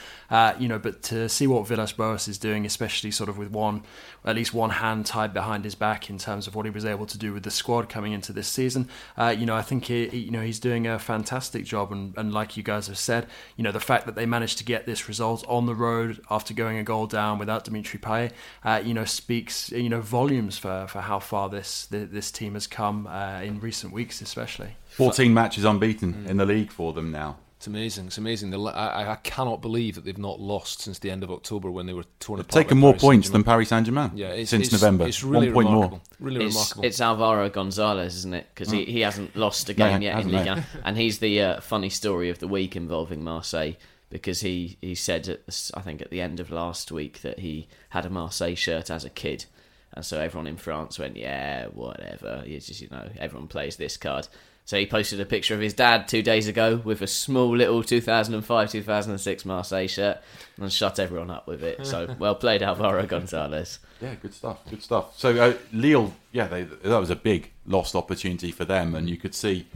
you 0.58 0.66
know, 0.66 0.80
but 0.80 1.00
to 1.04 1.28
see 1.28 1.43
see 1.44 1.48
what 1.48 1.66
Villas-Boas 1.66 2.26
is 2.26 2.38
doing, 2.38 2.64
especially 2.64 3.10
sort 3.10 3.28
of 3.28 3.36
with 3.36 3.50
one, 3.50 3.82
at 4.24 4.34
least 4.34 4.54
one 4.54 4.70
hand 4.70 5.04
tied 5.04 5.34
behind 5.34 5.64
his 5.64 5.74
back 5.74 6.08
in 6.08 6.16
terms 6.16 6.46
of 6.46 6.54
what 6.54 6.64
he 6.64 6.70
was 6.70 6.84
able 6.86 7.04
to 7.04 7.18
do 7.18 7.34
with 7.34 7.42
the 7.42 7.50
squad 7.50 7.88
coming 7.88 8.12
into 8.12 8.32
this 8.32 8.48
season. 8.48 8.88
Uh, 9.16 9.34
you 9.36 9.44
know, 9.44 9.54
I 9.54 9.60
think 9.60 9.84
he, 9.84 10.06
you 10.16 10.30
know 10.30 10.40
he's 10.40 10.58
doing 10.58 10.86
a 10.86 10.98
fantastic 10.98 11.64
job, 11.64 11.92
and, 11.92 12.16
and 12.16 12.32
like 12.32 12.56
you 12.56 12.62
guys 12.62 12.86
have 12.86 12.98
said, 12.98 13.26
you 13.56 13.64
know, 13.64 13.72
the 13.72 13.80
fact 13.80 14.06
that 14.06 14.14
they 14.14 14.24
managed 14.24 14.58
to 14.58 14.64
get 14.64 14.86
this 14.86 15.06
result 15.06 15.44
on 15.46 15.66
the 15.66 15.74
road 15.74 16.20
after 16.30 16.54
going 16.54 16.78
a 16.78 16.82
goal 16.82 17.06
down 17.06 17.38
without 17.38 17.64
Dimitri 17.64 18.00
Payet, 18.00 18.32
uh, 18.64 18.80
you 18.82 18.94
know, 18.94 19.04
speaks 19.04 19.70
you 19.70 19.90
know 19.90 20.00
volumes 20.00 20.56
for, 20.56 20.86
for 20.88 21.02
how 21.02 21.18
far 21.18 21.48
this 21.50 21.86
this 21.90 22.30
team 22.30 22.54
has 22.54 22.66
come 22.66 23.06
uh, 23.06 23.40
in 23.42 23.60
recent 23.60 23.92
weeks, 23.92 24.22
especially. 24.22 24.76
14 24.88 25.34
matches 25.34 25.64
unbeaten 25.64 26.14
mm. 26.14 26.28
in 26.28 26.36
the 26.36 26.46
league 26.46 26.70
for 26.70 26.92
them 26.92 27.10
now. 27.10 27.36
It's 27.64 27.68
amazing. 27.68 28.06
It's 28.08 28.18
amazing. 28.18 28.52
I, 28.54 29.12
I, 29.12 29.16
cannot 29.22 29.62
believe 29.62 29.94
that 29.94 30.04
they've 30.04 30.18
not 30.18 30.38
lost 30.38 30.82
since 30.82 30.98
the 30.98 31.10
end 31.10 31.22
of 31.22 31.30
October 31.30 31.70
when 31.70 31.86
they 31.86 31.94
were 31.94 32.04
torn 32.20 32.38
apart. 32.38 32.52
They've 32.52 32.64
taken 32.64 32.76
more 32.76 32.92
points 32.92 33.30
than 33.30 33.42
Paris 33.42 33.70
Saint 33.70 33.86
Germain. 33.86 34.10
Yeah, 34.14 34.32
it's, 34.32 34.50
since 34.50 34.64
it's, 34.64 34.72
November. 34.72 35.06
It's 35.06 35.24
really 35.24 35.46
One 35.46 35.54
point 35.54 35.68
remarkable. 35.68 36.02
more. 36.20 36.28
Really 36.28 36.44
it's, 36.44 36.54
remarkable. 36.54 36.84
It's 36.84 37.00
Alvaro 37.00 37.48
Gonzalez, 37.48 38.16
isn't 38.16 38.34
it? 38.34 38.48
Because 38.54 38.70
he, 38.70 38.84
he 38.84 39.00
hasn't 39.00 39.34
lost 39.34 39.70
a 39.70 39.72
game 39.72 40.00
no, 40.00 40.04
yet 40.04 40.20
in 40.20 40.30
Liga, 40.30 40.66
and 40.84 40.98
he's 40.98 41.20
the 41.20 41.40
uh, 41.40 41.60
funny 41.62 41.88
story 41.88 42.28
of 42.28 42.38
the 42.38 42.48
week 42.48 42.76
involving 42.76 43.24
Marseille 43.24 43.72
because 44.10 44.42
he 44.42 44.76
he 44.82 44.94
said 44.94 45.26
at, 45.26 45.70
I 45.72 45.80
think 45.80 46.02
at 46.02 46.10
the 46.10 46.20
end 46.20 46.40
of 46.40 46.50
last 46.50 46.92
week 46.92 47.22
that 47.22 47.38
he 47.38 47.66
had 47.88 48.04
a 48.04 48.10
Marseille 48.10 48.56
shirt 48.56 48.90
as 48.90 49.06
a 49.06 49.10
kid. 49.10 49.46
And 49.94 50.04
so 50.04 50.20
everyone 50.20 50.48
in 50.48 50.58
France 50.58 50.98
went, 50.98 51.16
yeah, 51.16 51.68
whatever. 51.68 52.42
It's 52.44 52.66
just, 52.66 52.82
you 52.82 52.88
know, 52.90 53.08
everyone 53.18 53.48
plays 53.48 53.76
this 53.76 53.96
card. 53.96 54.28
So 54.66 54.78
he 54.78 54.86
posted 54.86 55.20
a 55.20 55.26
picture 55.26 55.54
of 55.54 55.60
his 55.60 55.74
dad 55.74 56.08
two 56.08 56.22
days 56.22 56.48
ago 56.48 56.76
with 56.76 57.02
a 57.02 57.06
small 57.06 57.54
little 57.54 57.82
2005 57.82 58.70
2006 58.70 59.44
Marseille 59.44 59.86
shirt 59.86 60.22
and 60.58 60.72
shut 60.72 60.98
everyone 60.98 61.30
up 61.30 61.46
with 61.46 61.62
it. 61.62 61.86
So 61.86 62.14
well 62.18 62.34
played, 62.34 62.62
Alvaro 62.62 63.04
Gonzalez. 63.06 63.78
Yeah, 64.00 64.14
good 64.14 64.32
stuff. 64.32 64.58
Good 64.68 64.82
stuff. 64.82 65.18
So 65.18 65.36
uh, 65.36 65.54
Lille, 65.72 66.14
yeah, 66.32 66.46
they, 66.46 66.62
that 66.62 66.98
was 66.98 67.10
a 67.10 67.16
big 67.16 67.52
lost 67.66 67.94
opportunity 67.94 68.50
for 68.50 68.64
them, 68.64 68.94
and 68.94 69.08
you 69.08 69.18
could 69.18 69.34
see 69.34 69.66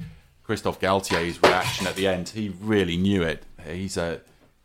Christophe 0.42 0.81
Galtier's 0.81 1.42
reaction 1.42 1.87
at 1.87 1.94
the 1.94 2.07
end. 2.07 2.31
He 2.31 2.55
really 2.61 2.96
knew 2.96 3.22
it. 3.22 3.42
He's 3.66 3.98
uh, 3.98 4.20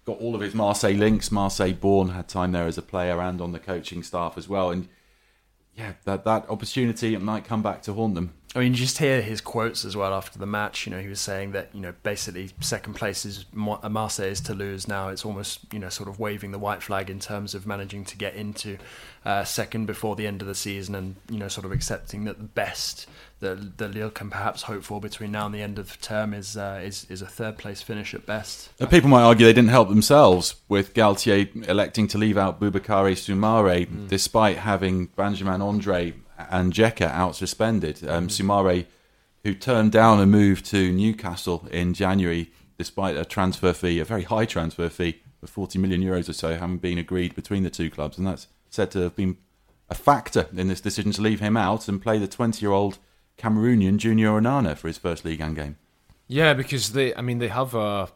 got 0.06 0.20
all 0.20 0.36
of 0.36 0.42
his 0.42 0.54
Marseille 0.54 0.96
links. 0.96 1.32
Marseille 1.32 1.74
born, 1.74 2.10
had 2.10 2.30
time 2.30 2.54
there 2.54 2.66
as 2.66 2.78
a 2.78 2.82
player 2.82 3.20
and 3.22 3.42
on 3.42 3.52
the 3.52 3.60
coaching 3.60 4.04
staff 4.04 4.38
as 4.38 4.48
well, 4.48 4.72
and 4.72 4.88
yeah, 5.76 5.94
that 6.06 6.24
that 6.24 6.50
opportunity 6.50 7.14
it 7.14 7.22
might 7.22 7.46
come 7.46 7.62
back 7.62 7.82
to 7.84 7.94
haunt 7.94 8.16
them. 8.16 8.34
I 8.56 8.60
mean, 8.60 8.76
just 8.76 9.00
hear 9.00 9.22
his 9.22 9.42
quotes 9.42 9.84
as 9.84 9.98
well 9.98 10.14
after 10.14 10.38
the 10.38 10.46
match. 10.46 10.86
You 10.86 10.92
know, 10.92 11.00
he 11.00 11.08
was 11.08 11.20
saying 11.20 11.54
that 11.54 11.70
you 11.74 11.82
know 11.82 11.94
basically 12.04 12.52
second 12.60 12.94
place 12.94 13.26
is 13.26 13.46
Marseille 13.52 14.28
is 14.28 14.42
to 14.42 14.54
lose 14.54 14.88
now. 14.88 15.10
It's 15.10 15.26
almost 15.26 15.62
you 15.74 15.80
know 15.80 15.90
sort 15.90 16.08
of 16.08 16.20
waving 16.20 16.52
the 16.52 16.60
white 16.60 16.84
flag 16.84 17.10
in 17.10 17.20
terms 17.20 17.56
of 17.56 17.66
managing 17.66 18.06
to 18.06 18.18
get 18.18 18.36
into 18.36 18.78
uh, 19.26 19.44
second 19.44 19.88
before 19.88 20.16
the 20.16 20.28
end 20.28 20.42
of 20.42 20.48
the 20.48 20.54
season, 20.54 20.94
and 20.94 21.16
you 21.30 21.40
know 21.40 21.48
sort 21.48 21.66
of 21.66 21.72
accepting 21.72 22.26
that 22.26 22.38
the 22.38 22.44
best 22.44 23.08
that, 23.40 23.78
that 23.80 23.94
Lille 23.94 24.12
can 24.12 24.30
perhaps 24.30 24.64
hope 24.64 24.84
for 24.84 25.02
between 25.02 25.32
now 25.32 25.48
and 25.48 25.56
the 25.56 25.62
end 25.62 25.80
of 25.80 25.92
the 25.92 25.98
term 25.98 26.34
is 26.34 26.56
uh, 26.56 26.80
is 26.84 27.08
is 27.10 27.24
a 27.24 27.28
third 27.28 27.58
place 27.58 27.82
finish 27.82 28.14
at 28.14 28.28
best. 28.28 28.70
People 28.90 29.10
might 29.10 29.24
argue 29.24 29.48
they 29.48 29.54
didn't 29.54 29.70
help 29.72 29.90
themselves 29.90 30.56
with 30.70 30.94
Galtier 30.94 31.68
electing 31.68 32.08
to 32.10 32.20
leave 32.20 32.38
out 32.38 32.60
Boubakary 32.60 33.14
Soumaré 33.16 33.88
mm. 33.88 34.08
despite 34.08 34.58
having 34.58 35.08
Benjamin 35.08 35.62
Andre 35.62 36.14
and 36.50 36.74
Djeka 36.74 37.10
out 37.10 37.36
suspended. 37.36 38.08
Um, 38.08 38.28
mm. 38.28 38.30
Soumaré, 38.30 38.86
who 39.44 39.54
turned 39.54 39.92
down 39.92 40.20
a 40.20 40.26
move 40.26 40.64
to 40.64 40.92
Newcastle 40.92 41.68
in 41.72 41.94
January 41.94 42.52
despite 42.78 43.16
a 43.16 43.26
transfer 43.26 43.74
fee, 43.74 44.00
a 44.00 44.06
very 44.06 44.24
high 44.24 44.46
transfer 44.46 44.90
fee 44.90 45.22
of 45.42 45.50
40 45.50 45.80
million 45.80 46.02
euros 46.02 46.28
or 46.30 46.34
so, 46.34 46.56
having 46.56 46.78
been 46.78 46.98
agreed 46.98 47.36
between 47.36 47.64
the 47.64 47.70
two 47.70 47.90
clubs, 47.90 48.18
and 48.18 48.26
that's 48.26 48.48
said 48.70 48.90
to 48.92 49.00
have 49.00 49.16
been 49.16 49.38
a 49.90 49.96
factor 49.96 50.48
in 50.56 50.68
this 50.68 50.82
decision 50.82 51.12
to 51.12 51.22
leave 51.22 51.40
him 51.40 51.56
out 51.56 51.88
and 51.88 52.02
play 52.02 52.18
the 52.18 52.28
20 52.28 52.62
year 52.62 52.72
old 52.72 52.98
Cameroonian 53.38 53.98
Junior 53.98 54.30
Onana 54.30 54.76
for 54.76 54.88
his 54.88 54.98
first 54.98 55.24
league 55.24 55.40
game. 55.40 55.78
Yeah, 56.28 56.54
because 56.54 56.94
they, 56.94 57.14
I 57.16 57.22
mean, 57.22 57.40
they 57.40 57.50
have 57.50 57.76
uh, 57.76 58.08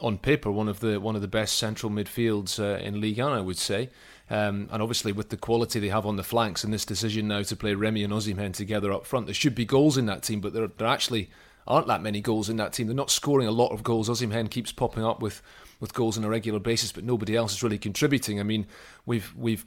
on 0.00 0.18
paper 0.18 0.50
one 0.50 0.68
of 0.68 0.80
the 0.80 1.00
one 1.00 1.16
of 1.16 1.22
the 1.22 1.28
best 1.28 1.56
central 1.56 1.90
midfields 1.90 2.60
uh, 2.60 2.78
in 2.78 3.00
Ligue 3.00 3.18
1, 3.18 3.32
I 3.32 3.40
would 3.40 3.58
say. 3.58 3.90
Um, 4.34 4.68
and 4.72 4.82
obviously, 4.82 5.12
with 5.12 5.28
the 5.28 5.36
quality 5.36 5.78
they 5.78 5.90
have 5.90 6.06
on 6.06 6.16
the 6.16 6.24
flanks 6.24 6.64
and 6.64 6.74
this 6.74 6.84
decision 6.84 7.28
now 7.28 7.42
to 7.42 7.54
play 7.54 7.74
Remy 7.74 8.02
and 8.02 8.12
Osimhen 8.12 8.52
together 8.52 8.92
up 8.92 9.06
front, 9.06 9.26
there 9.26 9.34
should 9.34 9.54
be 9.54 9.64
goals 9.64 9.96
in 9.96 10.06
that 10.06 10.24
team, 10.24 10.40
but 10.40 10.52
there, 10.52 10.66
there 10.66 10.88
actually 10.88 11.30
aren't 11.68 11.86
that 11.86 12.02
many 12.02 12.20
goals 12.20 12.48
in 12.48 12.56
that 12.56 12.72
team. 12.72 12.88
They're 12.88 12.96
not 12.96 13.12
scoring 13.12 13.46
a 13.46 13.52
lot 13.52 13.68
of 13.68 13.84
goals. 13.84 14.08
Osimhen 14.08 14.50
keeps 14.50 14.72
popping 14.72 15.04
up 15.04 15.22
with, 15.22 15.40
with 15.78 15.94
goals 15.94 16.18
on 16.18 16.24
a 16.24 16.28
regular 16.28 16.58
basis, 16.58 16.90
but 16.90 17.04
nobody 17.04 17.36
else 17.36 17.52
is 17.52 17.62
really 17.62 17.78
contributing. 17.78 18.40
I 18.40 18.42
mean, 18.42 18.66
we've 19.06 19.32
we've 19.36 19.64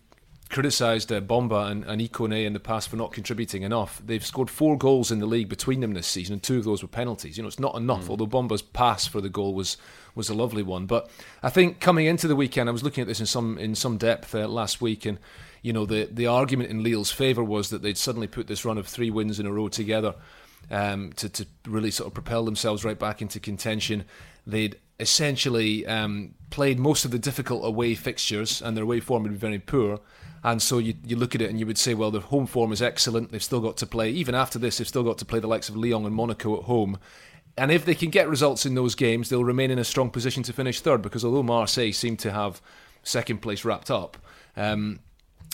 criticised 0.47 1.11
uh, 1.11 1.19
Bamba 1.21 1.69
and, 1.69 1.83
and 1.85 2.01
Ikone 2.01 2.45
in 2.45 2.53
the 2.53 2.59
past 2.59 2.89
for 2.89 2.95
not 2.95 3.11
contributing 3.11 3.63
enough. 3.63 4.01
They've 4.05 4.25
scored 4.25 4.49
four 4.49 4.77
goals 4.77 5.11
in 5.11 5.19
the 5.19 5.25
league 5.25 5.49
between 5.49 5.81
them 5.81 5.93
this 5.93 6.07
season, 6.07 6.33
and 6.33 6.43
two 6.43 6.57
of 6.57 6.63
those 6.63 6.81
were 6.81 6.87
penalties. 6.87 7.37
You 7.37 7.43
know, 7.43 7.47
it's 7.47 7.59
not 7.59 7.75
enough. 7.75 8.05
Mm. 8.05 8.09
Although 8.11 8.27
Bamba's 8.27 8.61
pass 8.61 9.05
for 9.05 9.21
the 9.21 9.29
goal 9.29 9.53
was 9.53 9.77
was 10.15 10.29
a 10.29 10.33
lovely 10.33 10.63
one, 10.63 10.87
but 10.87 11.09
I 11.43 11.49
think 11.49 11.79
coming 11.79 12.07
into 12.07 12.27
the 12.27 12.35
weekend, 12.35 12.69
I 12.69 12.71
was 12.71 12.83
looking 12.83 13.01
at 13.01 13.07
this 13.07 13.19
in 13.19 13.25
some 13.25 13.57
in 13.57 13.75
some 13.75 13.97
depth 13.97 14.33
uh, 14.33 14.47
last 14.47 14.81
week, 14.81 15.05
and 15.05 15.19
you 15.61 15.73
know 15.73 15.85
the 15.85 16.07
the 16.11 16.27
argument 16.27 16.69
in 16.69 16.83
Lille's 16.83 17.11
favour 17.11 17.43
was 17.43 17.69
that 17.69 17.81
they'd 17.81 17.97
suddenly 17.97 18.27
put 18.27 18.47
this 18.47 18.65
run 18.65 18.77
of 18.77 18.87
three 18.87 19.09
wins 19.09 19.39
in 19.39 19.45
a 19.45 19.51
row 19.51 19.67
together 19.67 20.15
um, 20.71 21.13
to 21.13 21.29
to 21.29 21.45
really 21.65 21.91
sort 21.91 22.07
of 22.07 22.13
propel 22.13 22.45
themselves 22.45 22.83
right 22.83 22.97
back 22.97 23.21
into 23.21 23.39
contention. 23.39 24.05
They'd 24.45 24.77
essentially 24.99 25.85
um, 25.85 26.33
played 26.49 26.79
most 26.79 27.05
of 27.05 27.11
the 27.11 27.19
difficult 27.19 27.65
away 27.65 27.95
fixtures, 27.95 28.61
and 28.61 28.75
their 28.75 28.83
away 28.83 28.99
form 28.99 29.23
had 29.23 29.31
been 29.31 29.39
very 29.39 29.59
poor 29.59 29.99
and 30.43 30.61
so 30.61 30.77
you, 30.77 30.95
you 31.05 31.15
look 31.15 31.35
at 31.35 31.41
it 31.41 31.49
and 31.49 31.59
you 31.59 31.65
would 31.65 31.77
say, 31.77 31.93
well, 31.93 32.11
their 32.11 32.21
home 32.21 32.45
form 32.45 32.71
is 32.71 32.81
excellent. 32.81 33.31
They've 33.31 33.43
still 33.43 33.59
got 33.59 33.77
to 33.77 33.85
play, 33.85 34.09
even 34.11 34.35
after 34.35 34.59
this, 34.59 34.77
they've 34.77 34.87
still 34.87 35.03
got 35.03 35.17
to 35.19 35.25
play 35.25 35.39
the 35.39 35.47
likes 35.47 35.69
of 35.69 35.75
Lyon 35.75 36.05
and 36.05 36.15
Monaco 36.15 36.57
at 36.57 36.63
home. 36.63 36.99
And 37.57 37.71
if 37.71 37.85
they 37.85 37.95
can 37.95 38.11
get 38.11 38.29
results 38.29 38.65
in 38.65 38.75
those 38.75 38.93
games, 38.93 39.29
they'll 39.29 39.43
remain 39.43 39.71
in 39.71 39.79
a 39.79 39.83
strong 39.83 40.11
position 40.11 40.43
to 40.43 40.53
finish 40.53 40.79
third. 40.79 41.01
Because 41.01 41.25
although 41.25 41.43
Marseille 41.43 41.91
seem 41.91 42.15
to 42.17 42.31
have 42.31 42.61
second 43.01 43.41
place 43.41 43.65
wrapped 43.65 43.89
up, 43.89 44.17
um, 44.55 44.99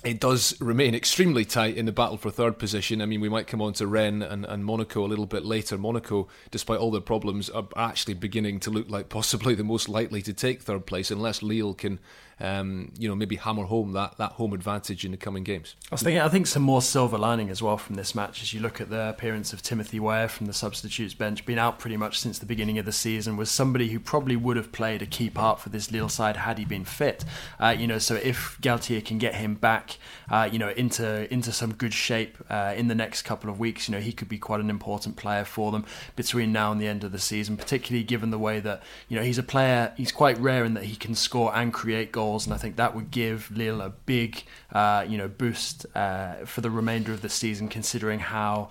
it 0.04 0.20
does 0.20 0.60
remain 0.60 0.96
extremely 0.96 1.46
tight 1.46 1.78
in 1.78 1.86
the 1.86 1.94
battle 1.94 2.18
for 2.18 2.30
third 2.30 2.60
position. 2.60 3.02
I 3.02 3.06
mean, 3.06 3.22
we 3.22 3.30
might 3.30 3.48
come 3.48 3.62
on 3.62 3.72
to 3.74 3.88
Rennes 3.88 4.24
and, 4.24 4.44
and 4.44 4.66
Monaco 4.66 5.06
a 5.06 5.08
little 5.08 5.26
bit 5.26 5.46
later. 5.46 5.78
Monaco, 5.78 6.28
despite 6.52 6.80
all 6.80 6.92
their 6.92 7.00
problems, 7.00 7.50
are 7.50 7.68
actually 7.78 8.16
beginning 8.16 8.60
to 8.62 8.70
look 8.70 8.90
like 8.90 9.08
possibly 9.08 9.56
the 9.56 9.64
most 9.64 9.88
likely 9.88 10.22
to 10.24 10.34
take 10.34 10.62
third 10.62 10.86
place 10.86 11.10
unless 11.10 11.42
Lille 11.42 11.74
can 11.74 12.00
um, 12.40 12.92
you 12.98 13.08
know, 13.08 13.16
maybe 13.16 13.36
hammer 13.36 13.64
home 13.64 13.94
that, 13.94 14.18
that 14.18 14.34
home 14.34 14.54
advantage 14.54 15.06
in 15.06 15.12
the 15.12 15.18
coming 15.18 15.44
games. 15.44 15.76
I 15.92 15.96
thinking, 15.96 16.22
I 16.22 16.30
think 16.30 16.48
some 16.48 16.64
more 16.64 16.82
silver 16.82 17.18
lining 17.18 17.50
as 17.50 17.62
well 17.62 17.78
from 17.78 17.96
this 17.96 18.16
match 18.16 18.42
as 18.42 18.54
you 18.54 18.60
look 18.60 18.82
at 18.82 18.90
the 18.90 19.10
appearance 19.10 19.54
of 19.54 19.62
Timothy 19.62 20.00
Weah 20.00 20.28
from 20.28 20.48
the 20.48 20.54
substitutes 20.54 21.14
bench, 21.14 21.46
been 21.46 21.60
out 21.60 21.80
pretty 21.80 21.98
much 21.98 22.20
since 22.20 22.40
the 22.40 22.46
beginning 22.46 22.78
of 22.78 22.86
the 22.86 22.92
season, 22.92 23.38
was 23.38 23.52
somebody 23.52 23.90
who 23.90 24.00
probably 24.00 24.36
would 24.36 24.58
have 24.58 24.72
played 24.72 25.02
a 25.02 25.06
key 25.06 25.30
part 25.30 25.60
for 25.60 25.70
this 25.70 25.92
Lille 25.92 26.10
side 26.10 26.38
had 26.38 26.58
he 26.58 26.66
been 26.66 26.86
fit. 26.86 27.24
Uh, 27.60 27.76
you 27.78 27.88
know, 27.88 28.00
so 28.00 28.16
if 28.16 28.58
Galtier 28.62 29.04
can 29.04 29.18
get 29.18 29.36
him 29.36 29.56
back, 29.56 29.98
uh, 30.30 30.50
you 30.52 30.60
know, 30.60 30.70
into 30.70 31.32
into 31.34 31.52
some 31.52 31.74
good 31.74 31.94
shape 31.94 32.38
uh, 32.50 32.74
in 32.76 32.88
the 32.88 32.96
next 32.96 33.22
couple 33.24 33.50
of 33.50 33.60
weeks, 33.60 33.88
you 33.88 33.94
know, 33.94 34.02
he 34.02 34.12
could 34.12 34.30
be 34.30 34.38
quite 34.38 34.60
an 34.60 34.70
important 34.70 35.16
player 35.16 35.46
for 35.46 35.72
them 35.72 35.86
between 36.16 36.52
now 36.52 36.72
and 36.72 36.82
the 36.82 36.88
end 36.88 37.04
of 37.04 37.12
the 37.12 37.20
season, 37.20 37.58
particularly 37.58 38.04
given 38.04 38.32
the 38.32 38.40
way 38.40 38.60
that 38.60 38.82
you 39.08 39.18
know 39.18 39.24
he's 39.24 39.38
a 39.38 39.44
player. 39.44 39.94
He's 39.96 40.12
quite 40.12 40.38
rare 40.40 40.66
in 40.66 40.74
that 40.74 40.86
he 40.86 40.96
can 40.96 41.16
score 41.16 41.56
and 41.56 41.74
create 41.74 42.12
goals 42.12 42.23
goals, 42.24 42.46
and 42.46 42.54
I 42.54 42.58
think 42.58 42.76
that 42.78 42.96
would 42.96 43.12
give 43.12 43.52
Lille 43.52 43.82
a 43.82 43.90
big, 43.90 44.44
uh, 44.72 45.06
you 45.08 45.18
know, 45.18 45.28
boost 45.28 45.86
uh, 45.96 46.46
for 46.46 46.62
the 46.62 46.70
remainder 46.70 47.12
of 47.12 47.22
the 47.22 47.30
season, 47.30 47.68
considering 47.68 48.20
how. 48.20 48.70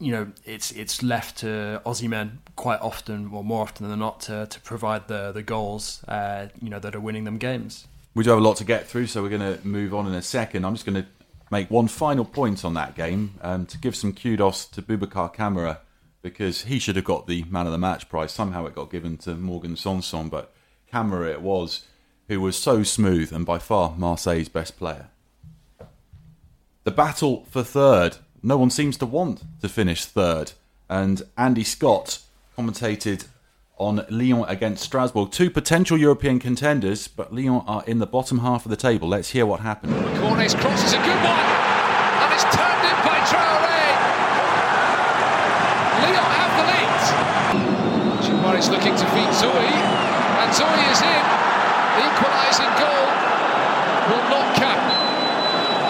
You 0.00 0.12
know, 0.12 0.26
it's 0.44 0.70
it's 0.70 1.02
left 1.02 1.38
to 1.38 1.82
Osimhen 1.84 2.28
quite 2.54 2.80
often, 2.80 3.30
or 3.32 3.42
more 3.42 3.62
often 3.62 3.88
than 3.88 3.98
not, 3.98 4.20
to, 4.28 4.46
to 4.46 4.60
provide 4.60 5.08
the 5.08 5.32
the 5.32 5.42
goals. 5.42 6.04
Uh, 6.06 6.46
you 6.62 6.70
know 6.70 6.78
that 6.78 6.94
are 6.94 7.00
winning 7.00 7.24
them 7.24 7.36
games. 7.36 7.88
We 8.14 8.22
do 8.22 8.30
have 8.30 8.38
a 8.38 8.42
lot 8.42 8.56
to 8.58 8.64
get 8.64 8.86
through, 8.86 9.08
so 9.08 9.22
we're 9.22 9.36
going 9.38 9.58
to 9.58 9.66
move 9.66 9.92
on 9.92 10.06
in 10.06 10.14
a 10.14 10.22
second. 10.22 10.64
I'm 10.64 10.74
just 10.74 10.86
going 10.86 11.02
to 11.02 11.08
make 11.50 11.68
one 11.68 11.88
final 11.88 12.24
point 12.24 12.64
on 12.64 12.74
that 12.74 12.94
game 12.94 13.34
um, 13.42 13.66
to 13.66 13.78
give 13.78 13.96
some 13.96 14.12
kudos 14.12 14.66
to 14.66 14.82
Boubacar 14.82 15.34
Kamara 15.34 15.78
because 16.22 16.62
he 16.62 16.78
should 16.78 16.96
have 16.96 17.04
got 17.04 17.26
the 17.26 17.44
man 17.44 17.66
of 17.66 17.72
the 17.72 17.78
match 17.78 18.08
prize. 18.08 18.32
Somehow 18.32 18.66
it 18.66 18.74
got 18.74 18.90
given 18.90 19.16
to 19.18 19.34
Morgan 19.34 19.76
Sanson, 19.76 20.28
but 20.28 20.52
Kamara 20.92 21.30
it 21.30 21.42
was 21.42 21.86
who 22.28 22.40
was 22.40 22.56
so 22.56 22.82
smooth 22.82 23.32
and 23.32 23.44
by 23.44 23.58
far 23.58 23.94
Marseille's 23.96 24.48
best 24.48 24.78
player. 24.78 25.08
The 26.84 26.90
battle 26.90 27.46
for 27.50 27.62
third. 27.62 28.18
No 28.42 28.56
one 28.56 28.70
seems 28.70 28.96
to 28.98 29.06
want 29.06 29.42
to 29.60 29.68
finish 29.68 30.04
third. 30.04 30.52
And 30.88 31.22
Andy 31.36 31.64
Scott 31.64 32.20
commentated 32.56 33.26
on 33.78 34.04
Lyon 34.10 34.44
against 34.48 34.84
Strasbourg. 34.84 35.30
Two 35.30 35.50
potential 35.50 35.96
European 35.96 36.38
contenders, 36.38 37.08
but 37.08 37.32
Lyon 37.32 37.62
are 37.66 37.84
in 37.86 37.98
the 37.98 38.06
bottom 38.06 38.38
half 38.38 38.64
of 38.64 38.70
the 38.70 38.76
table. 38.76 39.08
Let's 39.08 39.30
hear 39.30 39.46
what 39.46 39.60
happened. 39.60 39.92
Cornet's 39.92 40.54
cross 40.54 40.84
is 40.84 40.92
a 40.92 40.98
good 40.98 41.20
one, 41.22 41.44
and 42.24 42.32
it's 42.34 42.44
turned 42.44 42.82
in 42.84 42.98
by 43.04 43.18
Traore. 43.28 43.84
Lyon 46.02 46.26
have 46.36 46.52
the 46.58 46.64
lead. 46.72 48.24
Chimbaris 48.24 48.70
looking 48.70 48.96
to 48.96 49.06
feed 49.12 49.28
Zohi, 49.28 49.70
and 50.42 50.52
Zohi 50.52 50.92
is 50.92 51.02
in. 51.02 51.37
The 51.98 52.04
equalising 52.06 52.72
goal 52.78 53.04
will 54.08 54.24
not 54.30 54.46
count. 54.54 54.82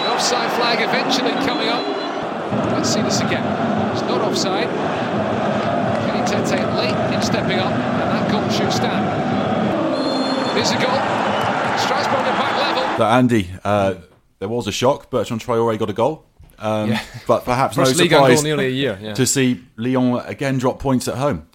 The 0.00 0.08
offside 0.12 0.50
flag 0.56 0.80
eventually 0.80 1.32
coming 1.44 1.68
up. 1.68 1.84
Let's 2.72 2.88
see 2.94 3.02
this 3.02 3.20
again. 3.20 3.44
It's 3.92 4.00
not 4.02 4.20
offside. 4.22 4.68
Kenny 6.06 6.24
Tete 6.26 6.64
late 6.76 7.14
in 7.14 7.20
stepping 7.22 7.58
up, 7.58 7.72
and 7.72 8.08
that 8.10 8.30
goal 8.30 8.48
should 8.48 8.72
stand. 8.72 9.04
Here's 10.56 10.70
a 10.70 10.74
goal. 10.74 10.98
Strasbourg 11.78 12.20
at 12.26 12.38
back 12.38 12.56
level. 12.56 12.96
So 12.98 13.04
Andy, 13.04 13.50
uh, 13.62 13.94
there 14.38 14.48
was 14.48 14.66
a 14.66 14.72
shock. 14.72 15.10
Bertrand 15.10 15.42
Traore 15.42 15.78
got 15.78 15.90
a 15.90 15.92
goal. 15.92 16.24
Um, 16.58 16.90
Yeah. 16.90 17.02
But 17.26 17.44
perhaps 17.44 17.76
no 17.76 17.84
surprise 17.84 18.42
nearly 18.42 18.66
a 18.66 18.70
year. 18.70 18.98
Yeah. 19.00 19.14
to 19.14 19.26
see 19.26 19.60
Lyon 19.76 20.20
again 20.26 20.58
drop 20.58 20.80
points 20.80 21.06
at 21.06 21.14
home. 21.16 21.46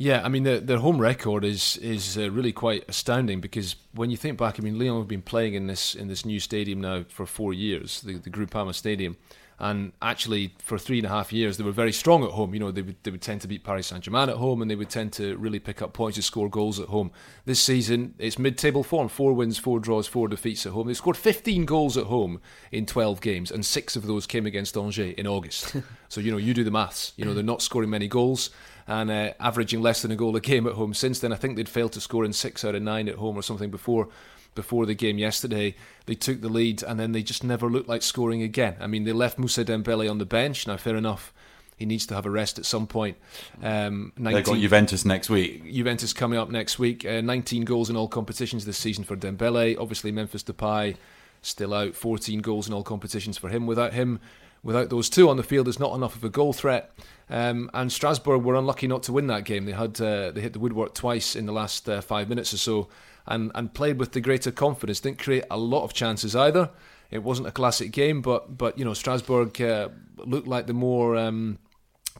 Yeah, 0.00 0.22
I 0.24 0.28
mean 0.28 0.44
their 0.44 0.60
their 0.60 0.78
home 0.78 0.98
record 1.00 1.44
is 1.44 1.76
is 1.78 2.16
uh, 2.16 2.30
really 2.30 2.52
quite 2.52 2.84
astounding 2.86 3.40
because 3.40 3.74
when 3.92 4.10
you 4.10 4.16
think 4.16 4.38
back, 4.38 4.60
I 4.60 4.62
mean 4.62 4.78
Lyon 4.78 4.96
have 4.96 5.08
been 5.08 5.22
playing 5.22 5.54
in 5.54 5.66
this 5.66 5.96
in 5.96 6.06
this 6.06 6.24
new 6.24 6.38
stadium 6.38 6.80
now 6.80 7.04
for 7.08 7.26
four 7.26 7.52
years, 7.52 8.00
the 8.02 8.16
the 8.16 8.30
Groupama 8.30 8.72
Stadium, 8.72 9.16
and 9.58 9.90
actually 10.00 10.54
for 10.60 10.78
three 10.78 10.98
and 10.98 11.06
a 11.06 11.08
half 11.08 11.32
years 11.32 11.56
they 11.56 11.64
were 11.64 11.72
very 11.72 11.92
strong 11.92 12.22
at 12.22 12.30
home. 12.30 12.54
You 12.54 12.60
know 12.60 12.70
they 12.70 12.82
would 12.82 12.94
they 13.02 13.10
would 13.10 13.22
tend 13.22 13.40
to 13.40 13.48
beat 13.48 13.64
Paris 13.64 13.88
Saint 13.88 14.04
Germain 14.04 14.28
at 14.28 14.36
home 14.36 14.62
and 14.62 14.70
they 14.70 14.76
would 14.76 14.88
tend 14.88 15.14
to 15.14 15.36
really 15.36 15.58
pick 15.58 15.82
up 15.82 15.94
points 15.94 16.16
and 16.16 16.22
score 16.22 16.48
goals 16.48 16.78
at 16.78 16.86
home. 16.86 17.10
This 17.44 17.60
season 17.60 18.14
it's 18.18 18.38
mid 18.38 18.56
table 18.56 18.84
form: 18.84 19.08
four 19.08 19.32
wins, 19.32 19.58
four 19.58 19.80
draws, 19.80 20.06
four 20.06 20.28
defeats 20.28 20.64
at 20.64 20.74
home. 20.74 20.86
They 20.86 20.94
scored 20.94 21.16
15 21.16 21.64
goals 21.64 21.96
at 21.96 22.04
home 22.04 22.40
in 22.70 22.86
12 22.86 23.20
games, 23.20 23.50
and 23.50 23.66
six 23.66 23.96
of 23.96 24.06
those 24.06 24.28
came 24.28 24.46
against 24.46 24.76
Angers 24.76 25.14
in 25.18 25.26
August. 25.26 25.74
so 26.08 26.20
you 26.20 26.30
know 26.30 26.38
you 26.38 26.54
do 26.54 26.62
the 26.62 26.70
maths. 26.70 27.14
You 27.16 27.24
know 27.24 27.34
they're 27.34 27.42
not 27.42 27.62
scoring 27.62 27.90
many 27.90 28.06
goals 28.06 28.50
and 28.88 29.10
uh, 29.10 29.32
averaging 29.38 29.82
less 29.82 30.02
than 30.02 30.10
a 30.10 30.16
goal 30.16 30.34
a 30.34 30.40
game 30.40 30.66
at 30.66 30.72
home. 30.72 30.94
Since 30.94 31.20
then, 31.20 31.32
I 31.32 31.36
think 31.36 31.56
they'd 31.56 31.68
failed 31.68 31.92
to 31.92 32.00
score 32.00 32.24
in 32.24 32.32
six 32.32 32.64
out 32.64 32.74
of 32.74 32.82
nine 32.82 33.06
at 33.08 33.16
home 33.16 33.36
or 33.36 33.42
something 33.42 33.70
before 33.70 34.08
before 34.54 34.86
the 34.86 34.94
game 34.94 35.18
yesterday. 35.18 35.76
They 36.06 36.14
took 36.14 36.40
the 36.40 36.48
lead 36.48 36.82
and 36.82 36.98
then 36.98 37.12
they 37.12 37.22
just 37.22 37.44
never 37.44 37.68
looked 37.68 37.88
like 37.88 38.02
scoring 38.02 38.42
again. 38.42 38.76
I 38.80 38.86
mean, 38.86 39.04
they 39.04 39.12
left 39.12 39.38
Moussa 39.38 39.64
Dembele 39.64 40.10
on 40.10 40.18
the 40.18 40.24
bench. 40.24 40.66
Now, 40.66 40.78
fair 40.78 40.96
enough. 40.96 41.32
He 41.76 41.86
needs 41.86 42.06
to 42.06 42.14
have 42.14 42.26
a 42.26 42.30
rest 42.30 42.58
at 42.58 42.66
some 42.66 42.88
point. 42.88 43.18
Um, 43.62 44.12
They've 44.16 44.44
got 44.44 44.58
Juventus 44.58 45.04
next 45.04 45.30
week. 45.30 45.70
Juventus 45.72 46.12
coming 46.12 46.36
up 46.36 46.50
next 46.50 46.80
week. 46.80 47.04
Uh, 47.04 47.20
19 47.20 47.64
goals 47.64 47.88
in 47.88 47.94
all 47.94 48.08
competitions 48.08 48.64
this 48.64 48.78
season 48.78 49.04
for 49.04 49.16
Dembele. 49.16 49.78
Obviously, 49.78 50.10
Memphis 50.10 50.42
Depay 50.42 50.96
still 51.40 51.72
out. 51.72 51.94
14 51.94 52.40
goals 52.40 52.66
in 52.66 52.74
all 52.74 52.82
competitions 52.82 53.38
for 53.38 53.48
him. 53.48 53.64
Without 53.64 53.92
him, 53.92 54.18
without 54.62 54.90
those 54.90 55.08
two 55.08 55.28
on 55.28 55.36
the 55.36 55.42
field, 55.42 55.66
there's 55.66 55.78
not 55.78 55.94
enough 55.94 56.14
of 56.14 56.24
a 56.24 56.28
goal 56.28 56.52
threat. 56.52 56.92
Um, 57.30 57.70
and 57.74 57.92
Strasbourg 57.92 58.42
were 58.42 58.54
unlucky 58.54 58.86
not 58.86 59.02
to 59.04 59.12
win 59.12 59.26
that 59.26 59.44
game. 59.44 59.66
They 59.66 59.72
had 59.72 60.00
uh, 60.00 60.30
they 60.30 60.40
hit 60.40 60.54
the 60.54 60.58
woodwork 60.58 60.94
twice 60.94 61.36
in 61.36 61.46
the 61.46 61.52
last 61.52 61.88
uh, 61.88 62.00
five 62.00 62.28
minutes 62.28 62.54
or 62.54 62.58
so, 62.58 62.88
and 63.26 63.52
and 63.54 63.72
played 63.74 63.98
with 63.98 64.12
the 64.12 64.20
greater 64.20 64.50
confidence. 64.50 65.00
Didn't 65.00 65.18
create 65.18 65.44
a 65.50 65.58
lot 65.58 65.84
of 65.84 65.92
chances 65.92 66.34
either. 66.34 66.70
It 67.10 67.22
wasn't 67.22 67.48
a 67.48 67.52
classic 67.52 67.90
game, 67.90 68.22
but 68.22 68.56
but 68.56 68.78
you 68.78 68.84
know 68.84 68.94
Strasbourg 68.94 69.60
uh, 69.60 69.90
looked 70.16 70.48
like 70.48 70.66
the 70.66 70.72
more 70.74 71.16
um, 71.16 71.58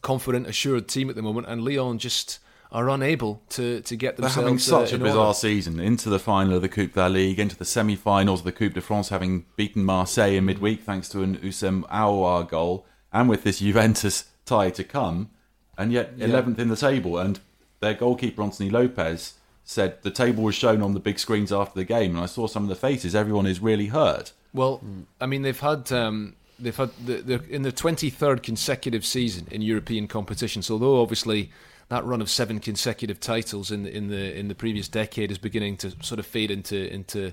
confident, 0.02 0.46
assured 0.46 0.88
team 0.88 1.08
at 1.08 1.16
the 1.16 1.22
moment, 1.22 1.46
and 1.48 1.64
Lyon 1.64 1.98
just 1.98 2.38
are 2.70 2.88
unable 2.90 3.42
to 3.50 3.80
to 3.80 3.96
get 3.96 4.16
They're 4.16 4.28
themselves. 4.28 4.44
having 4.44 4.58
such 4.58 4.92
uh, 4.92 4.96
a 4.96 4.98
bizarre 4.98 5.26
order. 5.28 5.34
season. 5.34 5.80
Into 5.80 6.08
the 6.10 6.18
final 6.18 6.54
of 6.56 6.62
the 6.62 6.68
Coupe 6.68 6.92
de 6.94 7.00
la 7.00 7.06
Ligue, 7.06 7.38
into 7.38 7.56
the 7.56 7.64
semi-finals 7.64 8.40
of 8.40 8.44
the 8.44 8.52
Coupe 8.52 8.74
de 8.74 8.80
France, 8.80 9.08
having 9.08 9.46
beaten 9.56 9.84
Marseille 9.84 10.34
in 10.36 10.44
midweek 10.44 10.82
thanks 10.82 11.08
to 11.10 11.22
an 11.22 11.36
Houssem 11.38 11.84
Aouar 11.88 12.48
goal, 12.48 12.84
and 13.12 13.28
with 13.28 13.42
this 13.44 13.58
Juventus 13.60 14.24
tie 14.44 14.70
to 14.70 14.84
come, 14.84 15.30
and 15.76 15.92
yet 15.92 16.12
Yeah. 16.16 16.26
11th 16.28 16.58
in 16.58 16.68
the 16.68 16.76
table. 16.76 17.18
And 17.18 17.40
their 17.80 17.94
goalkeeper 17.94 18.42
Anthony 18.42 18.70
Lopes 18.70 19.34
said 19.64 20.02
the 20.02 20.10
table 20.10 20.42
was 20.44 20.54
shown 20.54 20.82
on 20.82 20.94
the 20.94 21.00
big 21.00 21.18
screens 21.18 21.52
after 21.52 21.78
the 21.78 21.84
game, 21.84 22.12
and 22.14 22.20
I 22.20 22.26
saw 22.26 22.46
some 22.46 22.62
of 22.64 22.68
the 22.68 22.74
faces. 22.76 23.14
Everyone 23.14 23.46
is 23.46 23.60
really 23.60 23.86
hurt. 23.88 24.32
Well, 24.54 24.80
I 25.20 25.26
mean, 25.26 25.42
they've 25.42 25.60
had 25.60 25.92
um, 25.92 26.34
they've 26.58 26.74
had 26.76 26.90
the, 27.04 27.16
they're 27.18 27.42
in 27.48 27.62
their 27.62 27.72
twenty 27.72 28.08
third 28.10 28.42
consecutive 28.42 29.04
season 29.04 29.46
in 29.50 29.60
European 29.62 30.08
competitions. 30.08 30.70
Although 30.70 31.00
obviously 31.02 31.50
that 31.88 32.04
run 32.04 32.20
of 32.20 32.30
seven 32.30 32.60
consecutive 32.60 33.20
titles 33.20 33.70
in 33.70 33.82
the 33.82 33.96
in 33.96 34.08
the 34.08 34.38
in 34.38 34.48
the 34.48 34.54
previous 34.54 34.88
decade 34.88 35.30
is 35.30 35.38
beginning 35.38 35.76
to 35.78 35.92
sort 36.02 36.18
of 36.18 36.26
fade 36.26 36.50
into 36.50 36.92
into 36.92 37.32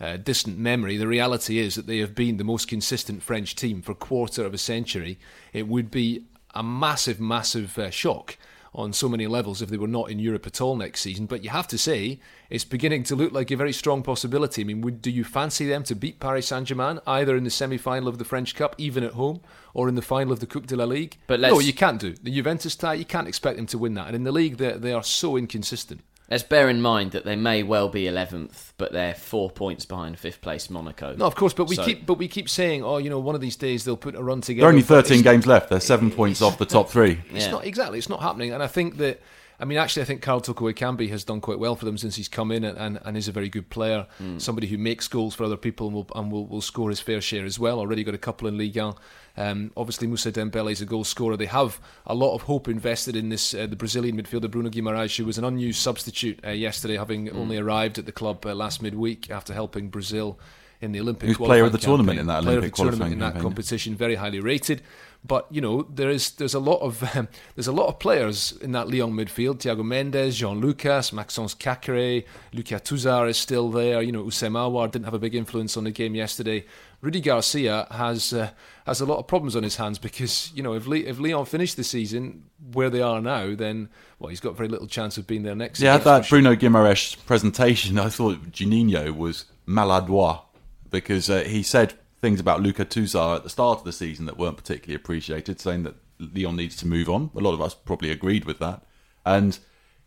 uh, 0.00 0.16
distant 0.16 0.58
memory. 0.58 0.96
The 0.96 1.06
reality 1.06 1.58
is 1.58 1.76
that 1.76 1.86
they 1.86 1.98
have 1.98 2.14
been 2.14 2.36
the 2.36 2.44
most 2.44 2.66
consistent 2.66 3.22
French 3.22 3.54
team 3.54 3.82
for 3.82 3.92
a 3.92 3.96
quarter 3.96 4.44
of 4.44 4.52
a 4.52 4.58
century. 4.58 5.18
It 5.52 5.68
would 5.68 5.90
be 5.90 6.24
a 6.54 6.62
massive, 6.62 7.20
massive 7.20 7.78
uh, 7.78 7.90
shock 7.90 8.36
on 8.74 8.92
so 8.92 9.08
many 9.08 9.26
levels 9.26 9.60
if 9.60 9.68
they 9.68 9.76
were 9.76 9.86
not 9.86 10.10
in 10.10 10.18
Europe 10.18 10.46
at 10.46 10.60
all 10.60 10.76
next 10.76 11.00
season. 11.00 11.26
But 11.26 11.44
you 11.44 11.50
have 11.50 11.68
to 11.68 11.78
say, 11.78 12.18
it's 12.48 12.64
beginning 12.64 13.02
to 13.04 13.16
look 13.16 13.32
like 13.32 13.50
a 13.50 13.56
very 13.56 13.72
strong 13.72 14.02
possibility. 14.02 14.62
I 14.62 14.64
mean, 14.64 14.80
would, 14.80 15.02
do 15.02 15.10
you 15.10 15.24
fancy 15.24 15.66
them 15.66 15.82
to 15.84 15.94
beat 15.94 16.20
Paris 16.20 16.48
Saint 16.48 16.66
Germain 16.66 16.98
either 17.06 17.36
in 17.36 17.44
the 17.44 17.50
semi 17.50 17.76
final 17.76 18.08
of 18.08 18.18
the 18.18 18.24
French 18.24 18.54
Cup, 18.54 18.74
even 18.78 19.04
at 19.04 19.12
home, 19.12 19.40
or 19.74 19.88
in 19.88 19.94
the 19.94 20.02
final 20.02 20.32
of 20.32 20.40
the 20.40 20.46
Coupe 20.46 20.66
de 20.66 20.76
la 20.76 20.84
Ligue? 20.84 21.18
But 21.26 21.40
no, 21.40 21.58
you 21.58 21.74
can't 21.74 22.00
do. 22.00 22.14
The 22.14 22.30
Juventus 22.30 22.76
tie, 22.76 22.94
you 22.94 23.04
can't 23.04 23.28
expect 23.28 23.56
them 23.56 23.66
to 23.66 23.78
win 23.78 23.94
that. 23.94 24.06
And 24.06 24.16
in 24.16 24.24
the 24.24 24.32
league, 24.32 24.56
they 24.56 24.72
they 24.72 24.92
are 24.92 25.02
so 25.02 25.36
inconsistent. 25.36 26.00
Let's 26.32 26.44
bear 26.44 26.70
in 26.70 26.80
mind 26.80 27.10
that 27.10 27.26
they 27.26 27.36
may 27.36 27.62
well 27.62 27.90
be 27.90 28.04
11th, 28.04 28.72
but 28.78 28.90
they're 28.90 29.12
four 29.12 29.50
points 29.50 29.84
behind 29.84 30.18
fifth 30.18 30.40
place 30.40 30.70
Monaco. 30.70 31.14
No, 31.14 31.26
of 31.26 31.34
course, 31.34 31.52
but 31.52 31.68
we 31.68 31.76
So- 31.76 31.84
keep 31.84 32.06
but 32.06 32.14
we 32.14 32.26
keep 32.26 32.48
saying, 32.48 32.82
oh, 32.82 32.96
you 32.96 33.10
know, 33.10 33.18
one 33.18 33.34
of 33.34 33.42
these 33.42 33.54
days 33.54 33.84
they'll 33.84 33.98
put 33.98 34.14
a 34.14 34.22
run 34.22 34.40
together. 34.40 34.62
There 34.62 34.68
are 34.68 34.72
only 34.72 34.80
13 34.80 35.20
games 35.20 35.46
left. 35.46 35.68
They're 35.68 35.78
seven 35.78 36.10
points 36.10 36.40
off 36.40 36.56
the 36.56 36.64
top 36.64 36.88
three. 36.88 37.20
It's 37.34 37.44
Yeah. 37.44 37.50
not 37.50 37.66
exactly. 37.66 37.98
It's 37.98 38.08
not 38.08 38.22
happening, 38.22 38.50
and 38.50 38.62
I 38.62 38.66
think 38.66 38.96
that. 38.96 39.20
I 39.62 39.64
mean, 39.64 39.78
actually, 39.78 40.02
I 40.02 40.06
think 40.06 40.22
Karl 40.22 40.40
Toko 40.40 40.68
Ekambi 40.72 41.08
has 41.10 41.22
done 41.22 41.40
quite 41.40 41.60
well 41.60 41.76
for 41.76 41.84
them 41.84 41.96
since 41.96 42.16
he's 42.16 42.26
come 42.26 42.50
in, 42.50 42.64
and, 42.64 42.76
and, 42.76 42.98
and 43.04 43.16
is 43.16 43.28
a 43.28 43.32
very 43.32 43.48
good 43.48 43.70
player. 43.70 44.08
Somebody 44.38 44.66
who 44.66 44.76
makes 44.76 45.06
goals 45.06 45.36
for 45.36 45.44
other 45.44 45.56
people 45.56 45.86
and 45.86 45.94
will 45.94 46.08
and 46.16 46.32
will, 46.32 46.46
will 46.48 46.60
score 46.60 46.90
his 46.90 46.98
fair 46.98 47.20
share 47.20 47.44
as 47.44 47.60
well. 47.60 47.78
Already 47.78 48.02
got 48.02 48.12
a 48.12 48.18
couple 48.18 48.48
in 48.48 48.58
Ligue 48.58 48.76
1. 48.76 48.94
Um, 49.36 49.70
obviously, 49.76 50.08
Moussa 50.08 50.32
Dembele 50.32 50.72
is 50.72 50.80
a 50.80 50.84
goal 50.84 51.04
scorer. 51.04 51.36
They 51.36 51.46
have 51.46 51.80
a 52.08 52.14
lot 52.14 52.34
of 52.34 52.42
hope 52.42 52.66
invested 52.66 53.14
in 53.14 53.28
this. 53.28 53.54
Uh, 53.54 53.68
the 53.68 53.76
Brazilian 53.76 54.20
midfielder 54.20 54.50
Bruno 54.50 54.68
Guimaraes, 54.68 55.16
who 55.16 55.24
was 55.24 55.38
an 55.38 55.44
unused 55.44 55.80
substitute 55.80 56.40
uh, 56.44 56.50
yesterday, 56.50 56.96
having 56.96 57.30
only 57.30 57.56
arrived 57.56 57.98
at 57.98 58.06
the 58.06 58.12
club 58.12 58.44
uh, 58.44 58.56
last 58.56 58.82
midweek 58.82 59.30
after 59.30 59.54
helping 59.54 59.90
Brazil 59.90 60.40
in 60.80 60.90
the 60.90 61.00
Olympic. 61.00 61.28
Was 61.28 61.38
player 61.38 61.64
of 61.64 61.70
the 61.70 61.78
qualifying 61.78 61.96
tournament 61.98 62.18
in 62.18 62.26
that 62.26 62.42
player 62.42 62.58
of 62.58 62.64
the 62.64 62.70
tournament 62.70 63.12
in 63.12 63.18
that 63.20 63.34
campaign. 63.34 63.42
competition, 63.42 63.94
very 63.94 64.16
highly 64.16 64.40
rated. 64.40 64.82
But 65.24 65.46
you 65.50 65.60
know 65.60 65.82
there 65.82 66.10
is 66.10 66.32
there's 66.32 66.54
a 66.54 66.58
lot 66.58 66.78
of 66.78 67.02
um, 67.16 67.28
there's 67.54 67.68
a 67.68 67.72
lot 67.72 67.86
of 67.86 67.98
players 67.98 68.52
in 68.60 68.72
that 68.72 68.88
Lyon 68.88 69.12
midfield. 69.12 69.58
Thiago 69.58 69.84
Mendes, 69.84 70.38
Jean 70.38 70.60
Lucas, 70.60 71.12
Maxence 71.12 71.54
Caqueret, 71.54 72.24
Lucas 72.52 72.80
Tousart 72.82 73.28
is 73.28 73.36
still 73.36 73.70
there. 73.70 74.02
You 74.02 74.12
know 74.12 74.24
Houssem 74.24 74.52
Aouar 74.52 74.90
didn't 74.90 75.04
have 75.04 75.14
a 75.14 75.20
big 75.20 75.34
influence 75.34 75.76
on 75.76 75.84
the 75.84 75.90
game 75.90 76.14
yesterday. 76.14 76.64
Rudy 77.02 77.20
Garcia 77.20 77.86
has 77.90 78.32
uh, 78.32 78.50
has 78.86 79.00
a 79.00 79.06
lot 79.06 79.18
of 79.18 79.26
problems 79.26 79.56
on 79.56 79.62
his 79.62 79.76
hands 79.76 79.98
because 79.98 80.52
you 80.54 80.62
know 80.62 80.74
if 80.74 80.86
Le- 80.86 80.96
if 80.98 81.18
Lyon 81.18 81.44
finish 81.44 81.74
the 81.74 81.84
season 81.84 82.44
where 82.72 82.90
they 82.90 83.02
are 83.02 83.20
now, 83.20 83.54
then 83.54 83.88
well 84.18 84.30
he's 84.30 84.40
got 84.40 84.56
very 84.56 84.68
little 84.68 84.86
chance 84.86 85.18
of 85.18 85.26
being 85.26 85.42
there 85.42 85.54
next. 85.54 85.78
Season. 85.78 85.86
Yeah, 85.86 85.98
season. 85.98 86.12
that 86.12 86.28
Bruno 86.28 86.54
Guimaraes 86.54 87.16
presentation, 87.26 87.98
I 87.98 88.08
thought 88.08 88.50
Juninho 88.52 89.16
was 89.16 89.44
maladroit 89.66 90.42
because 90.90 91.28
uh, 91.28 91.42
he 91.42 91.62
said 91.62 91.94
things 92.22 92.40
about 92.40 92.62
Lucas 92.62 92.86
Tousart 92.86 93.36
at 93.36 93.42
the 93.42 93.50
start 93.50 93.80
of 93.80 93.84
the 93.84 93.92
season 93.92 94.24
that 94.26 94.38
weren't 94.38 94.56
particularly 94.56 94.94
appreciated, 94.94 95.60
saying 95.60 95.82
that 95.82 95.96
Lyon 96.18 96.56
needs 96.56 96.76
to 96.76 96.86
move 96.86 97.10
on. 97.10 97.30
A 97.36 97.40
lot 97.40 97.52
of 97.52 97.60
us 97.60 97.74
probably 97.74 98.10
agreed 98.10 98.44
with 98.44 98.60
that. 98.60 98.82
And 99.26 99.58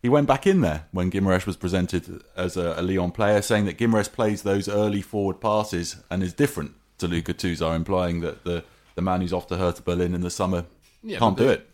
he 0.02 0.08
went 0.08 0.26
back 0.26 0.48
in 0.48 0.62
there 0.62 0.86
when 0.92 1.12
Guimaraes 1.12 1.46
was 1.46 1.58
presented 1.58 2.24
as 2.36 2.56
a, 2.56 2.74
a 2.78 2.82
Lyon 2.82 3.12
player, 3.12 3.42
saying 3.42 3.66
that 3.66 3.78
Guimaraes 3.78 4.12
plays 4.12 4.44
those 4.44 4.70
early 4.70 5.02
forward 5.02 5.42
passes 5.42 5.98
and 6.10 6.24
is 6.24 6.34
different 6.34 6.74
to 7.00 7.08
Lucas 7.08 7.36
Tousart, 7.36 7.76
implying 7.76 8.22
that 8.22 8.46
the, 8.46 8.64
the 8.96 9.02
man 9.02 9.20
who's 9.20 9.34
off 9.34 9.48
to 9.48 9.58
Hertha 9.58 9.82
Berlin 9.82 10.16
in 10.16 10.22
the 10.22 10.30
summer 10.30 10.66
Yeah, 11.04 11.20
can't 11.20 11.38
do 11.38 11.50
it. 11.50 11.70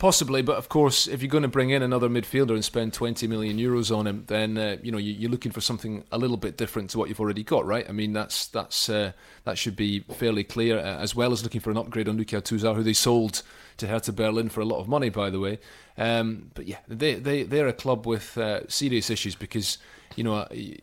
Possibly, 0.00 0.40
but 0.40 0.56
of 0.56 0.70
course, 0.70 1.06
if 1.06 1.20
you're 1.20 1.28
going 1.28 1.42
to 1.42 1.48
bring 1.48 1.68
in 1.68 1.82
another 1.82 2.08
midfielder 2.08 2.52
and 2.52 2.64
spend 2.64 2.94
20 2.94 3.26
million 3.26 3.58
euros 3.58 3.94
on 3.94 4.06
him, 4.06 4.24
then 4.28 4.56
uh, 4.56 4.78
you 4.82 4.90
know 4.90 4.96
you, 4.96 5.12
you're 5.12 5.30
looking 5.30 5.52
for 5.52 5.60
something 5.60 6.04
a 6.10 6.16
little 6.16 6.38
bit 6.38 6.56
different 6.56 6.88
to 6.88 6.98
what 6.98 7.10
you've 7.10 7.20
already 7.20 7.42
got, 7.42 7.66
right? 7.66 7.86
I 7.86 7.92
mean, 7.92 8.14
that's 8.14 8.46
that's 8.46 8.88
uh, 8.88 9.12
that 9.44 9.58
should 9.58 9.76
be 9.76 10.00
fairly 10.00 10.42
clear, 10.42 10.78
uh, 10.78 10.96
as 10.96 11.14
well 11.14 11.32
as 11.32 11.42
looking 11.42 11.60
for 11.60 11.70
an 11.70 11.76
upgrade 11.76 12.08
on 12.08 12.16
Lucas 12.16 12.40
Tousart, 12.44 12.76
who 12.76 12.82
they 12.82 12.94
sold 12.94 13.42
to 13.76 13.88
Hertha 13.88 14.12
Berlin 14.12 14.48
for 14.48 14.62
a 14.62 14.64
lot 14.64 14.80
of 14.80 14.88
money, 14.88 15.10
by 15.10 15.28
the 15.28 15.38
way. 15.38 15.58
Um, 15.98 16.50
but 16.54 16.66
yeah, 16.66 16.78
they 16.88 17.16
they 17.16 17.42
they're 17.42 17.68
a 17.68 17.74
club 17.74 18.06
with 18.06 18.38
uh, 18.38 18.66
serious 18.68 19.10
issues 19.10 19.34
because 19.34 19.76
you 20.16 20.24
know 20.24 20.34
I, 20.34 20.78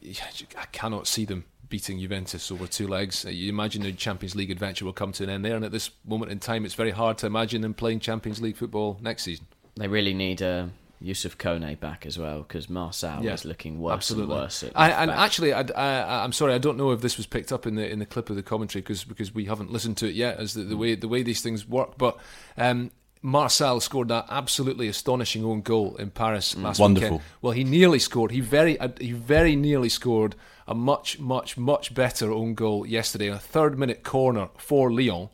I 0.55 0.65
cannot 0.71 1.07
see 1.07 1.25
them 1.25 1.45
beating 1.69 1.99
Juventus 1.99 2.51
over 2.51 2.67
two 2.67 2.87
legs. 2.87 3.25
You 3.25 3.49
imagine 3.49 3.83
the 3.83 3.91
Champions 3.93 4.35
League 4.35 4.51
adventure 4.51 4.85
will 4.85 4.93
come 4.93 5.11
to 5.13 5.23
an 5.23 5.29
end 5.29 5.45
there, 5.45 5.55
and 5.55 5.65
at 5.65 5.71
this 5.71 5.89
moment 6.05 6.31
in 6.31 6.39
time, 6.39 6.65
it's 6.65 6.73
very 6.75 6.91
hard 6.91 7.17
to 7.19 7.25
imagine 7.27 7.61
them 7.61 7.73
playing 7.73 7.99
Champions 7.99 8.41
League 8.41 8.55
football 8.57 8.97
next 9.01 9.23
season. 9.23 9.45
They 9.75 9.87
really 9.87 10.13
need 10.13 10.41
uh, 10.41 10.67
Youssouf 11.03 11.35
Koné 11.37 11.79
back 11.79 12.05
as 12.05 12.17
well 12.17 12.39
because 12.39 12.67
Marçal 12.67 13.23
Yeah, 13.23 13.33
is 13.33 13.45
looking 13.45 13.79
worse 13.79 13.93
absolutely. 13.93 14.33
and 14.35 14.41
worse. 14.43 14.63
at 14.63 14.71
I, 14.75 14.89
and 14.89 15.09
back. 15.11 15.19
actually, 15.19 15.53
I, 15.53 15.61
I, 15.75 16.23
I'm 16.23 16.31
sorry, 16.31 16.53
I 16.53 16.57
don't 16.57 16.77
know 16.77 16.91
if 16.91 17.01
this 17.01 17.17
was 17.17 17.27
picked 17.27 17.51
up 17.51 17.67
in 17.67 17.75
the 17.75 17.87
in 17.87 17.99
the 17.99 18.05
clip 18.05 18.29
of 18.31 18.35
the 18.35 18.43
commentary 18.43 18.81
because 18.81 19.03
because 19.03 19.33
we 19.35 19.45
haven't 19.45 19.71
listened 19.71 19.97
to 19.97 20.07
it 20.07 20.15
yet 20.15 20.37
as 20.39 20.53
the, 20.55 20.63
the 20.63 20.77
way 20.77 20.95
the 20.95 21.07
way 21.07 21.21
these 21.21 21.41
things 21.41 21.67
work. 21.67 21.97
But 21.99 22.17
um, 22.57 22.89
Marçal 23.23 23.81
scored 23.81 24.07
that 24.07 24.25
absolutely 24.29 24.87
astonishing 24.87 25.43
own 25.43 25.61
goal 25.61 25.95
in 25.97 26.09
Paris 26.11 26.55
last 26.57 26.79
Wonderful. 26.79 27.09
weekend. 27.17 27.29
Well, 27.41 27.51
he 27.53 27.63
nearly 27.63 27.99
scored. 27.99 28.31
He 28.31 28.39
very 28.41 28.79
uh, 28.79 28.89
he 28.99 29.11
very 29.11 29.55
nearly 29.55 29.89
scored 29.89 30.35
a 30.67 30.75
much 30.75 31.19
much 31.19 31.57
much 31.57 31.93
better 31.93 32.31
own 32.31 32.53
goal 32.53 32.85
yesterday. 32.85 33.27
A 33.27 33.37
third 33.37 33.79
minute 33.79 34.03
corner 34.03 34.49
for 34.57 34.91
Lyon 34.91 35.29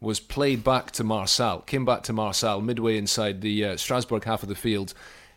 was 0.00 0.20
played 0.20 0.64
back 0.64 0.90
to 0.92 1.04
Marçal, 1.04 1.66
came 1.66 1.84
back 1.84 2.02
to 2.04 2.12
Marçal 2.12 2.62
midway 2.62 2.96
inside 2.96 3.40
the 3.40 3.64
uh, 3.64 3.76
Strasbourg 3.76 4.24
half 4.24 4.42
of 4.42 4.48
the 4.48 4.54
field. 4.54 4.94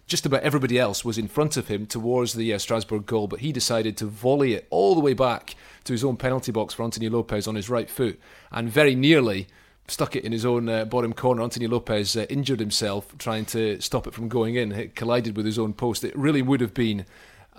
Just 0.08 0.26
about 0.26 0.44
everybody 0.44 0.78
else 0.78 1.04
was 1.04 1.18
in 1.18 1.28
front 1.28 1.58
of 1.58 1.68
him 1.68 1.86
towards 1.86 2.34
the 2.34 2.54
uh, 2.54 2.58
Strasbourg 2.58 3.06
goal, 3.06 3.28
but 3.28 3.40
he 3.40 3.52
decided 3.52 3.98
to 3.98 4.06
volley 4.06 4.54
it 4.54 4.68
all 4.70 4.94
the 4.94 5.02
way 5.02 5.14
back 5.14 5.56
to 5.86 5.94
his 5.94 6.04
own 6.04 6.18
penalty 6.18 6.52
box 6.52 6.74
for 6.74 6.84
Anthony 6.84 7.10
Lopes 7.10 7.48
on 7.48 7.56
his 7.56 7.70
right 7.70 7.90
foot, 7.90 8.20
and 8.52 8.70
very 8.70 8.94
nearly 8.94 9.48
stuck 9.88 10.16
it 10.16 10.24
in 10.24 10.32
his 10.32 10.46
own 10.46 10.70
uh, 10.70 10.86
bottom 10.86 11.14
corner. 11.14 11.42
Anthony 11.42 11.68
Lopes 11.68 12.16
uh, 12.16 12.26
injured 12.30 12.60
himself 12.60 13.18
trying 13.18 13.46
to 13.46 13.80
stop 13.82 14.06
it 14.06 14.14
from 14.14 14.28
going 14.28 14.56
in. 14.56 14.72
It 14.72 14.96
collided 14.96 15.36
with 15.36 15.46
his 15.46 15.58
own 15.58 15.74
post. 15.74 16.04
It 16.04 16.18
really 16.18 16.42
would 16.42 16.62
have 16.62 16.74
been 16.74 17.06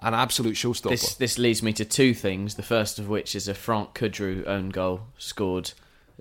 an 0.02 0.14
absolute 0.14 0.54
showstopper. 0.54 0.90
This 0.90 1.14
this 1.14 1.38
leads 1.38 1.62
me 1.62 1.72
to 1.74 1.84
two 1.84 2.14
things. 2.14 2.54
The 2.56 2.62
first 2.62 2.98
of 2.98 3.08
which 3.08 3.34
is 3.34 3.48
a 3.48 3.54
Franck 3.54 3.94
Queudrue 3.94 4.44
own 4.46 4.70
goal 4.70 5.02
scored 5.18 5.72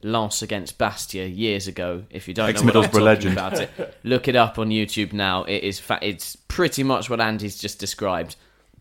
Lens 0.04 0.42
against 0.42 0.78
Bastia 0.78 1.28
years 1.28 1.68
ago. 1.68 2.04
If 2.10 2.28
you 2.28 2.34
don't 2.34 2.54
know 2.56 2.64
what 2.64 2.76
I'm 2.76 2.84
talking 2.84 3.02
legend. 3.02 3.34
about 3.34 3.60
it, 3.60 3.98
look 4.04 4.28
it 4.28 4.36
up 4.36 4.58
on 4.58 4.70
YouTube 4.70 5.14
now. 5.14 5.44
It 5.44 5.64
is 5.64 5.80
fa- 5.80 6.00
it's 6.02 6.36
pretty 6.36 6.84
much 6.84 7.10
what 7.10 7.22
Andy's 7.22 7.58
just 7.58 7.80
described, 7.80 8.36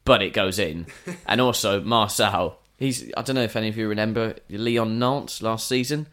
but 0.05 0.22
it 0.22 0.32
goes 0.32 0.59
in. 0.59 0.86
and 1.26 1.40
also 1.40 1.80
Marçal. 1.80 2.55
He's 2.76 3.11
I 3.16 3.22
don't 3.22 3.36
know 3.36 3.42
if 3.42 3.57
any 3.57 3.68
of 3.68 3.76
you 3.76 3.88
remember 3.88 4.36
Lyon 4.48 4.98
Nantes 4.98 5.42
last 5.42 5.68
season. 5.68 6.07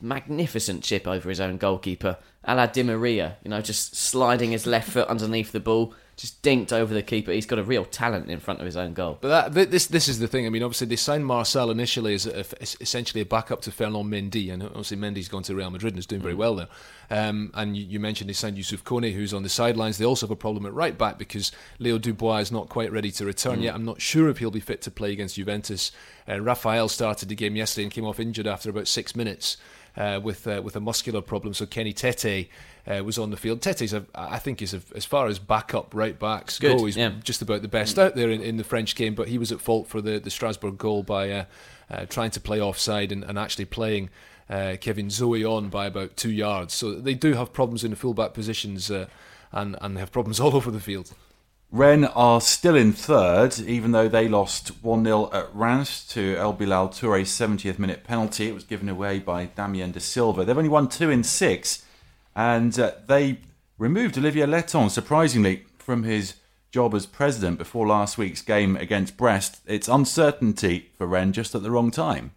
Magnificent 0.00 0.82
chip 0.82 1.06
over 1.06 1.28
his 1.28 1.40
own 1.40 1.58
goalkeeper, 1.58 2.16
a 2.42 2.54
la 2.54 2.66
Di 2.66 2.82
Maria. 2.82 3.36
You 3.44 3.50
know, 3.50 3.60
just 3.60 3.94
sliding 3.94 4.52
his 4.52 4.66
left 4.66 4.90
foot 4.90 5.08
underneath 5.08 5.52
the 5.52 5.60
ball, 5.60 5.94
just 6.20 6.42
dinked 6.42 6.72
over 6.72 6.92
the 6.92 7.02
keeper. 7.02 7.32
He's 7.32 7.46
got 7.46 7.58
a 7.58 7.62
real 7.62 7.84
talent 7.84 8.30
in 8.30 8.40
front 8.40 8.60
of 8.60 8.66
his 8.66 8.76
own 8.76 8.92
goal. 8.92 9.16
But 9.20 9.54
that, 9.54 9.70
this 9.70 9.86
this 9.86 10.06
is 10.06 10.18
the 10.18 10.28
thing. 10.28 10.46
I 10.46 10.50
mean, 10.50 10.62
obviously 10.62 10.86
they 10.86 10.96
signed 10.96 11.24
Marçal 11.24 11.70
initially 11.70 12.14
as, 12.14 12.26
a, 12.26 12.40
essentially 12.80 13.22
a 13.22 13.24
backup 13.24 13.62
to 13.62 13.72
Ferland 13.72 14.12
Mendy, 14.12 14.52
and 14.52 14.62
obviously 14.62 14.98
Mendy's 14.98 15.28
gone 15.28 15.42
to 15.44 15.54
Real 15.54 15.70
Madrid 15.70 15.94
and 15.94 15.98
is 15.98 16.06
doing 16.06 16.20
very 16.20 16.34
well 16.34 16.56
there. 16.56 16.68
Um, 17.10 17.50
and 17.54 17.76
you, 17.76 17.84
you 17.84 18.00
mentioned 18.00 18.28
they 18.28 18.34
signed 18.34 18.58
Youssouf 18.58 18.82
Koné, 18.82 19.14
who's 19.14 19.32
on 19.32 19.42
the 19.42 19.48
sidelines. 19.48 19.96
They 19.96 20.04
also 20.04 20.26
have 20.26 20.30
a 20.30 20.36
problem 20.36 20.66
at 20.66 20.74
right 20.74 20.96
back 20.96 21.18
because 21.18 21.52
Leo 21.78 21.96
Dubois 21.96 22.38
is 22.38 22.52
not 22.52 22.68
quite 22.68 22.92
ready 22.92 23.10
to 23.12 23.24
return 23.24 23.62
yet. 23.62 23.74
I'm 23.74 23.86
not 23.86 24.00
sure 24.00 24.28
if 24.28 24.38
he'll 24.38 24.50
be 24.50 24.60
fit 24.60 24.82
to 24.82 24.90
play 24.90 25.12
against 25.12 25.36
Juventus. 25.36 25.90
Uh, 26.28 26.40
Rafael 26.40 26.88
started 26.88 27.28
the 27.30 27.34
game 27.34 27.56
yesterday 27.56 27.84
and 27.84 27.92
came 27.92 28.04
off 28.04 28.20
injured 28.20 28.46
after 28.46 28.68
about 28.68 28.88
six 28.88 29.16
minutes. 29.16 29.56
Uh, 29.96 30.20
with 30.22 30.46
uh, 30.46 30.62
with 30.64 30.76
a 30.76 30.80
muscular 30.80 31.20
problem, 31.20 31.52
so 31.52 31.66
Kenny 31.66 31.92
Tete 31.92 32.48
uh, 32.86 33.02
was 33.04 33.18
on 33.18 33.30
the 33.30 33.36
field. 33.36 33.60
Tete's, 33.60 33.92
a, 33.92 34.04
I 34.14 34.38
think, 34.38 34.62
is 34.62 34.74
a, 34.74 34.82
as 34.94 35.04
far 35.04 35.26
as 35.26 35.38
backup 35.38 35.94
right 35.94 36.18
backs 36.18 36.58
Good, 36.58 36.78
go, 36.78 36.84
he's 36.84 36.96
yeah. 36.96 37.12
just 37.22 37.42
about 37.42 37.62
the 37.62 37.68
best 37.68 37.98
out 37.98 38.14
there 38.14 38.30
in, 38.30 38.40
in 38.40 38.56
the 38.56 38.64
French 38.64 38.94
game, 38.94 39.14
but 39.14 39.28
he 39.28 39.38
was 39.38 39.52
at 39.52 39.60
fault 39.60 39.88
for 39.88 40.00
the, 40.00 40.18
the 40.18 40.30
Strasbourg 40.30 40.78
goal 40.78 41.02
by 41.02 41.30
uh, 41.30 41.44
uh, 41.90 42.06
trying 42.06 42.30
to 42.30 42.40
play 42.40 42.60
offside 42.60 43.12
and, 43.12 43.24
and 43.24 43.38
actually 43.38 43.64
playing 43.64 44.10
uh, 44.48 44.76
Kevin 44.80 45.08
Zohi 45.08 45.48
on 45.48 45.68
by 45.68 45.86
about 45.86 46.16
two 46.16 46.30
yards. 46.30 46.74
So 46.74 46.94
they 46.94 47.14
do 47.14 47.34
have 47.34 47.52
problems 47.52 47.84
in 47.84 47.90
the 47.90 47.96
fullback 47.96 48.34
positions 48.34 48.90
uh, 48.90 49.06
and, 49.52 49.76
and 49.80 49.96
they 49.96 50.00
have 50.00 50.12
problems 50.12 50.40
all 50.40 50.56
over 50.56 50.70
the 50.70 50.80
field. 50.80 51.12
Rennes 51.72 52.08
are 52.16 52.40
still 52.40 52.74
in 52.74 52.92
third, 52.92 53.60
even 53.60 53.92
though 53.92 54.08
they 54.08 54.26
lost 54.26 54.70
1 54.82 55.04
0 55.04 55.30
at 55.32 55.54
Reims 55.54 56.04
to 56.08 56.34
El 56.36 56.52
Bilal 56.52 56.88
Touré's 56.88 57.30
70th 57.30 57.78
minute 57.78 58.02
penalty. 58.02 58.48
It 58.48 58.54
was 58.54 58.64
given 58.64 58.88
away 58.88 59.20
by 59.20 59.44
Damien 59.44 59.92
Da 59.92 60.00
Silva. 60.00 60.44
They've 60.44 60.58
only 60.58 60.68
won 60.68 60.88
two 60.88 61.10
in 61.10 61.22
six, 61.22 61.84
and 62.34 62.78
uh, 62.78 62.92
they 63.06 63.38
removed 63.78 64.18
Olivier 64.18 64.46
Letang, 64.46 64.90
surprisingly, 64.90 65.64
from 65.78 66.04
his 66.04 66.34
job 66.70 66.94
as 66.94 67.06
president 67.06 67.58
before 67.58 67.86
last 67.86 68.16
week's 68.16 68.42
game 68.42 68.76
against 68.76 69.16
Brest. 69.16 69.60
It's 69.66 69.88
uncertainty 69.88 70.90
for 70.96 71.06
Rennes 71.06 71.34
just 71.34 71.54
at 71.54 71.62
the 71.62 71.70
wrong 71.70 71.90
time. 71.90 72.32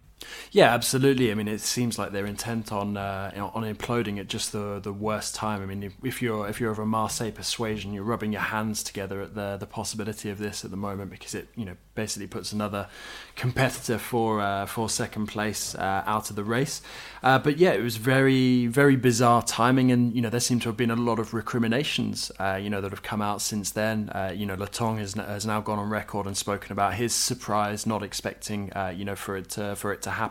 Yeah, 0.50 0.72
absolutely. 0.72 1.30
I 1.30 1.34
mean, 1.34 1.48
it 1.48 1.60
seems 1.60 1.98
like 1.98 2.12
they're 2.12 2.26
intent 2.26 2.72
on 2.72 2.96
uh, 2.96 3.50
on 3.54 3.62
imploding 3.64 4.18
at 4.18 4.28
just 4.28 4.52
the 4.52 4.80
the 4.80 4.92
worst 4.92 5.34
time. 5.34 5.62
I 5.62 5.66
mean, 5.66 5.92
if, 6.02 6.22
you're 6.22 6.48
if 6.48 6.60
you're 6.60 6.70
of 6.70 6.78
a 6.78 6.86
Marseille 6.86 7.32
persuasion, 7.32 7.92
you're 7.92 8.04
rubbing 8.04 8.32
your 8.32 8.42
hands 8.42 8.82
together 8.82 9.20
at 9.20 9.34
the 9.34 9.56
the 9.58 9.66
possibility 9.66 10.30
of 10.30 10.38
this 10.38 10.64
at 10.64 10.70
the 10.70 10.76
moment 10.76 11.10
because 11.10 11.34
it 11.34 11.48
you 11.56 11.64
know 11.64 11.76
basically 11.94 12.26
puts 12.26 12.52
another 12.52 12.88
competitor 13.36 13.98
for 13.98 14.40
uh, 14.40 14.66
for 14.66 14.88
second 14.88 15.26
place 15.26 15.74
uh, 15.74 16.02
out 16.06 16.30
of 16.30 16.36
the 16.36 16.44
race. 16.44 16.82
Uh, 17.22 17.38
but 17.38 17.58
yeah, 17.58 17.72
it 17.72 17.82
was 17.82 17.96
very 17.96 18.66
very 18.66 18.96
bizarre 18.96 19.42
timing, 19.42 19.90
and 19.90 20.14
you 20.14 20.20
know 20.20 20.30
there 20.30 20.40
seem 20.40 20.60
to 20.60 20.68
have 20.68 20.76
been 20.76 20.90
a 20.90 20.96
lot 20.96 21.18
of 21.18 21.34
recriminations 21.34 22.30
uh, 22.38 22.58
you 22.60 22.70
know 22.70 22.80
that 22.80 22.90
have 22.90 23.02
come 23.02 23.22
out 23.22 23.40
since 23.40 23.70
then. 23.70 24.10
Uh, 24.10 24.32
you 24.34 24.46
know, 24.46 24.56
Letang 24.56 24.98
has, 24.98 25.14
has 25.14 25.46
now 25.46 25.60
gone 25.60 25.78
on 25.78 25.88
record 25.88 26.26
and 26.26 26.36
spoken 26.36 26.72
about 26.72 26.94
his 26.94 27.14
surprise, 27.14 27.86
not 27.86 28.02
expecting 28.02 28.70
you 28.94 29.04
know 29.04 29.16
for 29.16 29.36
it 29.36 29.50
to, 29.50 29.76
for 29.76 29.92
it 29.92 30.02
to 30.02 30.10
happen, 30.10 30.23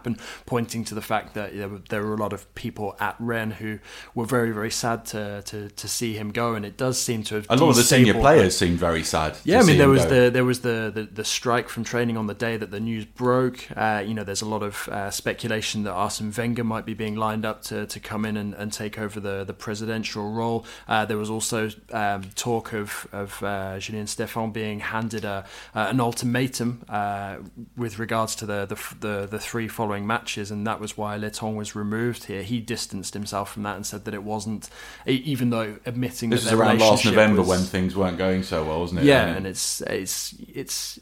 pointing 0.45 0.83
to 0.85 0.95
the 0.95 1.01
fact 1.01 1.33
that 1.33 1.55
there 1.55 1.69
were, 1.69 1.81
there 1.89 2.03
were 2.03 2.13
a 2.13 2.17
lot 2.17 2.33
of 2.33 2.53
people 2.55 2.95
at 2.99 3.15
Rennes 3.19 3.55
who 3.55 3.79
were 4.15 4.25
very 4.25 4.51
very 4.51 4.71
sad 4.71 5.05
to 5.05 5.41
to, 5.43 5.69
to 5.69 5.87
see 5.87 6.13
him 6.13 6.31
go, 6.31 6.55
and 6.55 6.65
it 6.65 6.77
does 6.77 6.99
seem 6.99 7.23
to 7.23 7.35
have 7.35 7.45
A 7.49 7.55
lot 7.55 7.69
of 7.69 7.75
the 7.75 7.83
senior 7.83 8.13
players 8.13 8.57
seemed 8.57 8.79
very 8.79 9.03
sad. 9.03 9.35
to 9.35 9.39
yeah, 9.43 9.59
I 9.59 9.61
see 9.61 9.67
mean 9.67 9.77
there 9.77 9.89
was 9.89 10.05
go. 10.05 10.25
the 10.25 10.29
there 10.29 10.45
was 10.45 10.61
the, 10.61 10.91
the 10.93 11.03
the 11.03 11.25
strike 11.25 11.69
from 11.69 11.83
training 11.83 12.17
on 12.17 12.27
the 12.27 12.33
day 12.33 12.57
that 12.57 12.71
the 12.71 12.79
news 12.79 13.05
broke. 13.05 13.67
Uh, 13.75 14.03
you 14.05 14.13
know, 14.13 14.23
there's 14.23 14.41
a 14.41 14.47
lot 14.47 14.63
of 14.63 14.87
uh, 14.89 15.11
speculation 15.11 15.83
that 15.83 15.91
Arsene 15.91 16.31
Wenger 16.35 16.63
might 16.63 16.85
be 16.85 16.93
being 16.93 17.15
lined 17.15 17.45
up 17.45 17.61
to, 17.63 17.85
to 17.85 17.99
come 17.99 18.25
in 18.25 18.37
and, 18.37 18.53
and 18.53 18.71
take 18.71 18.97
over 18.99 19.19
the 19.19 19.43
the 19.43 19.53
presidential 19.53 20.31
role. 20.31 20.65
Uh, 20.87 21.05
there 21.05 21.17
was 21.17 21.29
also 21.29 21.69
um, 21.91 22.23
talk 22.35 22.73
of 22.73 23.07
of 23.11 23.41
uh, 23.43 23.79
Julien 23.79 24.05
Stéphan 24.05 24.53
being 24.53 24.79
handed 24.79 25.25
a 25.25 25.45
uh, 25.75 25.87
an 25.89 25.99
ultimatum 25.99 26.83
uh, 26.89 27.37
with 27.77 27.99
regards 27.99 28.35
to 28.35 28.45
the, 28.45 28.65
the 28.65 28.77
the 28.99 29.27
the 29.27 29.39
three 29.39 29.67
following 29.74 30.07
matches, 30.07 30.51
and 30.51 30.65
that 30.67 30.80
was 30.80 30.97
why 30.97 31.17
Letang 31.17 31.55
was 31.55 31.76
removed 31.76 32.26
here. 32.26 32.43
He 32.43 32.59
distanced 32.61 33.13
himself 33.13 33.51
from 33.51 33.63
that 33.63 33.76
and 33.76 33.86
said 33.86 34.05
that 34.05 34.13
it 34.13 34.24
wasn't, 34.24 34.69
e- 35.07 35.21
even 35.26 35.49
though 35.49 35.78
admitting 35.86 36.30
This 36.30 36.45
that 36.45 36.51
was 36.51 36.59
their 36.59 36.67
around 36.67 36.80
last 36.80 37.03
November 37.05 37.39
was- 37.41 37.49
when 37.49 37.59
things 37.59 37.95
weren't 37.95 38.17
going 38.17 38.43
so 38.43 38.63
well, 38.63 38.80
wasn't 38.80 39.01
it? 39.01 39.05
yeah, 39.05 39.26
and 39.36 39.45
it's 39.45 39.82
it's 39.82 40.34
it's 40.53 40.99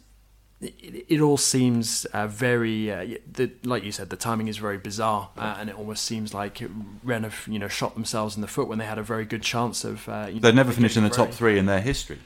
it, 0.62 1.06
it 1.10 1.22
all 1.22 1.38
seems 1.38 2.06
uh, 2.06 2.28
very, 2.28 2.92
uh, 2.92 3.18
the, 3.32 3.52
like 3.64 3.84
you 3.84 3.92
said, 3.92 4.12
the 4.12 4.16
timing 4.16 4.48
is 4.48 4.58
very 4.58 4.78
bizarre, 4.78 5.30
uh, 5.36 5.56
and 5.60 5.70
it 5.72 5.76
almost 5.76 6.06
seems 6.06 6.34
like 6.36 6.62
Rennes 7.04 7.24
have 7.24 7.48
you 7.48 7.58
know 7.60 7.68
shot 7.68 7.96
themselves 7.96 8.36
in 8.36 8.42
the 8.42 8.48
foot 8.48 8.68
when 8.68 8.78
they 8.78 8.86
had 8.86 9.00
a 9.00 9.04
very 9.04 9.26
good 9.26 9.42
chance 9.42 9.84
of. 9.84 10.08
Uh, 10.08 10.28
They've 10.32 10.54
never 10.54 10.72
finished 10.72 10.98
in 10.98 11.04
the 11.04 11.10
top 11.10 11.32
three 11.32 11.58
in 11.58 11.66
their 11.66 11.82
history. 11.82 12.20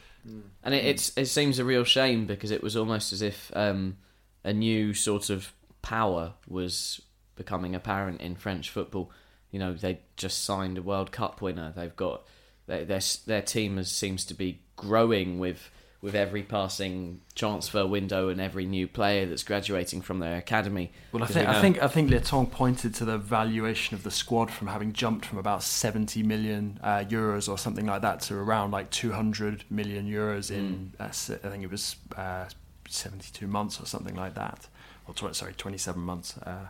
And 0.63 0.73
it, 0.73 0.83
it's 0.83 1.15
it 1.15 1.27
seems 1.27 1.59
a 1.59 1.63
real 1.63 1.83
shame 1.83 2.25
because 2.25 2.49
it 2.51 2.63
was 2.63 2.75
almost 2.75 3.13
as 3.13 3.21
if 3.21 3.51
um, 3.55 3.97
a 4.43 4.51
new 4.51 4.93
sort 4.93 5.29
of 5.29 5.53
power 5.85 6.33
was 6.47 6.99
becoming 7.35 7.75
apparent 7.75 8.19
in 8.19 8.35
French 8.35 8.71
football. 8.71 9.11
You 9.51 9.59
know, 9.59 9.73
they 9.73 9.99
just 10.17 10.43
signed 10.43 10.79
a 10.79 10.81
World 10.81 11.11
Cup 11.11 11.41
winner. 11.41 11.71
They've 11.75 11.95
got 11.95 12.23
their 12.65 12.83
their, 12.83 13.01
their 13.27 13.43
team 13.43 13.77
has, 13.77 13.91
seems 13.91 14.25
to 14.25 14.33
be 14.33 14.61
growing 14.75 15.37
with 15.37 15.69
with 16.01 16.15
every 16.15 16.43
passing 16.43 17.21
transfer 17.33 17.85
window 17.85 18.29
and 18.29 18.41
every 18.41 18.65
new 18.65 18.87
player 18.87 19.25
that's 19.25 19.43
graduating 19.43 20.01
from 20.01 20.19
their 20.19 20.37
academy. 20.37 20.91
Well, 21.11 21.23
I 21.23 21.27
think, 21.27 21.47
we 21.47 21.55
I 21.55 21.61
think 21.61 21.83
I 21.83 21.87
think 21.87 22.09
Letang 22.09 22.51
pointed 22.51 22.95
to 22.95 23.05
the 23.05 23.19
valuation 23.19 23.95
of 23.95 24.03
the 24.03 24.11
squad 24.11 24.49
from 24.51 24.67
having 24.67 24.91
jumped 24.91 25.25
from 25.25 25.37
about 25.37 25.61
70 25.61 26.23
million 26.23 26.79
uh, 26.83 27.05
euros 27.07 27.47
or 27.47 27.59
something 27.59 27.85
like 27.85 28.01
that 28.01 28.21
to 28.21 28.35
around 28.35 28.71
like 28.71 28.89
200 28.89 29.65
million 29.69 30.09
euros 30.09 30.49
in 30.49 30.91
mm. 30.99 31.01
uh, 31.01 31.47
I 31.47 31.51
think 31.51 31.63
it 31.63 31.71
was 31.71 31.95
uh, 32.17 32.45
72 32.89 33.47
months 33.47 33.81
or 33.81 33.85
something 33.85 34.15
like 34.15 34.35
that. 34.35 34.67
Or 35.07 35.33
sorry, 35.33 35.53
27 35.53 36.01
months. 36.01 36.37
Uh, 36.37 36.67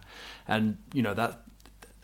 and 0.48 0.78
you 0.94 1.02
know 1.02 1.14
that 1.14 1.42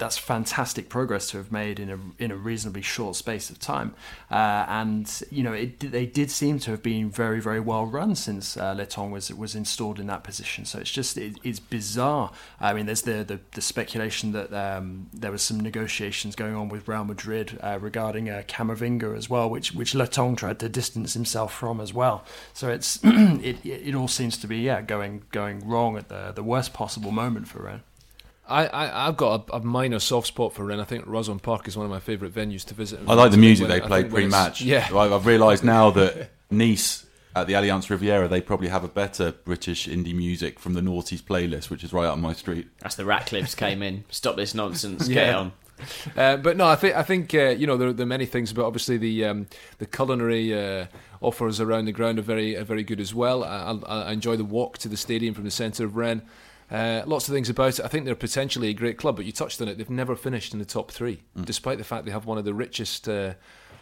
that's 0.02 0.18
fantastic 0.18 0.89
progress 0.89 1.30
to 1.30 1.38
have 1.38 1.52
made 1.52 1.80
in 1.80 1.91
a 1.91 1.99
in 2.18 2.32
a 2.32 2.36
reasonably 2.36 2.82
short 2.82 3.16
space 3.16 3.52
of 3.52 3.60
time. 3.60 3.93
Uh, 4.32 4.66
and 4.68 5.22
you 5.30 5.43
know, 5.43 5.54
it, 5.54 5.80
they 5.80 6.08
did 6.08 6.32
seem 6.32 6.58
to 6.58 6.72
have 6.72 6.82
been 6.82 7.12
very 7.12 7.39
very 7.39 7.60
well 7.60 7.86
run 7.86 8.16
since 8.16 8.58
uh, 8.58 8.74
Letang 8.74 9.12
was 9.12 9.32
was 9.32 9.54
installed 9.54 9.99
in 9.99 10.08
that 10.08 10.24
position. 10.24 10.66
So 10.66 10.80
it's 10.80 10.89
just 10.89 11.20
it, 11.20 11.38
it's 11.43 11.60
bizarre. 11.60 12.32
I 12.60 12.74
mean, 12.74 12.88
there's 12.88 13.04
the 13.04 13.24
the, 13.24 13.39
the 13.52 13.62
speculation 13.62 14.32
that 14.32 14.52
um, 14.52 15.08
there 15.14 15.32
was 15.32 15.43
some 15.43 15.60
negotiations 15.60 16.36
going 16.36 16.56
on 16.56 16.68
with 16.68 16.88
Real 16.88 17.06
Madrid 17.06 17.60
uh, 17.62 17.78
regarding 17.80 18.28
uh, 18.28 18.41
Camavinga 18.47 19.16
as 19.16 19.30
well, 19.30 19.52
which 19.52 19.74
which 19.74 19.93
Letang 19.93 20.36
tried 20.36 20.58
to 20.60 20.68
distance 20.70 21.14
himself 21.14 21.54
from 21.54 21.80
as 21.80 21.93
well. 21.93 22.26
So 22.54 22.70
it's 22.70 22.99
it 23.04 23.64
it 23.64 23.93
all 23.93 24.08
seems 24.08 24.36
to 24.39 24.47
be 24.47 24.58
yeah 24.58 24.82
going 24.82 25.22
going 25.32 25.68
wrong 25.68 25.95
at 25.95 26.10
the 26.10 26.32
the 26.34 26.43
worst 26.43 26.74
possible 26.74 27.12
moment 27.12 27.47
for 27.47 27.62
Rennes. 27.62 27.84
I, 28.47 28.67
I 28.67 29.05
have 29.05 29.17
got 29.17 29.49
a, 29.49 29.57
a, 29.57 29.59
minor 29.61 29.99
soft 29.99 30.27
spot 30.27 30.53
for 30.53 30.65
Rennes. 30.65 30.81
I 30.81 30.85
think 30.85 31.05
Roazhon 31.05 31.41
Park 31.41 31.67
is 31.67 31.77
one 31.77 31.85
of 31.85 31.91
my 31.91 31.99
favourite 31.99 32.33
venues 32.33 32.65
to 32.65 32.73
visit. 32.73 32.99
I 33.07 33.13
like 33.13 33.31
the 33.31 33.37
music 33.37 33.67
they 33.67 33.79
play 33.79 34.03
pre-match. 34.03 34.61
Yeah, 34.61 34.87
I've 34.93 35.25
realised 35.25 35.63
now 35.63 35.91
that 35.91 36.31
Nice 36.51 37.05
at 37.33 37.47
the 37.47 37.53
Allianz 37.53 37.89
Riviera 37.89 38.27
they 38.27 38.41
probably 38.41 38.67
have 38.67 38.83
a 38.83 38.89
better 38.89 39.31
British 39.31 39.87
indie 39.87 40.13
music 40.13 40.59
from 40.59 40.73
the 40.73 40.81
Noughties 40.81 41.21
playlist, 41.21 41.69
which 41.69 41.83
is 41.83 41.93
right 41.93 42.05
up 42.05 42.17
my 42.17 42.33
street. 42.33 42.67
That's 42.79 42.95
the 42.95 43.03
Ratcliffes 43.03 43.55
came 43.55 43.81
in. 43.81 44.03
Stop 44.09 44.35
this 44.35 44.53
nonsense. 44.53 45.07
yeah. 45.07 45.25
Get 45.25 45.35
on. 45.35 45.51
Uh, 46.15 46.37
but 46.37 46.57
no, 46.57 46.67
I 46.67 46.75
think 46.75 46.95
I 46.95 47.03
think 47.03 47.33
uh, 47.33 47.49
you 47.49 47.65
know 47.65 47.77
there, 47.77 47.93
there, 47.93 48.03
are 48.03 48.07
many 48.07 48.25
things, 48.25 48.53
but 48.53 48.65
obviously 48.65 48.97
the 48.97 49.25
um, 49.25 49.47
the 49.79 49.85
culinary 49.85 50.53
uh, 50.53 50.85
offers 51.21 51.59
around 51.59 51.85
the 51.85 51.91
ground 51.91 52.19
are 52.19 52.23
very 52.23 52.55
are 52.55 52.63
very 52.63 52.83
good 52.83 52.99
as 52.99 53.15
well. 53.15 53.43
I, 53.43 53.79
I, 53.87 54.11
enjoy 54.11 54.35
the 54.35 54.45
walk 54.45 54.77
to 54.79 54.87
the 54.87 54.97
stadium 54.97 55.33
from 55.33 55.45
the 55.45 55.51
centre 55.51 55.85
of 55.85 55.95
Rennes. 55.95 56.21
Uh, 56.72 57.03
lots 57.05 57.28
of 57.28 57.34
things 57.34 57.49
about 57.49 57.80
it. 57.80 57.86
I 57.86 57.89
think 57.89 58.05
they're 58.05 58.15
potentially 58.15 58.69
a 58.69 58.74
great 58.74 58.97
club, 58.97 59.17
but 59.17 59.26
you 59.26 59.34
touched 59.34 59.61
on 59.61 59.67
it. 59.67 59.78
They've 59.78 59.89
never 59.89 60.15
finished 60.15 60.53
in 60.53 60.59
the 60.59 60.65
top 60.65 60.89
three, 60.89 61.22
mm. 61.38 61.45
despite 61.45 61.78
the 61.78 61.84
fact 61.84 62.05
they 62.05 62.11
have 62.11 62.26
one 62.26 62.38
of 62.38 62.45
the 62.45 62.53
richest 62.53 63.09
uh, 63.09 63.34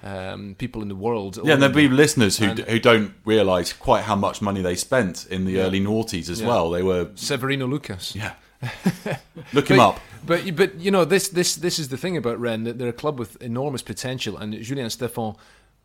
um, 0.04 0.56
people 0.58 0.82
in 0.82 0.88
the 0.88 0.96
world. 0.96 1.38
Yeah, 1.44 1.54
and 1.54 1.62
there'll 1.62 1.76
be 1.76 1.88
listeners 1.88 2.38
who 2.38 2.48
who 2.48 2.80
don't 2.80 3.14
realise 3.26 3.74
quite 3.74 4.06
how 4.06 4.16
much 4.16 4.42
money 4.42 4.62
they 4.62 4.76
spent 4.76 5.28
in 5.30 5.46
the 5.46 5.54
yeah. 5.54 5.64
early 5.64 5.80
noughties 5.80 6.30
as 6.30 6.42
yeah. 6.42 6.48
well. 6.48 6.72
They 6.72 6.82
were 6.82 7.10
Severino 7.16 7.68
Lucas. 7.68 8.16
Yeah. 8.16 8.34
Look 9.54 9.70
him 9.70 9.78
but, 9.78 9.90
up. 9.90 10.00
But 10.26 10.56
but 10.56 10.76
you 10.76 10.90
know 10.90 11.06
this 11.06 11.30
this 11.30 11.56
this 11.56 11.78
is 11.78 11.90
the 11.90 11.98
thing 11.98 12.18
about 12.18 12.40
Rennes 12.40 12.66
that 12.66 12.80
they're 12.80 12.90
a 12.90 12.94
club 12.94 13.20
with 13.20 13.42
enormous 13.42 13.84
potential, 13.84 14.36
and 14.38 14.54
Julien 14.64 14.88
Stéphan 14.88 15.38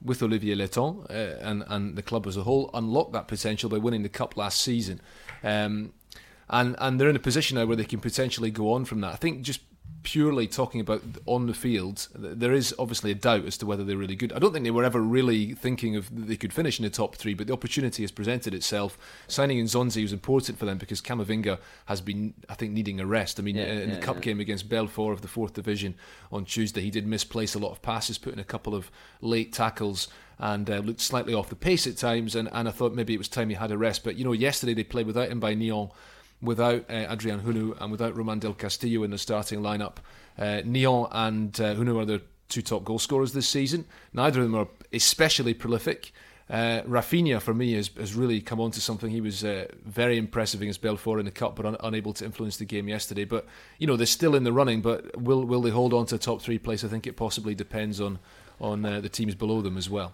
with 0.03 0.23
Olivier 0.23 0.55
Letang 0.55 1.05
uh, 1.11 1.39
and 1.41 1.65
and 1.69 1.97
the 1.97 2.03
club 2.03 2.27
as 2.27 2.37
a 2.37 2.43
whole 2.43 2.71
unlocked 2.75 3.13
that 3.13 3.29
potential 3.29 3.71
by 3.71 3.79
winning 3.79 4.03
the 4.03 4.09
cup 4.09 4.37
last 4.37 4.61
season. 4.61 5.01
Um, 5.43 5.93
and 6.49 6.77
and 6.79 7.01
they're 7.01 7.09
in 7.09 7.17
a 7.17 7.21
position 7.21 7.57
now 7.57 7.67
where 7.67 7.77
they 7.77 7.85
can 7.85 8.01
potentially 8.01 8.51
go 8.51 8.73
on 8.73 8.85
from 8.85 9.01
that. 9.01 9.13
I 9.13 9.17
think 9.17 9.43
just 9.43 9.61
purely 10.05 10.47
talking 10.47 10.83
about 10.83 11.03
on 11.25 11.47
the 11.47 11.55
field, 11.55 12.09
there 12.15 12.53
is 12.53 12.75
obviously 12.79 13.11
a 13.11 13.15
doubt 13.15 13.47
as 13.47 13.57
to 13.57 13.67
whether 13.67 13.83
they're 13.83 13.97
really 13.97 14.15
good. 14.15 14.33
I 14.33 14.39
don't 14.39 14.53
think 14.53 14.65
they 14.65 14.71
were 14.71 14.85
ever 14.85 15.01
really 15.01 15.55
thinking 15.55 15.97
of 15.97 16.27
they 16.27 16.37
could 16.37 16.53
finish 16.53 16.79
in 16.79 16.85
the 16.85 16.91
top 16.91 17.17
three, 17.17 17.35
but 17.35 17.47
the 17.47 17.53
opportunity 17.53 18.03
has 18.03 18.13
presented 18.13 18.55
itself. 18.55 18.97
Signing 19.27 19.65
Nzonzi 19.65 20.03
was 20.03 20.13
important 20.13 20.59
for 20.59 20.67
them 20.67 20.79
because 20.79 21.01
Camavinga 21.01 21.59
has 21.87 22.01
been, 22.01 22.35
I 22.49 22.55
think, 22.55 22.73
needing 22.73 23.01
a 23.01 23.07
rest. 23.07 23.41
I 23.41 23.43
mean, 23.43 23.57
yeah, 23.57 23.65
in 23.65 23.89
yeah, 23.89 23.95
the 23.97 24.01
cup 24.01 24.17
yeah. 24.17 24.23
game 24.23 24.41
against 24.41 24.69
Belfort 24.69 25.15
of 25.15 25.23
the 25.23 25.29
fourth 25.29 25.55
division 25.55 25.95
on 26.31 26.45
Tuesday, 26.45 26.83
he 26.83 26.91
did 26.91 27.07
misplace 27.07 27.55
a 27.55 27.59
lot 27.59 27.73
of 27.73 27.83
passes, 27.83 28.19
put 28.19 28.35
in 28.35 28.39
a 28.39 28.45
couple 28.45 28.75
of 28.75 28.91
late 29.21 29.53
tackles 29.53 30.09
and 30.39 30.69
uh, 30.69 30.79
looked 30.79 31.01
slightly 31.01 31.33
off 31.33 31.49
the 31.49 31.57
pace 31.57 31.87
at 31.87 31.97
times. 31.97 32.35
And, 32.35 32.51
and 32.53 32.69
I 32.69 32.73
thought 32.73 32.93
maybe 32.93 33.15
it 33.15 33.19
was 33.19 33.29
time 33.29 33.49
he 33.49 33.55
had 33.55 33.73
a 33.73 33.79
rest. 33.79 34.05
But 34.05 34.17
you 34.17 34.25
know, 34.25 34.33
yesterday 34.33 34.75
they 34.75 34.85
played 34.85 35.07
without 35.07 35.31
him 35.31 35.41
M'Baye 35.41 35.57
Niang 35.57 35.91
without 36.45 36.85
uh, 36.91 37.07
Adrien 37.11 37.41
Hunou 37.41 37.81
and 37.81 37.91
without 37.91 38.17
Romain 38.17 38.39
Del 38.39 38.55
Castillo 38.55 39.03
in 39.03 39.11
the 39.11 39.19
starting 39.19 39.61
lineup. 39.61 39.97
Uh, 40.39 40.63
Niang 40.65 41.09
and 41.11 41.61
uh, 41.61 41.75
Hunou 41.75 42.01
are 42.01 42.05
the 42.05 42.23
two 42.49 42.63
top 42.63 42.85
goal 42.85 42.99
scorers 42.99 43.33
this 43.33 43.49
season. 43.49 43.87
Neither 44.13 44.41
of 44.41 44.47
them 44.47 44.55
are 44.55 44.69
especially 44.93 45.55
prolific. 45.55 46.13
Uh, 46.49 46.83
Rafinha, 46.83 47.41
for 47.41 47.55
me, 47.55 47.73
has, 47.73 47.91
has 47.97 48.15
really 48.15 48.41
come 48.41 48.61
on 48.61 48.71
to 48.73 48.81
something. 48.81 49.11
He 49.11 49.23
was 49.23 49.43
uh, 49.45 49.67
very 49.85 50.19
impressive 50.19 50.61
against 50.61 50.83
Belfort 50.83 51.19
in 51.19 51.25
the 51.25 51.31
cup, 51.31 51.57
but 51.57 51.65
un- 51.65 51.77
unable 51.81 52.13
to 52.15 52.25
influence 52.25 52.59
the 52.59 52.67
game 52.67 52.87
yesterday. 52.87 53.25
But 53.25 53.47
you 53.79 53.87
know 53.87 53.97
they're 53.97 54.07
still 54.07 54.35
in 54.35 54.45
the 54.45 54.53
running. 54.53 54.83
But 54.83 55.19
will 55.19 55.45
will 55.45 55.63
they 55.63 55.71
hold 55.71 55.95
on 55.95 56.05
to 56.07 56.17
a 56.17 56.19
top 56.19 56.43
three 56.43 56.59
place? 56.59 56.85
I 56.85 56.89
think 56.89 57.07
it 57.07 57.17
possibly 57.17 57.55
depends 57.55 57.99
on 57.99 58.19
on 58.61 58.85
uh, 58.85 59.01
the 59.01 59.09
teams 59.09 59.35
below 59.35 59.63
them 59.63 59.79
as 59.79 59.89
well. 59.89 60.13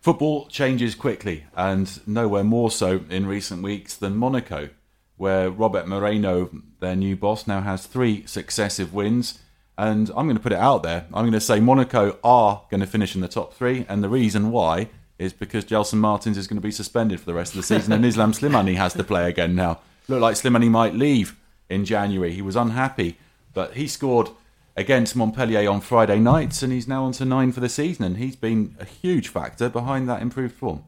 Football 0.00 0.46
changes 0.46 0.94
quickly, 0.94 1.44
and 1.56 2.00
nowhere 2.06 2.44
more 2.44 2.70
so 2.70 3.00
in 3.10 3.26
recent 3.26 3.62
weeks 3.62 3.96
than 3.96 4.16
Monaco 4.16 4.68
where 5.16 5.50
Robert 5.50 5.86
Moreno, 5.86 6.50
their 6.80 6.96
new 6.96 7.16
boss, 7.16 7.46
now 7.46 7.60
has 7.60 7.86
three 7.86 8.26
successive 8.26 8.92
wins. 8.92 9.38
And 9.78 10.10
I'm 10.10 10.26
going 10.26 10.36
to 10.36 10.42
put 10.42 10.52
it 10.52 10.58
out 10.58 10.82
there. 10.82 11.06
I'm 11.14 11.22
going 11.22 11.32
to 11.32 11.40
say 11.40 11.60
Monaco 11.60 12.18
are 12.22 12.62
going 12.70 12.80
to 12.80 12.86
finish 12.86 13.14
in 13.14 13.20
the 13.20 13.28
top 13.28 13.54
three. 13.54 13.86
And 13.88 14.02
the 14.02 14.08
reason 14.08 14.50
why 14.50 14.88
is 15.18 15.32
because 15.32 15.64
Gelson 15.64 15.98
Martins 15.98 16.36
is 16.36 16.46
going 16.46 16.56
to 16.56 16.66
be 16.66 16.72
suspended 16.72 17.20
for 17.20 17.26
the 17.26 17.34
rest 17.34 17.52
of 17.52 17.56
the 17.56 17.62
season 17.62 17.92
and 17.92 18.04
Islam 18.04 18.32
Slimani 18.32 18.74
has 18.74 18.92
to 18.94 19.04
play 19.04 19.28
again 19.28 19.54
now. 19.54 19.80
Look 20.08 20.20
like 20.20 20.34
Slimani 20.34 20.68
might 20.68 20.94
leave 20.94 21.36
in 21.70 21.84
January. 21.84 22.32
He 22.32 22.42
was 22.42 22.56
unhappy, 22.56 23.18
but 23.54 23.74
he 23.74 23.86
scored 23.86 24.30
against 24.76 25.14
Montpellier 25.14 25.70
on 25.70 25.80
Friday 25.80 26.18
nights 26.18 26.62
and 26.62 26.72
he's 26.72 26.88
now 26.88 27.04
on 27.04 27.12
to 27.12 27.24
nine 27.24 27.52
for 27.52 27.60
the 27.60 27.68
season. 27.68 28.04
And 28.04 28.16
he's 28.16 28.36
been 28.36 28.76
a 28.80 28.84
huge 28.84 29.28
factor 29.28 29.68
behind 29.68 30.08
that 30.08 30.22
improved 30.22 30.56
form. 30.56 30.84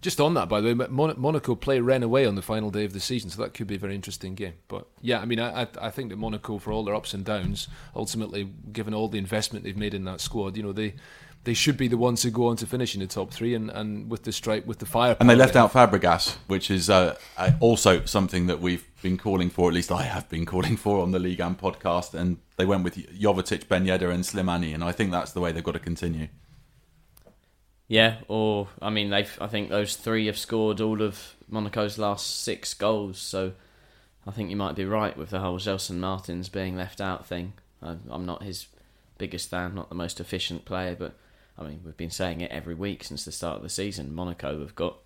Just 0.00 0.20
on 0.20 0.34
that, 0.34 0.48
by 0.48 0.60
the 0.60 0.74
way, 0.74 0.86
Monaco 0.88 1.56
play 1.56 1.80
Rennes 1.80 2.04
away 2.04 2.24
on 2.24 2.36
the 2.36 2.42
final 2.42 2.70
day 2.70 2.84
of 2.84 2.92
the 2.92 3.00
season, 3.00 3.30
so 3.30 3.42
that 3.42 3.52
could 3.52 3.66
be 3.66 3.74
a 3.74 3.78
very 3.78 3.96
interesting 3.96 4.36
game. 4.36 4.54
But 4.68 4.86
yeah, 5.00 5.18
I 5.18 5.24
mean, 5.24 5.40
I, 5.40 5.66
I 5.80 5.90
think 5.90 6.10
that 6.10 6.16
Monaco, 6.16 6.58
for 6.58 6.72
all 6.72 6.84
their 6.84 6.94
ups 6.94 7.14
and 7.14 7.24
downs, 7.24 7.66
ultimately, 7.96 8.48
given 8.72 8.94
all 8.94 9.08
the 9.08 9.18
investment 9.18 9.64
they've 9.64 9.76
made 9.76 9.94
in 9.94 10.04
that 10.04 10.20
squad, 10.20 10.56
you 10.56 10.62
know, 10.62 10.72
they 10.72 10.94
they 11.44 11.54
should 11.54 11.76
be 11.76 11.88
the 11.88 11.96
ones 11.96 12.22
who 12.22 12.30
go 12.30 12.48
on 12.48 12.56
to 12.56 12.66
finish 12.66 12.94
in 12.94 13.00
the 13.00 13.06
top 13.06 13.32
three, 13.32 13.54
and, 13.54 13.70
and 13.70 14.10
with 14.10 14.24
the 14.24 14.32
stripe, 14.32 14.66
with 14.66 14.78
the 14.78 14.86
fire. 14.86 15.16
And 15.18 15.28
they 15.28 15.34
left 15.34 15.56
out 15.56 15.72
Fabregas, 15.72 16.36
which 16.46 16.70
is 16.70 16.90
uh, 16.90 17.16
also 17.60 18.04
something 18.04 18.46
that 18.46 18.60
we've 18.60 18.84
been 19.02 19.16
calling 19.16 19.50
for. 19.50 19.68
At 19.68 19.74
least 19.74 19.90
I 19.90 20.02
have 20.02 20.28
been 20.28 20.46
calling 20.46 20.76
for 20.76 21.02
on 21.02 21.10
the 21.10 21.18
Ligue 21.18 21.40
1 21.40 21.56
podcast, 21.56 22.14
and 22.14 22.38
they 22.56 22.64
went 22.64 22.84
with 22.84 22.96
Jovetic, 23.18 23.66
Ben 23.66 23.86
Yedder, 23.86 24.12
and 24.12 24.24
Slimani, 24.24 24.74
and 24.74 24.84
I 24.84 24.92
think 24.92 25.10
that's 25.10 25.32
the 25.32 25.40
way 25.40 25.50
they've 25.50 25.64
got 25.64 25.72
to 25.72 25.78
continue. 25.78 26.28
Yeah, 27.88 28.18
or 28.28 28.68
I 28.80 28.90
mean, 28.90 29.10
they 29.10 29.26
I 29.40 29.46
think 29.46 29.70
those 29.70 29.96
three 29.96 30.26
have 30.26 30.38
scored 30.38 30.80
all 30.80 31.00
of 31.02 31.34
Monaco's 31.48 31.98
last 31.98 32.42
six 32.42 32.74
goals. 32.74 33.18
So 33.18 33.52
I 34.26 34.30
think 34.30 34.50
you 34.50 34.56
might 34.56 34.76
be 34.76 34.84
right 34.84 35.16
with 35.16 35.30
the 35.30 35.40
whole 35.40 35.58
Gelson 35.58 35.96
Martins 35.96 36.50
being 36.50 36.76
left 36.76 37.00
out 37.00 37.26
thing. 37.26 37.54
I, 37.82 37.96
I'm 38.10 38.26
not 38.26 38.42
his 38.42 38.66
biggest 39.16 39.48
fan, 39.48 39.74
not 39.74 39.88
the 39.88 39.94
most 39.94 40.20
efficient 40.20 40.66
player, 40.66 40.94
but 40.94 41.14
I 41.58 41.64
mean, 41.64 41.80
we've 41.82 41.96
been 41.96 42.10
saying 42.10 42.42
it 42.42 42.50
every 42.50 42.74
week 42.74 43.04
since 43.04 43.24
the 43.24 43.32
start 43.32 43.56
of 43.56 43.62
the 43.62 43.70
season. 43.70 44.14
Monaco 44.14 44.60
have 44.60 44.74
got 44.74 44.98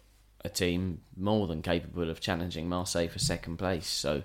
a 0.45 0.49
team 0.49 1.01
more 1.17 1.47
than 1.47 1.63
capable 1.63 2.11
of 2.11 2.21
challenging 2.21 2.69
Marseille 2.69 3.09
for 3.09 3.21
second 3.21 3.59
place. 3.59 3.87
So 3.87 4.25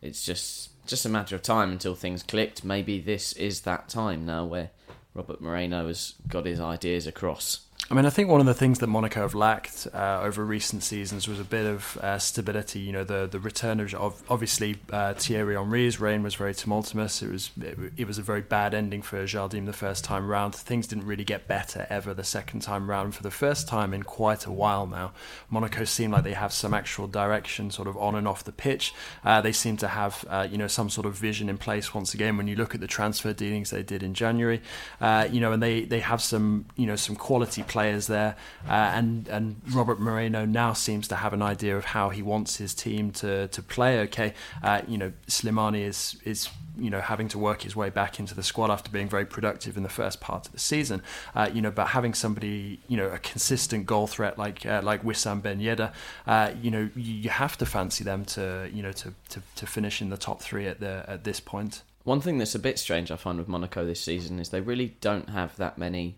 it's 0.00 0.24
just 0.24 0.70
just 0.86 1.04
a 1.04 1.10
matter 1.10 1.34
of 1.34 1.42
time 1.42 1.70
until 1.70 1.94
things 1.94 2.22
clicked. 2.22 2.64
Maybe 2.64 2.98
this 2.98 3.34
is 3.34 3.60
that 3.62 3.90
time 3.90 4.24
now 4.24 4.46
where 4.46 4.70
Robert 5.12 5.42
Moreno 5.42 5.86
has 5.86 6.14
got 6.28 6.46
his 6.46 6.60
ideas 6.60 7.06
across. 7.06 7.66
I 7.92 7.96
mean, 7.96 8.06
I 8.06 8.10
think 8.10 8.28
one 8.28 8.38
of 8.38 8.46
the 8.46 8.54
things 8.54 8.78
that 8.78 8.86
Monaco 8.86 9.22
have 9.22 9.34
lacked 9.34 9.88
uh, 9.92 10.20
over 10.22 10.44
recent 10.44 10.84
seasons 10.84 11.26
was 11.26 11.40
a 11.40 11.44
bit 11.44 11.66
of 11.66 11.96
uh, 11.96 12.20
stability. 12.20 12.78
You 12.78 12.92
know, 12.92 13.02
the 13.02 13.26
the 13.26 13.40
return 13.40 13.80
of, 13.80 14.22
obviously 14.30 14.76
uh, 14.92 15.14
Thierry 15.14 15.56
Henry's 15.56 15.98
reign 15.98 16.22
was 16.22 16.36
very 16.36 16.54
tumultuous. 16.54 17.20
It 17.20 17.32
was 17.32 17.50
it, 17.60 17.76
it, 17.96 18.06
was 18.06 18.16
a 18.16 18.22
very 18.22 18.42
bad 18.42 18.74
ending 18.74 19.02
for 19.02 19.24
Jardim 19.24 19.66
the 19.66 19.72
first 19.72 20.04
time 20.04 20.28
round. 20.28 20.54
Things 20.54 20.86
didn't 20.86 21.04
really 21.04 21.24
get 21.24 21.48
better 21.48 21.88
ever 21.90 22.14
the 22.14 22.22
second 22.22 22.60
time 22.60 22.88
round. 22.88 23.16
For 23.16 23.24
the 23.24 23.30
first 23.32 23.66
time 23.66 23.92
in 23.92 24.04
quite 24.04 24.46
a 24.46 24.52
while 24.52 24.86
now, 24.86 25.10
Monaco 25.48 25.82
seem 25.82 26.12
like 26.12 26.22
they 26.22 26.34
have 26.34 26.52
some 26.52 26.72
actual 26.72 27.08
direction, 27.08 27.72
sort 27.72 27.88
of 27.88 27.96
on 27.96 28.14
and 28.14 28.28
off 28.28 28.44
the 28.44 28.52
pitch. 28.52 28.94
Uh, 29.24 29.40
they 29.40 29.52
seem 29.52 29.76
to 29.78 29.88
have 29.88 30.24
uh, 30.28 30.46
you 30.48 30.58
know 30.58 30.68
some 30.68 30.90
sort 30.90 31.08
of 31.08 31.14
vision 31.14 31.48
in 31.48 31.58
place 31.58 31.92
once 31.92 32.14
again. 32.14 32.36
When 32.36 32.46
you 32.46 32.54
look 32.54 32.72
at 32.72 32.80
the 32.80 32.86
transfer 32.86 33.32
dealings 33.32 33.70
they 33.70 33.82
did 33.82 34.04
in 34.04 34.14
January, 34.14 34.62
uh, 35.00 35.26
you 35.28 35.40
know, 35.40 35.50
and 35.50 35.60
they 35.60 35.82
they 35.82 36.00
have 36.00 36.22
some 36.22 36.66
you 36.76 36.86
know 36.86 36.94
some 36.94 37.16
quality 37.16 37.64
players 37.64 37.79
players 37.80 38.06
there, 38.08 38.36
uh, 38.68 38.72
and 38.98 39.26
and 39.28 39.56
Robert 39.72 39.98
Moreno 39.98 40.44
now 40.44 40.74
seems 40.74 41.08
to 41.08 41.16
have 41.16 41.32
an 41.32 41.40
idea 41.40 41.76
of 41.78 41.86
how 41.86 42.10
he 42.10 42.22
wants 42.22 42.56
his 42.56 42.74
team 42.74 43.10
to 43.12 43.48
to 43.48 43.62
play. 43.62 44.00
Okay, 44.00 44.34
uh, 44.62 44.82
you 44.86 44.98
know 44.98 45.12
Slimani 45.28 45.82
is 45.86 46.16
is 46.24 46.50
you 46.76 46.90
know 46.90 47.00
having 47.00 47.28
to 47.28 47.38
work 47.38 47.62
his 47.62 47.74
way 47.74 47.88
back 47.88 48.20
into 48.20 48.34
the 48.34 48.42
squad 48.42 48.70
after 48.70 48.90
being 48.90 49.08
very 49.08 49.24
productive 49.24 49.78
in 49.78 49.82
the 49.82 49.94
first 50.00 50.20
part 50.20 50.46
of 50.46 50.52
the 50.52 50.58
season. 50.58 51.02
Uh, 51.34 51.48
you 51.54 51.62
know, 51.62 51.70
but 51.70 51.86
having 51.88 52.12
somebody 52.12 52.80
you 52.86 52.98
know 52.98 53.08
a 53.08 53.18
consistent 53.18 53.86
goal 53.86 54.06
threat 54.06 54.38
like 54.38 54.66
uh, 54.66 54.82
like 54.84 55.02
Wissam 55.02 55.40
Ben 55.40 55.58
Yedder, 55.58 55.90
uh, 56.26 56.50
you 56.62 56.70
know 56.70 56.90
you, 56.94 57.14
you 57.24 57.30
have 57.30 57.56
to 57.58 57.64
fancy 57.64 58.04
them 58.04 58.26
to 58.26 58.68
you 58.72 58.82
know 58.82 58.92
to, 58.92 59.14
to, 59.30 59.42
to 59.56 59.66
finish 59.66 60.02
in 60.02 60.10
the 60.10 60.18
top 60.18 60.42
three 60.42 60.66
at 60.66 60.80
the 60.80 61.04
at 61.08 61.24
this 61.24 61.40
point. 61.40 61.82
One 62.04 62.20
thing 62.20 62.38
that's 62.38 62.54
a 62.54 62.58
bit 62.68 62.78
strange 62.78 63.10
I 63.10 63.16
find 63.16 63.38
with 63.38 63.48
Monaco 63.48 63.86
this 63.86 64.02
season 64.02 64.38
is 64.38 64.48
they 64.48 64.60
really 64.60 64.96
don't 65.00 65.30
have 65.30 65.56
that 65.56 65.78
many 65.78 66.16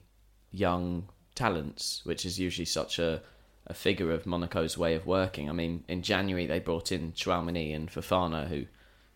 young 0.52 1.08
talents, 1.34 2.00
which 2.04 2.24
is 2.24 2.38
usually 2.38 2.64
such 2.64 2.98
a, 2.98 3.22
a 3.66 3.74
figure 3.74 4.10
of 4.12 4.26
Monaco's 4.26 4.76
way 4.76 4.94
of 4.94 5.06
working. 5.06 5.48
I 5.48 5.52
mean, 5.52 5.84
in 5.88 6.02
January 6.02 6.46
they 6.46 6.58
brought 6.58 6.92
in 6.92 7.12
Chouameni 7.12 7.74
and 7.74 7.90
Fofana, 7.90 8.48
who 8.48 8.66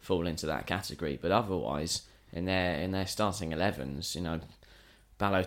fall 0.01 0.27
into 0.27 0.47
that 0.47 0.67
category, 0.67 1.19
but 1.21 1.31
otherwise, 1.31 2.03
in 2.33 2.45
their 2.45 2.81
in 2.81 2.93
their 2.93 3.07
starting 3.07 3.51
11s, 3.51 4.14
you 4.14 4.21
know, 4.21 4.41
Ballo 5.19 5.45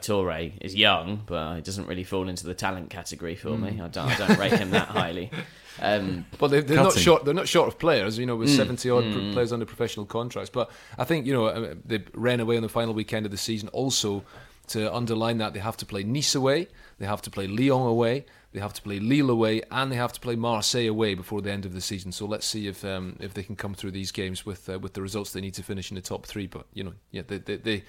is 0.61 0.75
young, 0.75 1.21
but 1.25 1.55
he 1.55 1.61
doesn't 1.61 1.87
really 1.87 2.03
fall 2.03 2.27
into 2.27 2.45
the 2.45 2.55
talent 2.55 2.89
category 2.89 3.35
for 3.35 3.49
mm. 3.49 3.61
me. 3.61 3.81
I 3.81 3.87
don't, 3.87 4.09
I 4.09 4.15
don't 4.15 4.39
rate 4.39 4.53
him 4.53 4.71
that 4.71 4.87
highly. 4.87 5.31
Um, 5.81 6.25
but 6.37 6.49
they, 6.49 6.57
are 6.57 6.83
not 6.83 6.97
short. 6.97 7.23
They're 7.23 7.33
not 7.33 7.47
short 7.47 7.69
of 7.69 7.79
players. 7.79 8.17
You 8.17 8.25
know, 8.25 8.35
with 8.35 8.49
mm, 8.49 8.57
seventy 8.57 8.89
odd 8.89 9.05
mm. 9.05 9.31
players 9.31 9.53
under 9.53 9.65
professional 9.65 10.05
contracts. 10.05 10.49
But 10.49 10.69
I 10.97 11.05
think 11.05 11.25
you 11.25 11.31
know 11.31 11.45
uh, 11.45 11.75
they 11.85 12.03
ran 12.13 12.41
away 12.41 12.57
on 12.57 12.63
the 12.63 12.67
final 12.67 12.93
weekend 12.93 13.25
of 13.25 13.31
the 13.31 13.37
season. 13.37 13.69
Also, 13.69 14.25
to 14.69 14.93
underline 14.93 15.37
that, 15.39 15.53
they 15.53 15.59
have 15.59 15.77
to 15.77 15.85
play 15.85 16.03
Nice 16.03 16.35
away, 16.35 16.67
they 16.97 17.05
have 17.05 17.21
to 17.23 17.29
play 17.29 17.47
Lyon 17.47 17.87
away, 17.87 18.25
they 18.51 18.59
have 18.59 18.73
to 18.73 18.81
play 18.81 18.99
Lille 18.99 19.29
away, 19.29 19.61
and 19.69 19.91
they 19.91 19.95
have 19.95 20.13
to 20.13 20.19
play 20.19 20.35
Marseille 20.35 20.87
away 20.87 21.13
before 21.13 21.41
the 21.41 21.51
end 21.51 21.65
of 21.65 21.73
the 21.73 21.81
season. 21.81 22.11
So 22.11 22.25
let's 22.25 22.47
see 22.47 22.67
if 22.67 22.83
um, 22.83 23.17
if 23.19 23.33
they 23.33 23.43
can 23.43 23.55
come 23.55 23.73
through 23.73 23.91
these 23.91 24.11
games 24.11 24.45
with 24.45 24.69
uh, 24.69 24.79
with 24.79 24.93
the 24.93 25.01
results 25.01 25.31
they 25.31 25.41
need 25.41 25.53
to 25.55 25.63
finish 25.63 25.91
in 25.91 25.95
the 25.95 26.01
top 26.01 26.25
three. 26.25 26.47
But 26.47 26.65
you 26.73 26.83
know, 26.83 26.93
yeah, 27.11 27.21
they 27.27 27.37
they 27.37 27.57
they, 27.57 27.83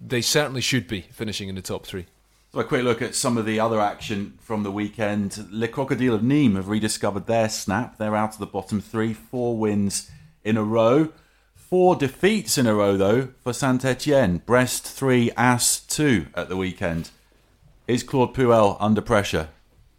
they 0.00 0.22
certainly 0.22 0.60
should 0.60 0.88
be 0.88 1.02
finishing 1.12 1.48
in 1.48 1.54
the 1.54 1.62
top 1.62 1.86
three. 1.86 2.06
So 2.52 2.60
a 2.60 2.64
quick 2.64 2.84
look 2.84 3.00
at 3.00 3.14
some 3.14 3.38
of 3.38 3.46
the 3.46 3.60
other 3.60 3.80
action 3.80 4.38
from 4.40 4.62
the 4.62 4.70
weekend. 4.70 5.46
Le 5.50 5.68
Crocodile 5.68 6.14
of 6.14 6.20
Nîmes 6.20 6.56
have 6.56 6.68
rediscovered 6.68 7.26
their 7.26 7.48
snap. 7.48 7.96
They're 7.96 8.14
out 8.14 8.34
of 8.34 8.38
the 8.38 8.46
bottom 8.46 8.80
three, 8.80 9.14
four 9.14 9.56
wins 9.56 10.10
in 10.44 10.58
a 10.58 10.62
row. 10.62 11.08
Four 11.72 11.96
defeats 11.96 12.58
in 12.58 12.66
a 12.66 12.74
row, 12.74 12.98
though, 12.98 13.28
for 13.40 13.54
Saint 13.54 13.82
Etienne. 13.82 14.42
Brest 14.44 14.84
3, 14.86 15.30
As 15.38 15.80
2 15.80 16.26
at 16.34 16.50
the 16.50 16.56
weekend. 16.58 17.08
Is 17.88 18.02
Claude 18.02 18.34
Puel 18.34 18.76
under 18.78 19.00
pressure? 19.00 19.48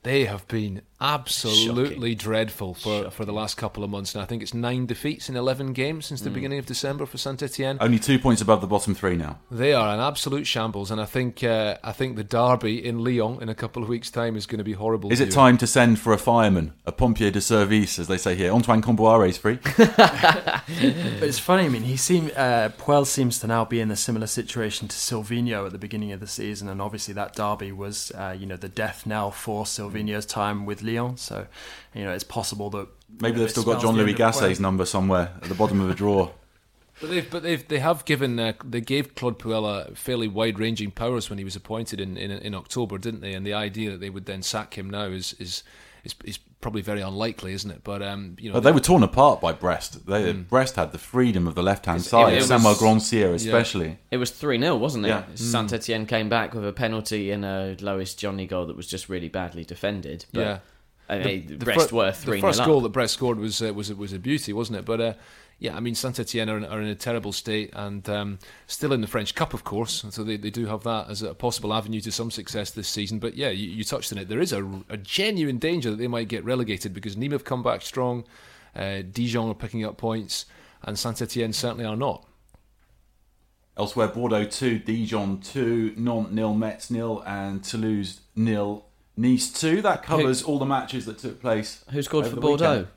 They 0.04 0.26
have 0.26 0.48
been 0.48 0.84
absolutely 1.02 2.12
Shocking. 2.12 2.18
dreadful 2.18 2.74
for, 2.74 3.10
for 3.10 3.26
the 3.26 3.34
last 3.34 3.58
couple 3.58 3.84
of 3.84 3.90
months 3.90 4.16
And 4.16 4.22
I 4.22 4.26
think 4.26 4.42
it's 4.42 4.54
nine 4.54 4.86
defeats 4.86 5.30
in 5.30 5.36
11 5.36 5.74
games 5.74 6.06
since 6.06 6.22
the 6.22 6.30
mm. 6.30 6.36
beginning 6.36 6.60
of 6.60 6.66
December 6.66 7.06
for 7.06 7.18
Saint 7.18 7.42
Etienne. 7.42 7.78
Only 7.80 8.00
two 8.00 8.20
points 8.20 8.42
above 8.42 8.62
the 8.62 8.68
bottom 8.68 8.96
three 8.96 9.16
now. 9.16 9.40
They 9.52 9.74
are 9.74 9.94
an 9.94 10.00
absolute 10.00 10.48
shambles, 10.48 10.92
and 10.92 11.00
I 11.02 11.06
think 11.06 11.44
uh, 11.44 11.78
I 11.84 11.92
think 11.92 12.16
the 12.16 12.24
derby 12.24 12.86
in 12.86 13.04
Lyon 13.04 13.42
in 13.42 13.50
a 13.50 13.56
couple 13.56 13.84
of 13.84 13.90
weeks' 13.90 14.10
time 14.10 14.36
is 14.36 14.46
going 14.46 14.60
to 14.60 14.64
be 14.64 14.74
horrible. 14.74 15.12
Is 15.12 15.20
it 15.20 15.32
time 15.32 15.58
to 15.60 15.68
send 15.68 16.00
for 16.00 16.14
a 16.14 16.18
fireman, 16.18 16.74
a 16.86 16.92
pompier 16.92 17.32
de 17.32 17.42
service, 17.42 18.00
as 18.00 18.08
they 18.08 18.18
say 18.18 18.36
here? 18.36 18.52
Antoine 18.52 18.82
Kombouaré 18.82 19.30
is 19.30 19.38
free. 19.38 19.60
but 19.78 21.28
it's 21.28 21.40
funny. 21.40 21.66
I 21.66 21.70
mean, 21.70 21.84
he 21.84 21.98
seem 21.98 22.32
uh, 22.36 22.70
Puel 22.78 23.06
seems 23.06 23.40
to 23.40 23.48
now 23.48 23.66
be 23.66 23.80
in 23.80 23.92
a 23.92 23.96
similar 23.96 24.28
situation 24.28 24.88
to 24.88 24.96
Silvinho 24.96 25.66
at 25.66 25.72
the 25.72 25.78
beginning 25.78 26.12
of 26.12 26.20
the 26.20 26.28
season, 26.28 26.68
and 26.68 26.82
obviously 26.82 27.14
that 27.14 27.36
derby 27.36 27.72
was, 27.72 28.12
uh, 28.12 28.36
you 28.38 28.46
know, 28.46 28.58
the 28.58 28.70
death 28.70 29.06
knell 29.06 29.32
for 29.32 29.66
Silvinho's 29.66 30.26
time 30.26 30.66
with 30.66 30.82
Lyon. 30.82 30.93
So, 31.16 31.48
you 31.94 32.04
know, 32.04 32.12
it's 32.12 32.24
possible 32.24 32.70
that 32.72 32.88
maybe 33.22 33.40
they've 33.40 33.50
still 33.50 33.64
got 33.64 33.82
Jean-Louis 33.82 34.14
Gasset's 34.14 34.60
number 34.60 34.86
somewhere 34.86 35.32
at 35.42 35.50
the 35.50 35.56
bottom 35.56 35.82
of 35.82 35.90
a 35.90 35.96
drawer. 35.96 36.32
But 37.02 37.10
they've 37.10 37.30
but 37.30 37.44
they've 37.44 37.68
they 37.68 37.80
have 37.80 38.06
given 38.06 38.40
uh, 38.40 38.54
they 38.64 38.80
gave 38.80 39.16
Claude 39.16 39.40
Puel 39.40 39.98
fairly 39.98 40.28
wide 40.28 40.60
ranging 40.60 40.92
powers 40.92 41.28
when 41.28 41.40
he 41.40 41.44
was 41.44 41.56
appointed 41.56 42.00
in, 42.00 42.16
in 42.18 42.30
in 42.32 42.54
October, 42.54 43.00
didn't 43.00 43.22
they? 43.22 43.34
And 43.34 43.46
the 43.46 43.54
idea 43.54 43.92
that 43.92 44.00
they 44.00 44.12
would 44.12 44.26
then 44.26 44.44
sack 44.44 44.78
him 44.78 44.92
now 44.92 45.06
is 45.06 45.34
is 45.40 45.64
is, 46.04 46.16
is 46.24 46.40
probably 46.62 46.82
very 46.82 47.02
unlikely, 47.02 47.54
isn't 47.54 47.70
it? 47.72 47.84
But 47.84 48.02
um, 48.02 48.36
you 48.40 48.52
know, 48.52 48.60
they, 48.60 48.70
they, 48.70 48.74
were 48.74 48.80
torn 48.80 49.04
apart 49.04 49.42
by 49.42 49.54
Brest. 49.54 50.06
They, 50.06 50.34
mm. 50.34 50.48
Brest 50.48 50.76
had 50.76 50.92
the 50.92 50.98
freedom 50.98 51.48
of 51.48 51.56
the 51.56 51.64
left 51.64 51.86
hand 51.86 52.02
side. 52.02 52.34
It, 52.34 52.42
it 52.42 52.46
Samuel 52.46 52.74
Grandsir, 52.76 53.34
especially. 53.34 53.88
Yeah. 53.88 53.96
It 54.12 54.18
was 54.18 54.32
three 54.32 54.60
0 54.60 54.78
wasn't 54.78 55.06
it? 55.06 55.10
Yeah. 55.10 55.24
Saint 55.36 55.70
mm. 55.70 55.74
Etienne 55.74 56.06
came 56.06 56.30
back 56.30 56.54
with 56.54 56.68
a 56.68 56.74
penalty 56.74 57.32
and 57.32 57.46
a 57.46 57.76
Loïs 57.80 58.20
Diony 58.20 58.48
goal 58.48 58.66
that 58.68 58.76
was 58.76 58.88
just 58.88 59.10
really 59.10 59.30
badly 59.30 59.64
defended. 59.64 60.26
But 60.34 60.40
yeah. 60.40 60.60
I 61.10 61.20
mean, 61.20 61.48
the, 61.48 61.56
the 61.56 61.66
Brest 61.66 61.90
fir- 61.90 61.96
were 61.96 62.12
three. 62.12 62.38
The 62.38 62.48
first 62.48 62.64
goal 62.64 62.82
that 62.82 62.90
Brest 62.90 63.14
scored 63.14 63.38
was 63.38 63.62
uh, 63.62 63.74
was 63.74 63.94
was 63.94 64.14
a 64.14 64.20
beauty, 64.20 64.54
wasn't 64.54 64.80
it? 64.80 64.86
But 64.86 65.02
uh, 65.02 65.14
yeah, 65.60 65.78
I 65.78 65.80
mean, 65.80 65.96
Saint 65.96 66.20
Etienne 66.20 66.50
are, 66.50 66.66
are, 66.68 66.82
in 66.82 66.88
a 66.88 66.96
terrible 66.96 67.32
state 67.32 67.70
and 67.74 68.08
um, 68.10 68.40
still 68.68 68.92
in 68.92 69.02
the 69.02 69.08
French 69.08 69.34
Cup, 69.36 69.54
of 69.54 69.64
course. 69.64 70.06
So 70.10 70.24
they, 70.24 70.36
they 70.36 70.50
do 70.50 70.66
have 70.66 70.84
that 70.84 71.10
as 71.10 71.22
a 71.22 71.34
possible 71.34 71.74
avenue 71.74 72.02
to 72.02 72.12
some 72.12 72.32
success 72.32 72.72
this 72.72 72.88
season. 72.88 73.20
But 73.20 73.36
yeah, 73.36 73.50
you, 73.50 73.70
you 73.70 73.84
touched 73.84 74.12
on 74.12 74.20
it. 74.20 74.28
There 74.28 74.42
is 74.42 74.52
a, 74.52 74.66
a, 74.90 74.98
genuine 74.98 75.60
danger 75.60 75.92
that 75.92 75.98
they 75.98 76.08
might 76.08 76.28
get 76.28 76.44
relegated 76.44 76.94
because 76.94 77.16
Nîmes 77.16 77.32
have 77.32 77.46
come 77.46 77.64
back 77.64 77.82
strong, 77.82 78.26
uh, 78.76 79.04
Dijon 79.10 79.50
are 79.52 79.54
picking 79.54 79.86
up 79.86 79.96
points, 79.98 80.46
and 80.82 81.00
Saint 81.00 81.22
Etienne 81.22 81.54
certainly 81.54 81.86
are 81.86 81.96
not. 81.96 82.26
Elsewhere, 83.78 84.10
Bordeaux 84.10 84.46
2, 84.46 84.80
Dijon 84.80 85.40
2, 85.40 85.94
Nantes 85.98 86.32
nil, 86.32 86.54
Metz 86.54 86.92
nil, 86.92 87.24
and 87.26 87.64
Toulouse 87.64 88.22
nil, 88.36 88.86
Nice 89.16 89.52
2. 89.52 89.82
That 89.82 90.04
covers 90.04 90.42
Who, 90.42 90.48
all 90.54 90.60
the 90.60 90.66
matches 90.66 91.06
that 91.06 91.20
took 91.20 91.40
place. 91.40 91.84
Who 91.92 92.02
scored 92.02 92.28
for 92.28 92.38
Bordeaux? 92.38 92.70
Weekend. 92.72 92.88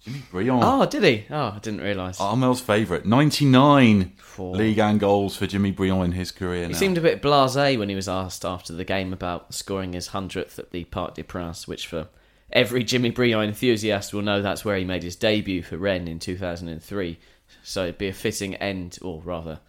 Jimmy 0.00 0.22
Briand. 0.30 0.62
Oh, 0.64 0.86
did 0.86 1.02
he? 1.04 1.26
Oh, 1.30 1.52
I 1.54 1.58
didn't 1.60 1.82
realise. 1.82 2.18
Armel's 2.18 2.62
favourite. 2.62 3.04
99 3.04 4.12
Four. 4.16 4.56
league 4.56 4.78
and 4.78 4.98
goals 4.98 5.36
for 5.36 5.46
Jimmy 5.46 5.72
Briand 5.72 6.04
in 6.04 6.12
his 6.12 6.30
career 6.32 6.62
He 6.66 6.72
now. 6.72 6.78
seemed 6.78 6.96
a 6.96 7.02
bit 7.02 7.20
blasé 7.20 7.78
when 7.78 7.90
he 7.90 7.94
was 7.94 8.08
asked 8.08 8.44
after 8.46 8.72
the 8.72 8.84
game 8.84 9.12
about 9.12 9.52
scoring 9.52 9.92
his 9.92 10.08
100th 10.08 10.58
at 10.58 10.70
the 10.70 10.84
Parc 10.84 11.16
des 11.16 11.22
Princes, 11.22 11.68
which 11.68 11.86
for 11.86 12.08
every 12.50 12.82
Jimmy 12.82 13.10
Briand 13.10 13.44
enthusiast 13.48 14.14
will 14.14 14.22
know 14.22 14.40
that's 14.40 14.64
where 14.64 14.76
he 14.78 14.84
made 14.84 15.02
his 15.02 15.16
debut 15.16 15.62
for 15.62 15.76
Rennes 15.76 16.08
in 16.08 16.18
2003. 16.18 17.18
So 17.62 17.82
it'd 17.82 17.98
be 17.98 18.08
a 18.08 18.14
fitting 18.14 18.54
end, 18.54 18.98
or 19.02 19.20
rather, 19.20 19.60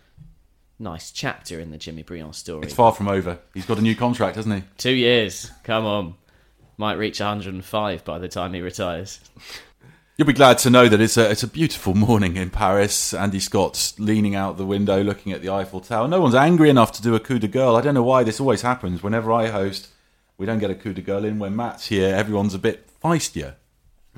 nice 0.81 1.11
chapter 1.11 1.59
in 1.59 1.71
the 1.71 1.77
Jimmy 1.77 2.03
Briand 2.03 2.35
story. 2.35 2.65
It's 2.65 2.73
far 2.73 2.91
from 2.91 3.07
over. 3.07 3.39
He's 3.53 3.65
got 3.65 3.77
a 3.77 3.81
new 3.81 3.95
contract, 3.95 4.35
hasn't 4.35 4.55
he? 4.55 4.63
Two 4.77 4.93
years. 4.93 5.51
Come 5.63 5.85
on. 5.85 6.15
Might 6.77 6.97
reach 6.97 7.19
105 7.19 8.03
by 8.03 8.19
the 8.19 8.27
time 8.27 8.53
he 8.53 8.61
retires. 8.61 9.19
You'll 10.17 10.27
be 10.27 10.33
glad 10.33 10.57
to 10.59 10.69
know 10.69 10.89
that 10.89 10.99
it's 10.99 11.17
a 11.17 11.31
it's 11.31 11.43
a 11.43 11.47
beautiful 11.47 11.93
morning 11.93 12.35
in 12.35 12.49
Paris. 12.49 13.13
Andy 13.13 13.39
Scott's 13.39 13.97
leaning 13.99 14.35
out 14.35 14.57
the 14.57 14.65
window, 14.65 15.01
looking 15.01 15.31
at 15.31 15.41
the 15.41 15.49
Eiffel 15.49 15.79
Tower. 15.79 16.07
No 16.07 16.21
one's 16.21 16.35
angry 16.35 16.69
enough 16.69 16.91
to 16.93 17.01
do 17.01 17.15
a 17.15 17.19
coup 17.19 17.39
de 17.39 17.47
gueule. 17.47 17.75
I 17.75 17.81
don't 17.81 17.93
know 17.93 18.03
why 18.03 18.23
this 18.23 18.39
always 18.39 18.61
happens. 18.61 19.01
Whenever 19.01 19.31
I 19.31 19.47
host, 19.47 19.87
we 20.37 20.45
don't 20.45 20.59
get 20.59 20.69
a 20.69 20.75
coup 20.75 20.93
de 20.93 21.01
gueule 21.01 21.25
in. 21.25 21.39
When 21.39 21.55
Matt's 21.55 21.87
here, 21.87 22.13
everyone's 22.13 22.53
a 22.53 22.59
bit 22.59 22.87
feistier. 23.01 23.55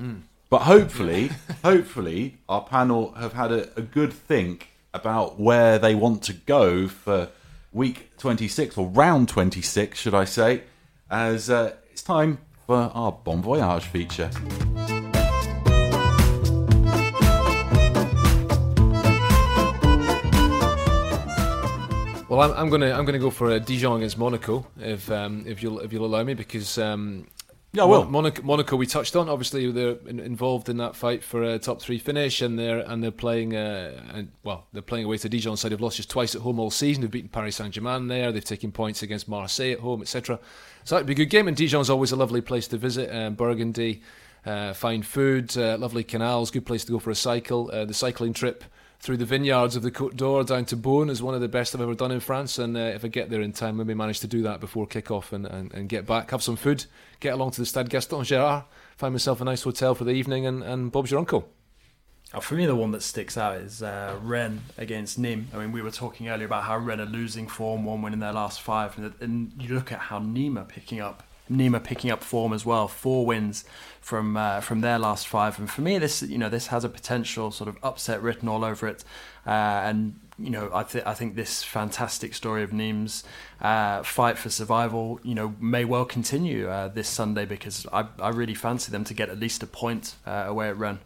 Mm. 0.00 0.22
But 0.50 0.62
hopefully, 0.62 1.30
hopefully, 1.64 2.38
our 2.48 2.62
panel 2.62 3.12
have 3.12 3.32
had 3.32 3.52
a, 3.52 3.68
a 3.78 3.82
good 3.82 4.12
think 4.12 4.73
about 4.94 5.38
where 5.40 5.78
they 5.78 5.94
want 5.94 6.22
to 6.22 6.32
go 6.32 6.88
for 6.88 7.28
week 7.72 8.16
26 8.18 8.78
or 8.78 8.86
round 8.86 9.28
26, 9.28 9.98
should 9.98 10.14
I 10.14 10.24
say? 10.24 10.62
As 11.10 11.50
uh, 11.50 11.74
it's 11.90 12.02
time 12.02 12.38
for 12.66 12.90
our 12.94 13.12
Bon 13.12 13.42
Voyage 13.42 13.84
feature. 13.84 14.30
Well, 22.28 22.52
I'm, 22.52 22.68
gonna 22.68 22.90
I'm 22.90 23.04
gonna 23.04 23.20
go 23.20 23.30
for 23.30 23.50
a 23.50 23.60
Dijon 23.60 23.98
against 23.98 24.18
Monaco 24.18 24.66
if 24.80 25.08
um, 25.08 25.44
if 25.46 25.62
you'll 25.62 25.78
if 25.78 25.92
you'll 25.92 26.06
allow 26.06 26.24
me 26.24 26.34
because 26.34 26.78
um, 26.78 27.28
Yeah, 27.74 27.86
well, 27.86 28.04
Monaco, 28.04 28.40
Monaco, 28.42 28.76
we 28.76 28.86
touched 28.86 29.16
on. 29.16 29.28
Obviously, 29.28 29.68
they're 29.72 29.96
in, 30.06 30.20
involved 30.20 30.68
in 30.68 30.76
that 30.76 30.94
fight 30.94 31.24
for 31.24 31.42
a 31.42 31.58
top 31.58 31.82
three 31.82 31.98
finish, 31.98 32.40
and 32.40 32.56
they're 32.56 32.78
and 32.78 33.02
they're 33.02 33.10
playing. 33.10 33.56
Uh, 33.56 34.00
and, 34.14 34.30
well, 34.44 34.68
they're 34.72 34.80
playing 34.80 35.06
away 35.06 35.18
to 35.18 35.28
Dijon 35.28 35.56
side. 35.56 35.72
They've 35.72 35.80
lost 35.80 35.96
just 35.96 36.08
twice 36.08 36.36
at 36.36 36.42
home 36.42 36.60
all 36.60 36.70
season. 36.70 37.00
They've 37.02 37.10
beaten 37.10 37.30
Paris 37.30 37.56
Saint 37.56 37.74
Germain 37.74 38.06
there. 38.06 38.30
They've 38.30 38.44
taken 38.44 38.70
points 38.70 39.02
against 39.02 39.28
Marseille 39.28 39.72
at 39.72 39.80
home, 39.80 40.02
etc. 40.02 40.38
So 40.84 40.94
that'd 40.94 41.08
be 41.08 41.14
a 41.14 41.16
good 41.16 41.30
game. 41.30 41.48
And 41.48 41.56
Dijon's 41.56 41.90
always 41.90 42.12
a 42.12 42.16
lovely 42.16 42.40
place 42.40 42.68
to 42.68 42.76
visit. 42.76 43.12
Um, 43.12 43.34
Burgundy, 43.34 44.02
uh, 44.46 44.72
fine 44.72 45.02
food, 45.02 45.56
uh, 45.58 45.76
lovely 45.76 46.04
canals, 46.04 46.52
good 46.52 46.66
place 46.66 46.84
to 46.84 46.92
go 46.92 47.00
for 47.00 47.10
a 47.10 47.16
cycle. 47.16 47.72
Uh, 47.72 47.84
the 47.84 47.94
cycling 47.94 48.34
trip 48.34 48.62
through 49.00 49.18
the 49.18 49.24
vineyards 49.24 49.76
of 49.76 49.82
the 49.82 49.90
Côte 49.90 50.16
d'Or 50.16 50.44
down 50.44 50.64
to 50.66 50.76
Beaune 50.76 51.10
is 51.10 51.22
one 51.22 51.34
of 51.34 51.40
the 51.40 51.48
best 51.48 51.74
I've 51.74 51.80
ever 51.80 51.94
done 51.94 52.10
in 52.10 52.20
France. 52.20 52.58
And 52.58 52.76
uh, 52.76 52.80
if 52.80 53.04
I 53.04 53.08
get 53.08 53.28
there 53.28 53.42
in 53.42 53.52
time, 53.52 53.76
maybe 53.76 53.94
manage 53.94 54.20
to 54.20 54.26
do 54.26 54.42
that 54.42 54.60
before 54.60 54.86
kick-off 54.86 55.32
and, 55.32 55.46
and, 55.46 55.72
and 55.74 55.88
get 55.88 56.06
back, 56.06 56.30
have 56.30 56.42
some 56.42 56.56
food, 56.56 56.86
get 57.20 57.34
along 57.34 57.50
to 57.52 57.60
the 57.60 57.66
Stade 57.66 57.90
Gaston 57.90 58.20
Gérard, 58.20 58.64
find 58.96 59.12
myself 59.12 59.40
a 59.40 59.44
nice 59.44 59.62
hotel 59.62 59.94
for 59.94 60.04
the 60.04 60.12
evening, 60.12 60.46
and, 60.46 60.62
and 60.62 60.90
Bob's 60.90 61.10
your 61.10 61.20
uncle. 61.20 61.48
Oh, 62.32 62.40
for 62.40 62.54
me, 62.54 62.66
the 62.66 62.74
one 62.74 62.90
that 62.92 63.02
sticks 63.02 63.36
out 63.36 63.58
is 63.58 63.82
uh, 63.82 64.16
Rennes 64.22 64.60
against 64.76 65.20
Nîmes. 65.20 65.54
I 65.54 65.58
mean, 65.58 65.70
we 65.70 65.82
were 65.82 65.90
talking 65.90 66.28
earlier 66.28 66.46
about 66.46 66.64
how 66.64 66.78
Rennes 66.78 67.00
are 67.00 67.10
losing 67.10 67.46
form, 67.46 67.84
one 67.84 68.02
win 68.02 68.12
in 68.12 68.18
their 68.18 68.32
last 68.32 68.60
five, 68.60 68.98
and, 68.98 69.12
and 69.20 69.52
you 69.58 69.74
look 69.74 69.92
at 69.92 69.98
how 69.98 70.18
Nîmes 70.18 70.58
are 70.58 70.64
picking 70.64 71.00
up 71.00 71.22
Nîmes 71.50 71.82
picking 71.84 72.10
up 72.10 72.22
form 72.22 72.52
as 72.52 72.64
well. 72.64 72.88
Four 72.88 73.26
wins 73.26 73.64
from 74.00 74.36
uh, 74.36 74.60
from 74.60 74.80
their 74.80 74.98
last 74.98 75.26
five, 75.26 75.58
and 75.58 75.70
for 75.70 75.82
me, 75.82 75.98
this 75.98 76.22
you 76.22 76.38
know 76.38 76.48
this 76.48 76.68
has 76.68 76.84
a 76.84 76.88
potential 76.88 77.50
sort 77.50 77.68
of 77.68 77.76
upset 77.82 78.22
written 78.22 78.48
all 78.48 78.64
over 78.64 78.86
it. 78.86 79.04
Uh, 79.46 79.50
and 79.50 80.20
you 80.38 80.50
know, 80.50 80.70
I 80.72 80.80
I 81.04 81.14
think 81.14 81.36
this 81.36 81.62
fantastic 81.62 82.34
story 82.34 82.62
of 82.62 82.70
Nîmes' 82.70 83.24
uh, 83.60 84.02
fight 84.02 84.38
for 84.38 84.50
survival, 84.50 85.20
you 85.22 85.34
know, 85.34 85.54
may 85.60 85.84
well 85.84 86.04
continue 86.04 86.68
uh, 86.68 86.88
this 86.88 87.08
Sunday 87.08 87.44
because 87.44 87.86
I 87.92 88.06
I 88.18 88.30
really 88.30 88.54
fancy 88.54 88.90
them 88.90 89.04
to 89.04 89.14
get 89.14 89.28
at 89.28 89.38
least 89.38 89.62
a 89.62 89.66
point 89.66 90.16
uh, 90.26 90.44
away 90.46 90.68
at 90.68 90.76
Rennes. 90.78 91.00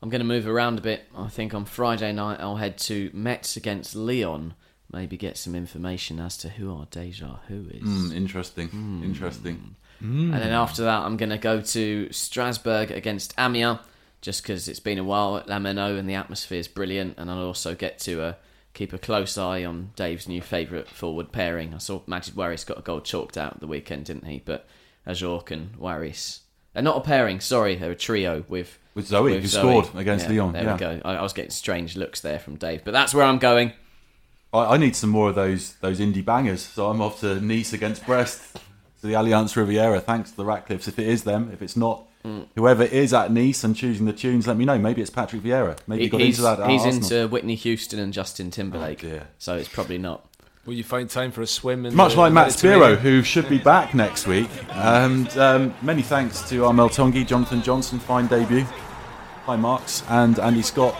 I'm 0.00 0.10
going 0.10 0.20
to 0.20 0.24
move 0.26 0.46
around 0.46 0.78
a 0.78 0.82
bit. 0.82 1.06
I 1.16 1.28
think 1.28 1.54
on 1.54 1.64
Friday 1.64 2.12
night 2.12 2.38
I'll 2.40 2.56
head 2.56 2.78
to 2.78 3.10
Metz 3.12 3.56
against 3.56 3.96
Lyon 3.96 4.54
maybe 4.92 5.16
get 5.16 5.36
some 5.36 5.54
information 5.54 6.18
as 6.18 6.36
to 6.38 6.48
who 6.48 6.74
our 6.74 6.86
deja 6.90 7.40
who 7.48 7.66
is. 7.70 7.82
Mm, 7.82 8.14
interesting. 8.14 8.68
Mm. 8.68 9.04
Interesting. 9.04 9.76
Mm. 10.02 10.32
And 10.32 10.34
then 10.34 10.52
after 10.52 10.82
that, 10.84 11.02
I'm 11.02 11.16
going 11.16 11.30
to 11.30 11.38
go 11.38 11.60
to 11.60 12.12
Strasbourg 12.12 12.90
against 12.90 13.34
Amiens, 13.38 13.80
just 14.20 14.42
because 14.42 14.68
it's 14.68 14.80
been 14.80 14.98
a 14.98 15.04
while 15.04 15.36
at 15.36 15.48
La 15.48 15.58
Meinau 15.58 15.98
and 15.98 16.08
the 16.08 16.14
atmosphere 16.14 16.58
is 16.58 16.68
brilliant. 16.68 17.18
And 17.18 17.30
I'll 17.30 17.44
also 17.44 17.74
get 17.74 17.98
to 18.00 18.22
uh, 18.22 18.32
keep 18.74 18.92
a 18.92 18.98
close 18.98 19.36
eye 19.36 19.64
on 19.64 19.90
Dave's 19.96 20.28
new 20.28 20.40
favourite 20.40 20.88
forward 20.88 21.32
pairing. 21.32 21.74
I 21.74 21.78
saw 21.78 22.00
Majeed 22.00 22.34
Waris 22.34 22.64
got 22.64 22.78
a 22.78 22.82
goal 22.82 23.00
chalked 23.00 23.36
out 23.36 23.60
the 23.60 23.66
weekend, 23.66 24.06
didn't 24.06 24.26
he? 24.26 24.42
But 24.44 24.66
Ajorque 25.06 25.50
and 25.50 25.76
Waris. 25.76 26.40
They're 26.74 26.82
not 26.82 26.98
a 26.98 27.00
pairing, 27.00 27.40
sorry, 27.40 27.74
they're 27.74 27.92
a 27.92 27.96
trio 27.96 28.44
with. 28.48 28.78
With 28.94 29.08
Zohi, 29.08 29.34
with 29.34 29.42
who 29.42 29.48
Zohi. 29.48 29.82
scored 29.82 30.00
against 30.00 30.28
yeah, 30.28 30.42
Lyon. 30.42 30.52
There 30.52 30.64
yeah. 30.64 30.72
we 30.74 30.78
go. 30.78 31.00
I, 31.04 31.14
I 31.14 31.22
was 31.22 31.32
getting 31.32 31.50
strange 31.50 31.96
looks 31.96 32.20
there 32.20 32.38
from 32.38 32.56
Dave, 32.56 32.84
but 32.84 32.92
that's 32.92 33.14
where 33.14 33.24
I'm 33.24 33.38
going. 33.38 33.72
I, 34.52 34.74
I, 34.74 34.76
need 34.76 34.96
some 34.96 35.10
more 35.10 35.28
of 35.28 35.34
those 35.34 35.74
those 35.74 36.00
indie 36.00 36.24
bangers. 36.24 36.62
So 36.62 36.90
I'm 36.90 37.00
off 37.00 37.20
to 37.20 37.40
Nice 37.40 37.72
against 37.72 38.06
Brest 38.06 38.54
to 39.00 39.06
the 39.06 39.14
Allianz 39.14 39.54
Riviera. 39.56 40.00
Thanks 40.00 40.30
to 40.30 40.36
the 40.36 40.44
Ratcliffes. 40.44 40.88
If 40.88 40.98
it 40.98 41.06
is 41.06 41.24
them, 41.24 41.50
if 41.52 41.62
it's 41.62 41.76
not, 41.76 42.06
mm. 42.24 42.46
whoever 42.54 42.84
is 42.84 43.12
at 43.12 43.30
Nice 43.30 43.64
and 43.64 43.76
choosing 43.76 44.06
the 44.06 44.12
tunes, 44.12 44.46
let 44.46 44.56
me 44.56 44.64
know. 44.64 44.78
Maybe 44.78 45.02
it's 45.02 45.10
Patrick 45.10 45.42
Vieira. 45.42 45.78
Maybe 45.86 46.04
he 46.04 46.08
got 46.08 46.20
he's, 46.20 46.38
into 46.38 46.56
that. 46.56 46.70
he's 46.70 46.84
into 46.84 47.28
Whitney 47.28 47.56
Houston 47.56 47.98
and 47.98 48.12
Justin 48.12 48.50
Timberlake. 48.50 49.04
Oh 49.04 49.20
so 49.38 49.56
it's 49.56 49.68
probably 49.68 49.98
not. 49.98 50.24
Will 50.64 50.74
you 50.74 50.84
find 50.84 51.08
time 51.08 51.32
for 51.32 51.40
a 51.40 51.46
swim? 51.46 51.94
Much 51.94 52.14
like 52.14 52.30
Matt 52.30 52.52
Spiro, 52.52 52.94
who 52.94 53.22
should 53.22 53.48
be 53.48 53.56
back 53.56 53.94
next 53.94 54.26
week. 54.26 54.50
And 54.72 55.26
um, 55.38 55.74
many 55.80 56.02
thanks 56.02 56.46
to 56.50 56.66
Armel 56.66 56.90
Tongi, 56.90 57.26
Jonathan 57.26 57.62
Johnson, 57.62 57.98
fine 57.98 58.26
debut. 58.26 58.64
Hi, 59.44 59.56
Marks, 59.56 60.04
and 60.10 60.38
Andy 60.38 60.60
Scott, 60.60 60.94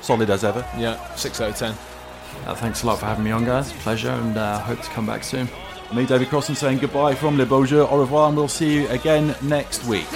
solid 0.00 0.30
as 0.30 0.42
ever. 0.42 0.66
Yeah, 0.78 1.14
six 1.16 1.38
out 1.38 1.50
of 1.50 1.56
ten. 1.56 1.89
Uh, 2.46 2.54
thanks 2.54 2.82
a 2.82 2.86
lot 2.86 2.98
for 2.98 3.06
having 3.06 3.24
me 3.24 3.30
on, 3.30 3.44
guys. 3.44 3.72
Pleasure, 3.72 4.10
and 4.10 4.36
uh, 4.36 4.58
hope 4.60 4.80
to 4.80 4.90
come 4.90 5.06
back 5.06 5.22
soon. 5.24 5.48
Me, 5.94 6.06
David 6.06 6.28
Crossan, 6.28 6.54
saying 6.54 6.78
goodbye 6.78 7.14
from 7.14 7.36
Le 7.36 7.44
Beau 7.44 7.64
Jeu. 7.64 7.86
Au 7.86 7.98
revoir, 7.98 8.28
and 8.28 8.36
we'll 8.36 8.48
see 8.48 8.72
you 8.74 8.88
again 8.88 9.34
next 9.42 9.84
week. 9.86 10.06